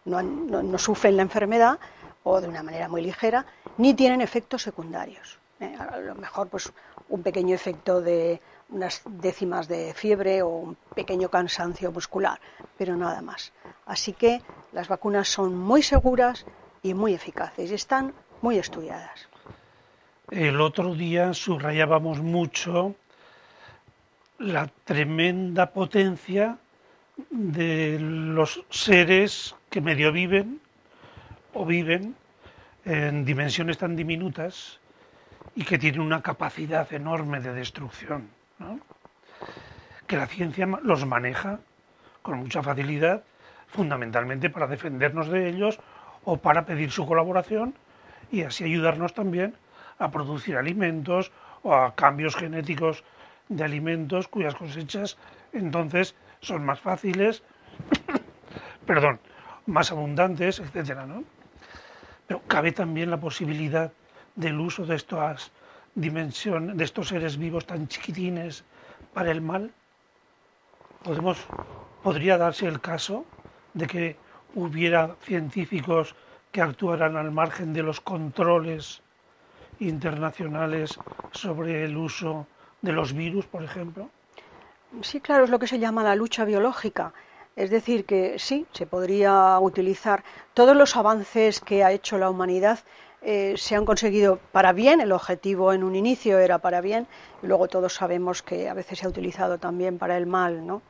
no 0.06 0.78
sufren 0.78 1.18
la 1.18 1.24
enfermedad 1.24 1.80
o 2.24 2.42
de 2.42 2.48
una 2.48 2.64
manera 2.64 2.88
muy 2.88 3.02
ligera, 3.02 3.46
ni 3.78 3.94
tienen 3.94 4.22
efectos 4.22 4.62
secundarios. 4.62 5.40
Eh, 5.60 5.76
a 5.78 5.98
lo 6.00 6.16
mejor 6.16 6.48
pues 6.50 6.72
un 7.10 7.24
pequeño 7.24 7.54
efecto 7.54 8.02
de 8.02 8.42
unas 8.70 9.02
décimas 9.06 9.68
de 9.68 9.94
fiebre 9.94 10.42
o 10.42 10.50
un 10.50 10.78
pequeño 10.96 11.30
cansancio 11.30 11.92
muscular, 11.92 12.40
pero 12.78 12.96
nada 12.96 13.22
más. 13.22 13.52
Así 13.86 14.14
que 14.14 14.42
las 14.72 14.88
vacunas 14.88 15.28
son 15.28 15.58
muy 15.58 15.84
seguras 15.84 16.46
y 16.82 16.94
muy 16.94 17.14
eficaces 17.14 17.70
y 17.72 17.76
están 17.76 18.14
muy 18.42 18.58
estudiadas. 18.58 19.28
El 20.32 20.62
otro 20.62 20.96
día 20.96 21.34
subrayábamos 21.34 22.22
mucho 22.22 22.96
la 24.40 24.68
tremenda 24.86 25.72
potencia 25.72 26.58
de 27.30 28.00
los 28.00 28.64
seres 28.70 29.56
que 29.70 29.82
medio 29.82 30.12
viven 30.12 30.62
o 31.54 31.66
viven 31.66 32.16
en 32.86 33.26
dimensiones 33.26 33.78
tan 33.78 33.96
diminutas 33.96 34.80
y 35.56 35.64
que 35.64 35.78
tienen 35.78 36.02
una 36.02 36.22
capacidad 36.22 36.92
enorme 36.94 37.40
de 37.40 37.54
destrucción, 37.54 38.30
que 40.08 40.18
la 40.18 40.28
ciencia 40.28 40.66
los 40.84 41.06
maneja 41.06 41.60
con 42.22 42.40
mucha 42.40 42.62
facilidad, 42.62 43.24
fundamentalmente 43.68 44.50
para 44.50 44.68
defendernos 44.68 45.30
de 45.30 45.50
ellos 45.50 45.80
o 46.24 46.38
para 46.38 46.66
pedir 46.66 46.92
su 46.92 47.06
colaboración 47.06 47.74
y 48.32 48.44
así 48.44 48.64
ayudarnos 48.64 49.14
también 49.14 49.56
a 50.00 50.12
producir 50.12 50.58
alimentos 50.58 51.32
o 51.64 51.74
a 51.74 51.96
cambios 51.96 52.36
genéticos 52.36 53.04
de 53.50 53.64
alimentos 53.64 54.28
cuyas 54.28 54.56
cosechas 54.56 55.18
entonces 55.54 56.16
son 56.40 56.66
más 56.66 56.80
fáciles, 56.80 57.44
perdón, 58.86 59.20
más 59.66 59.92
abundantes, 59.92 60.60
etcétera, 60.60 61.06
¿no? 61.06 61.24
Pero 62.32 62.44
cabe 62.48 62.72
también 62.72 63.12
la 63.12 63.20
posibilidad 63.20 63.92
del 64.38 64.58
uso 64.58 64.86
de 64.86 64.96
estas 64.96 65.52
dimensiones, 65.96 66.78
de 66.78 66.86
estos 66.86 67.10
seres 67.10 67.36
vivos 67.36 67.66
tan 67.66 67.90
chiquitines 67.90 68.64
para 69.14 69.32
el 69.32 69.42
mal. 69.42 69.70
Podemos, 71.04 71.38
podría 72.02 72.38
darse 72.38 72.68
el 72.68 72.80
caso 72.80 73.26
de 73.74 73.86
que 73.86 74.16
hubiera 74.56 75.14
científicos 75.24 76.16
que 76.54 76.62
actuaran 76.62 77.18
al 77.18 77.32
margen 77.32 77.74
de 77.74 77.84
los 77.84 78.00
controles 78.00 79.02
internacionales 79.82 81.00
sobre 81.34 81.84
el 81.84 81.98
uso 81.98 82.48
de 82.82 82.94
los 82.94 83.12
virus, 83.12 83.46
por 83.46 83.62
ejemplo? 83.62 84.08
Sí, 85.02 85.20
claro, 85.20 85.44
es 85.44 85.50
lo 85.50 85.60
que 85.60 85.68
se 85.68 85.80
llama 85.80 86.02
la 86.02 86.16
lucha 86.16 86.46
biológica. 86.46 87.12
Es 87.62 87.70
decir, 87.70 88.06
que 88.06 88.40
sí, 88.40 88.66
se 88.72 88.88
podría 88.88 89.60
utilizar 89.60 90.24
todos 90.56 90.76
los 90.76 90.96
avances 90.96 91.60
que 91.60 91.84
ha 91.84 91.92
hecho 91.92 92.18
la 92.18 92.28
humanidad. 92.28 92.80
Eh, 93.22 93.54
se 93.56 93.76
han 93.76 93.86
conseguido 93.86 94.40
para 94.52 94.74
bien, 94.74 95.00
el 95.00 95.12
objetivo 95.12 95.72
en 95.72 95.84
un 95.84 95.96
inicio 95.96 96.40
era 96.40 96.58
para 96.58 96.82
bien, 96.82 97.06
y 97.44 97.46
luego 97.46 97.68
todos 97.68 97.94
sabemos 97.94 98.42
que 98.42 98.68
a 98.68 98.74
veces 98.74 98.98
se 98.98 99.06
ha 99.06 99.10
utilizado 99.10 99.60
también 99.60 100.00
para 100.00 100.18
el 100.18 100.26
mal, 100.26 100.66
¿no? 100.66 100.82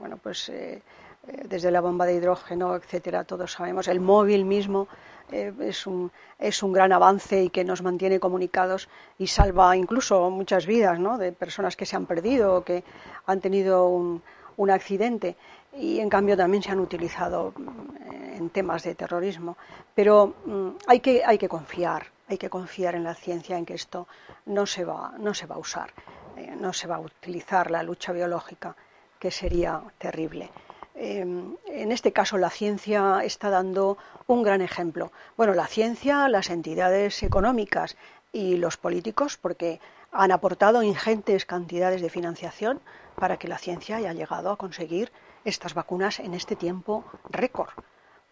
Bueno, 0.00 0.16
pues 0.20 0.48
eh, 0.48 0.82
eh, 1.28 1.42
desde 1.44 1.70
la 1.70 1.80
bomba 1.80 2.06
de 2.06 2.14
hidrógeno, 2.14 2.74
etcétera, 2.74 3.22
todos 3.22 3.52
sabemos. 3.52 3.86
El 3.86 4.00
móvil 4.00 4.44
mismo 4.44 4.88
es, 5.30 5.86
un, 5.86 6.10
es 6.40 6.60
un 6.60 6.72
gran 6.72 6.90
avance 6.90 7.44
y 7.44 7.50
que 7.50 7.62
nos 7.62 7.82
mantiene 7.82 8.18
comunicados 8.18 8.88
y 9.16 9.28
salva 9.28 9.76
incluso 9.76 10.28
muchas 10.30 10.66
vidas 10.66 10.98
¿no? 10.98 11.18
de 11.18 11.30
personas 11.30 11.76
que 11.76 11.86
se 11.86 11.94
han 11.94 12.06
perdido 12.06 12.56
o 12.56 12.64
que 12.64 12.82
han 13.26 13.40
tenido 13.40 13.86
un, 13.86 14.22
un 14.56 14.70
accidente 14.70 15.36
y 15.78 16.00
en 16.00 16.08
cambio 16.08 16.36
también 16.36 16.62
se 16.62 16.70
han 16.70 16.80
utilizado 16.80 17.52
mm, 17.56 18.36
en 18.36 18.50
temas 18.50 18.82
de 18.82 18.94
terrorismo. 18.94 19.56
Pero 19.94 20.34
mm, 20.44 20.68
hay, 20.86 21.00
que, 21.00 21.22
hay 21.24 21.38
que 21.38 21.48
confiar, 21.48 22.06
hay 22.28 22.38
que 22.38 22.50
confiar 22.50 22.94
en 22.94 23.04
la 23.04 23.14
ciencia, 23.14 23.58
en 23.58 23.66
que 23.66 23.74
esto 23.74 24.08
no 24.46 24.66
se 24.66 24.84
va, 24.84 25.12
no 25.18 25.34
se 25.34 25.46
va 25.46 25.56
a 25.56 25.58
usar, 25.58 25.92
eh, 26.36 26.54
no 26.58 26.72
se 26.72 26.86
va 26.86 26.96
a 26.96 27.00
utilizar 27.00 27.70
la 27.70 27.82
lucha 27.82 28.12
biológica, 28.12 28.76
que 29.18 29.30
sería 29.30 29.82
terrible. 29.98 30.50
Em, 30.94 31.56
en 31.66 31.92
este 31.92 32.12
caso, 32.12 32.38
la 32.38 32.48
ciencia 32.48 33.20
está 33.22 33.50
dando 33.50 33.98
un 34.26 34.42
gran 34.42 34.62
ejemplo. 34.62 35.12
Bueno, 35.36 35.52
la 35.52 35.66
ciencia, 35.66 36.28
las 36.28 36.48
entidades 36.48 37.22
económicas 37.22 37.96
y 38.32 38.56
los 38.56 38.78
políticos, 38.78 39.36
porque 39.36 39.78
han 40.10 40.32
aportado 40.32 40.82
ingentes 40.82 41.44
cantidades 41.44 42.00
de 42.00 42.08
financiación 42.08 42.80
para 43.14 43.36
que 43.36 43.48
la 43.48 43.58
ciencia 43.58 43.96
haya 43.96 44.14
llegado 44.14 44.50
a 44.50 44.56
conseguir 44.56 45.12
estas 45.46 45.74
vacunas 45.74 46.20
en 46.20 46.34
este 46.34 46.56
tiempo 46.56 47.04
récord. 47.30 47.70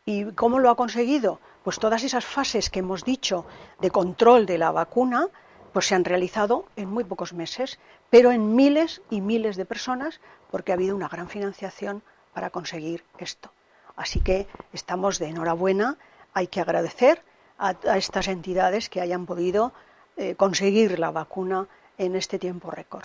¿Y 0.05 0.33
cómo 0.33 0.59
lo 0.59 0.69
ha 0.69 0.77
conseguido? 0.77 1.41
Pues 1.63 1.79
todas 1.79 2.05
esas 2.05 2.27
fases 2.27 2.69
que 2.69 2.81
hemos 2.81 3.05
dicho 3.05 3.47
de 3.81 3.91
control 3.91 4.45
de 4.45 4.59
la 4.59 4.71
vacuna, 4.71 5.29
pues 5.73 5.87
se 5.87 5.95
han 5.95 6.05
realizado 6.05 6.67
en 6.77 6.91
muy 6.91 7.05
pocos 7.05 7.33
meses, 7.33 7.79
pero 8.11 8.31
en 8.31 8.55
miles 8.55 9.01
y 9.09 9.23
miles 9.23 9.57
de 9.57 9.65
personas, 9.65 10.21
porque 10.51 10.73
ha 10.73 10.75
habido 10.75 10.95
una 10.95 11.09
gran 11.09 11.29
financiación 11.29 12.03
para 12.35 12.51
conseguir 12.51 13.05
esto. 13.19 13.51
Así 13.97 14.21
que 14.21 14.47
estamos 14.73 15.19
de 15.19 15.29
enhorabuena, 15.29 15.97
hay 16.35 16.49
que 16.49 16.61
agradecer 16.61 17.23
a, 17.59 17.75
estas 17.97 18.29
entidades 18.29 18.91
que 18.91 19.01
hayan 19.01 19.25
podido 19.25 19.73
eh, 20.17 20.35
conseguir 20.35 20.99
la 20.99 21.13
vacuna 21.13 21.67
en 21.97 22.17
este 22.17 22.39
tiempo 22.39 22.71
récord. 22.71 23.05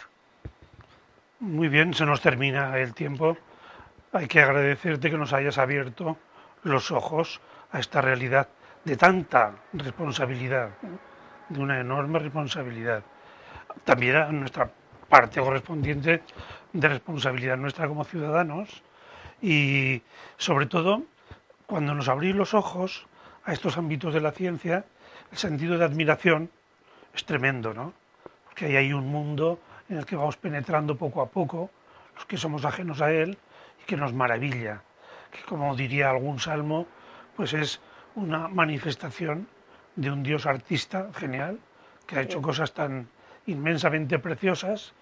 Muy 1.39 1.70
bien, 1.70 1.93
se 1.93 2.05
nos 2.05 2.22
termina 2.22 2.78
el 2.80 2.93
tiempo. 2.93 3.38
Hay 4.12 4.28
que 4.28 4.41
agradecerte 4.41 5.12
que 5.12 5.18
nos 5.18 5.34
hayas 5.34 5.60
abierto 5.60 6.18
los 6.64 6.89
ojos 6.89 7.41
a 7.72 7.80
esta 7.80 8.01
realidad 8.01 8.47
de 8.84 8.97
tanta 8.97 9.53
responsabilidad, 9.74 10.70
de 11.47 11.60
una 11.60 11.80
enorme 11.80 12.18
responsabilidad. 12.18 13.03
También 13.84 14.16
a 14.16 14.32
nuestra 14.32 14.72
parte 15.07 15.39
correspondiente 15.39 16.24
de 16.74 16.88
responsabilidad 16.88 17.57
nuestra 17.57 17.88
como 17.88 18.03
ciudadanos 18.03 18.84
y 19.41 20.01
sobre 20.38 20.66
todo 20.66 21.03
cuando 21.68 21.93
nos 21.93 22.10
abrís 22.10 22.36
los 22.36 22.55
ojos 22.55 23.05
a 23.45 23.53
estos 23.53 23.78
ámbitos 23.78 24.14
de 24.14 24.22
la 24.22 24.32
ciencia, 24.32 24.86
el 25.32 25.38
sentido 25.38 25.78
de 25.78 25.86
admiración 25.86 26.49
es 27.14 27.26
tremendo, 27.26 27.76
¿no? 27.76 27.93
Porque 28.45 28.66
ahí 28.66 28.76
hay 28.76 28.93
un 28.93 29.07
mundo 29.07 29.60
en 29.88 29.97
el 29.97 30.05
que 30.05 30.16
vamos 30.16 30.38
penetrando 30.38 30.95
poco 30.95 31.22
a 31.22 31.28
poco, 31.28 31.70
los 32.16 32.26
que 32.26 32.38
somos 32.38 32.66
ajenos 32.66 33.01
a 33.01 33.12
él, 33.12 33.38
que 33.89 33.97
nos 33.97 34.13
maravilla, 34.13 34.83
que 35.31 35.41
como 35.49 35.75
diría 35.75 36.11
algún 36.11 36.37
salmo, 36.37 36.85
pues 37.35 37.53
es 37.53 37.81
una 38.13 38.47
manifestación 38.47 39.47
de 39.95 40.11
un 40.11 40.21
Dios 40.21 40.45
artista 40.45 41.09
genial, 41.15 41.57
que 42.05 42.19
ha 42.19 42.21
hecho 42.21 42.39
cosas 42.39 42.71
tan 42.71 43.09
inmensamente 43.47 44.19
preciosas 44.19 44.93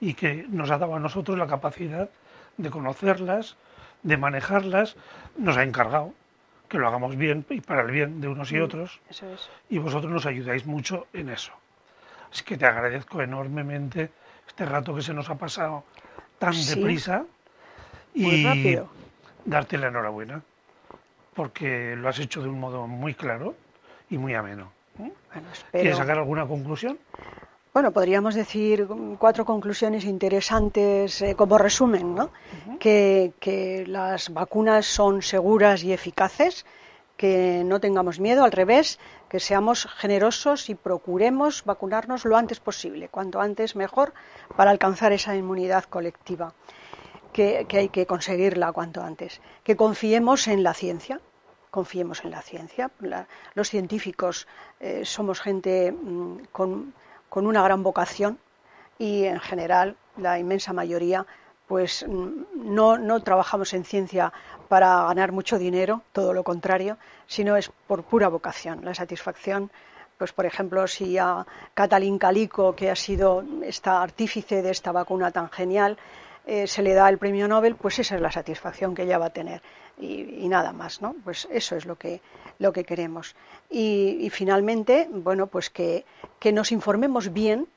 y 0.00 0.14
que 0.14 0.44
nos 0.48 0.72
ha 0.72 0.78
dado 0.78 0.96
a 0.96 0.98
nosotros 0.98 1.38
la 1.38 1.46
capacidad 1.46 2.10
de 2.56 2.68
conocerlas, 2.68 3.56
de 4.02 4.16
manejarlas, 4.16 4.96
nos 5.38 5.56
ha 5.56 5.62
encargado 5.62 6.12
que 6.68 6.78
lo 6.78 6.88
hagamos 6.88 7.14
bien 7.14 7.46
y 7.48 7.60
para 7.60 7.82
el 7.82 7.92
bien 7.92 8.20
de 8.20 8.26
unos 8.26 8.50
y 8.50 8.56
mm, 8.56 8.64
otros. 8.64 9.00
Y 9.70 9.78
vosotros 9.78 10.10
nos 10.10 10.26
ayudáis 10.26 10.66
mucho 10.66 11.06
en 11.12 11.28
eso. 11.28 11.52
Así 12.32 12.42
que 12.42 12.56
te 12.56 12.66
agradezco 12.66 13.22
enormemente 13.22 14.10
este 14.48 14.66
rato 14.66 14.92
que 14.96 15.02
se 15.02 15.14
nos 15.14 15.30
ha 15.30 15.36
pasado 15.36 15.84
tan 16.40 16.54
deprisa 16.66 17.24
y 18.14 18.78
darte 19.44 19.78
la 19.78 19.88
enhorabuena 19.88 20.42
porque 21.34 21.96
lo 21.96 22.08
has 22.08 22.18
hecho 22.18 22.42
de 22.42 22.48
un 22.48 22.60
modo 22.60 22.86
muy 22.86 23.14
claro 23.14 23.54
y 24.10 24.18
muy 24.18 24.34
ameno. 24.34 24.72
¿Quieres 25.70 25.96
sacar 25.96 26.18
alguna 26.18 26.46
conclusión? 26.46 26.98
Bueno, 27.72 27.90
podríamos 27.90 28.34
decir 28.34 28.86
cuatro 29.18 29.46
conclusiones 29.46 30.04
interesantes 30.04 31.22
eh, 31.22 31.34
como 31.34 31.56
resumen, 31.56 32.14
¿no? 32.14 32.30
que, 32.78 33.84
las 33.86 34.30
vacunas 34.30 34.84
son 34.84 35.22
seguras 35.22 35.82
y 35.82 35.94
eficaces, 35.94 36.66
que 37.16 37.62
no 37.64 37.80
tengamos 37.80 38.20
miedo, 38.20 38.44
al 38.44 38.52
revés, 38.52 38.98
que 39.30 39.40
seamos 39.40 39.86
generosos 39.86 40.68
y 40.68 40.74
procuremos 40.74 41.64
vacunarnos 41.64 42.26
lo 42.26 42.36
antes 42.36 42.60
posible, 42.60 43.08
cuanto 43.08 43.40
antes 43.40 43.74
mejor, 43.74 44.12
para 44.54 44.70
alcanzar 44.70 45.12
esa 45.12 45.34
inmunidad 45.34 45.84
colectiva, 45.84 46.52
que, 47.32 47.66
hay 47.72 47.88
que 47.88 48.06
conseguirla 48.06 48.72
cuanto 48.72 49.02
antes, 49.02 49.40
que 49.64 49.76
confiemos 49.76 50.48
en 50.48 50.62
la 50.62 50.74
ciencia, 50.74 51.20
confiemos 51.70 52.24
en 52.24 52.30
la 52.30 52.42
ciencia. 52.42 52.90
los 53.54 53.68
científicos 53.68 54.46
eh, 54.80 55.04
somos 55.04 55.40
gente 55.40 55.92
mm, 55.92 56.46
con 56.52 56.92
con 57.32 57.46
una 57.46 57.62
gran 57.62 57.82
vocación 57.82 58.38
y 58.98 59.24
en 59.24 59.40
general 59.40 59.96
la 60.18 60.38
inmensa 60.38 60.74
mayoría 60.74 61.26
pues 61.66 62.04
no, 62.06 62.98
no, 62.98 63.22
trabajamos 63.22 63.72
en 63.72 63.86
ciencia 63.86 64.34
para 64.68 65.04
ganar 65.04 65.32
mucho 65.32 65.58
dinero, 65.58 66.02
todo 66.12 66.34
lo 66.34 66.44
contrario, 66.44 66.98
sino 67.26 67.56
es 67.56 67.70
por 67.86 68.02
pura 68.02 68.28
vocación, 68.28 68.84
la 68.84 68.94
satisfacción. 68.94 69.70
Pues, 70.18 70.34
por 70.34 70.44
ejemplo, 70.44 70.86
si 70.86 71.16
a 71.16 71.46
Catalín 71.72 72.18
Calico, 72.18 72.76
que 72.76 72.90
ha 72.90 72.96
sido 72.96 73.42
esta 73.62 74.02
artífice 74.02 74.60
de 74.60 74.70
esta 74.70 74.92
vacuna 74.92 75.30
tan 75.30 75.48
genial, 75.48 75.96
eh, 76.46 76.66
se 76.66 76.82
le 76.82 76.94
da 76.94 77.08
el 77.08 77.18
premio 77.18 77.46
Nobel, 77.46 77.76
pues 77.76 77.98
esa 77.98 78.16
es 78.16 78.20
la 78.20 78.32
satisfacción 78.32 78.94
que 78.94 79.04
ella 79.04 79.18
va 79.18 79.26
a 79.26 79.30
tener 79.30 79.62
y, 79.98 80.48
nada 80.48 80.72
más, 80.72 81.00
¿no? 81.00 81.14
Pues 81.24 81.46
eso 81.50 81.76
es 81.76 81.86
lo 81.86 81.96
que, 81.96 82.20
lo 82.58 82.72
que 82.72 82.84
queremos. 82.84 83.36
Y, 83.70 84.28
finalmente, 84.30 85.08
bueno, 85.10 85.46
pues 85.46 85.70
que, 85.70 86.04
nos 86.52 86.72
informemos 86.72 87.32
bien, 87.32 87.68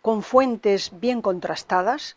con 0.00 0.22
fuentes 0.22 0.92
bien 1.00 1.22
contrastadas, 1.22 2.16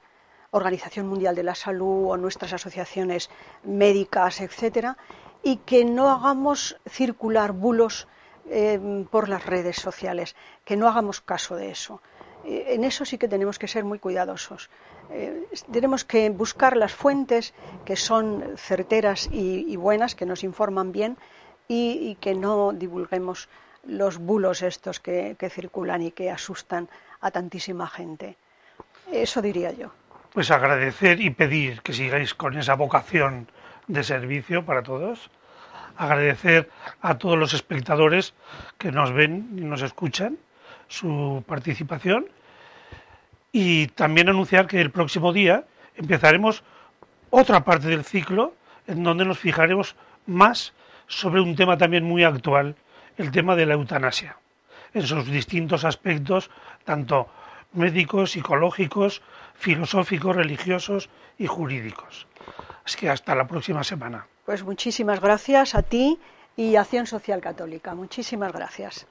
Organización 0.51 1.07
Mundial 1.07 1.35
de 1.35 1.43
la 1.43 1.55
Salud 1.55 2.11
o 2.11 2.17
nuestras 2.17 2.53
asociaciones 2.53 3.29
médicas, 3.63 4.41
etcétera, 4.41 4.97
y 5.43 5.57
que 5.57 5.83
no 5.85 6.09
hagamos 6.09 6.77
circular 6.87 7.51
bulos 7.51 8.07
eh, 8.49 9.05
por 9.11 9.27
las 9.27 9.45
redes 9.45 9.77
sociales, 9.77 10.35
que 10.63 10.77
no 10.77 10.87
hagamos 10.87 11.19
caso 11.19 11.55
de 11.55 11.71
eso. 11.71 12.01
Eh, 12.45 12.67
en 12.69 12.83
eso 12.83 13.05
sí 13.05 13.17
que 13.17 13.27
tenemos 13.27 13.59
que 13.59 13.67
ser 13.67 13.83
muy 13.83 13.99
cuidadosos. 13.99 14.69
Eh, 15.11 15.47
tenemos 15.71 16.05
que 16.05 16.29
buscar 16.29 16.75
las 16.75 16.93
fuentes 16.93 17.53
que 17.85 17.95
son 17.95 18.43
certeras 18.57 19.29
y, 19.31 19.75
buenas, 19.75 20.15
que 20.15 20.25
nos 20.25 20.43
informan 20.43 20.91
bien 20.91 21.17
y, 21.67 22.15
que 22.21 22.35
no 22.35 22.73
divulguemos 22.73 23.49
los 23.83 24.17
bulos 24.17 24.61
estos 24.61 24.99
que, 24.99 25.35
circulan 25.49 26.01
y 26.01 26.11
que 26.11 26.31
asustan 26.31 26.89
a 27.21 27.31
tantísima 27.31 27.87
gente. 27.87 28.37
Eso 29.11 29.41
diría 29.41 29.71
yo. 29.71 29.91
Pues 30.33 30.51
agradecer 30.51 31.21
y 31.21 31.29
pedir 31.29 31.81
que 31.81 31.93
sigáis 31.93 32.33
con 32.33 32.57
esa 32.57 32.75
vocación 32.75 33.47
de 33.87 34.03
servicio 34.03 34.65
para 34.65 34.83
todos. 34.83 35.29
Agradecer 35.97 36.69
a 37.01 37.17
todos 37.17 37.37
los 37.37 37.53
espectadores 37.53 38.33
que 38.77 38.91
nos 38.91 39.13
ven 39.13 39.55
y 39.55 39.61
nos 39.61 39.81
escuchan 39.81 40.37
su 40.87 41.43
participación 41.47 42.27
y 43.57 43.87
también 43.87 44.27
anunciar 44.27 44.67
que 44.67 44.81
el 44.81 44.91
próximo 44.91 45.31
día 45.31 45.63
empezaremos 45.95 46.61
otra 47.29 47.63
parte 47.63 47.87
del 47.87 48.03
ciclo 48.03 48.53
en 48.85 49.01
donde 49.01 49.23
nos 49.23 49.39
fijaremos 49.39 49.95
más 50.25 50.73
sobre 51.07 51.39
un 51.39 51.55
tema 51.55 51.77
también 51.77 52.03
muy 52.03 52.25
actual, 52.25 52.75
el 53.15 53.31
tema 53.31 53.55
de 53.55 53.65
la 53.65 53.75
eutanasia, 53.75 54.35
en 54.93 55.03
sus 55.03 55.27
distintos 55.27 55.85
aspectos, 55.85 56.51
tanto 56.83 57.29
médicos, 57.71 58.31
psicológicos, 58.31 59.21
filosóficos, 59.53 60.35
religiosos 60.35 61.09
y 61.37 61.47
jurídicos. 61.47 62.27
Así 62.83 62.97
que 62.97 63.09
hasta 63.09 63.35
la 63.35 63.47
próxima 63.47 63.85
semana. 63.85 64.27
Pues 64.45 64.65
muchísimas 64.65 65.21
gracias 65.21 65.75
a 65.75 65.81
ti 65.81 66.19
y 66.57 66.75
Acción 66.75 67.07
Social 67.07 67.39
Católica. 67.39 67.95
Muchísimas 67.95 68.51
gracias. 68.51 69.07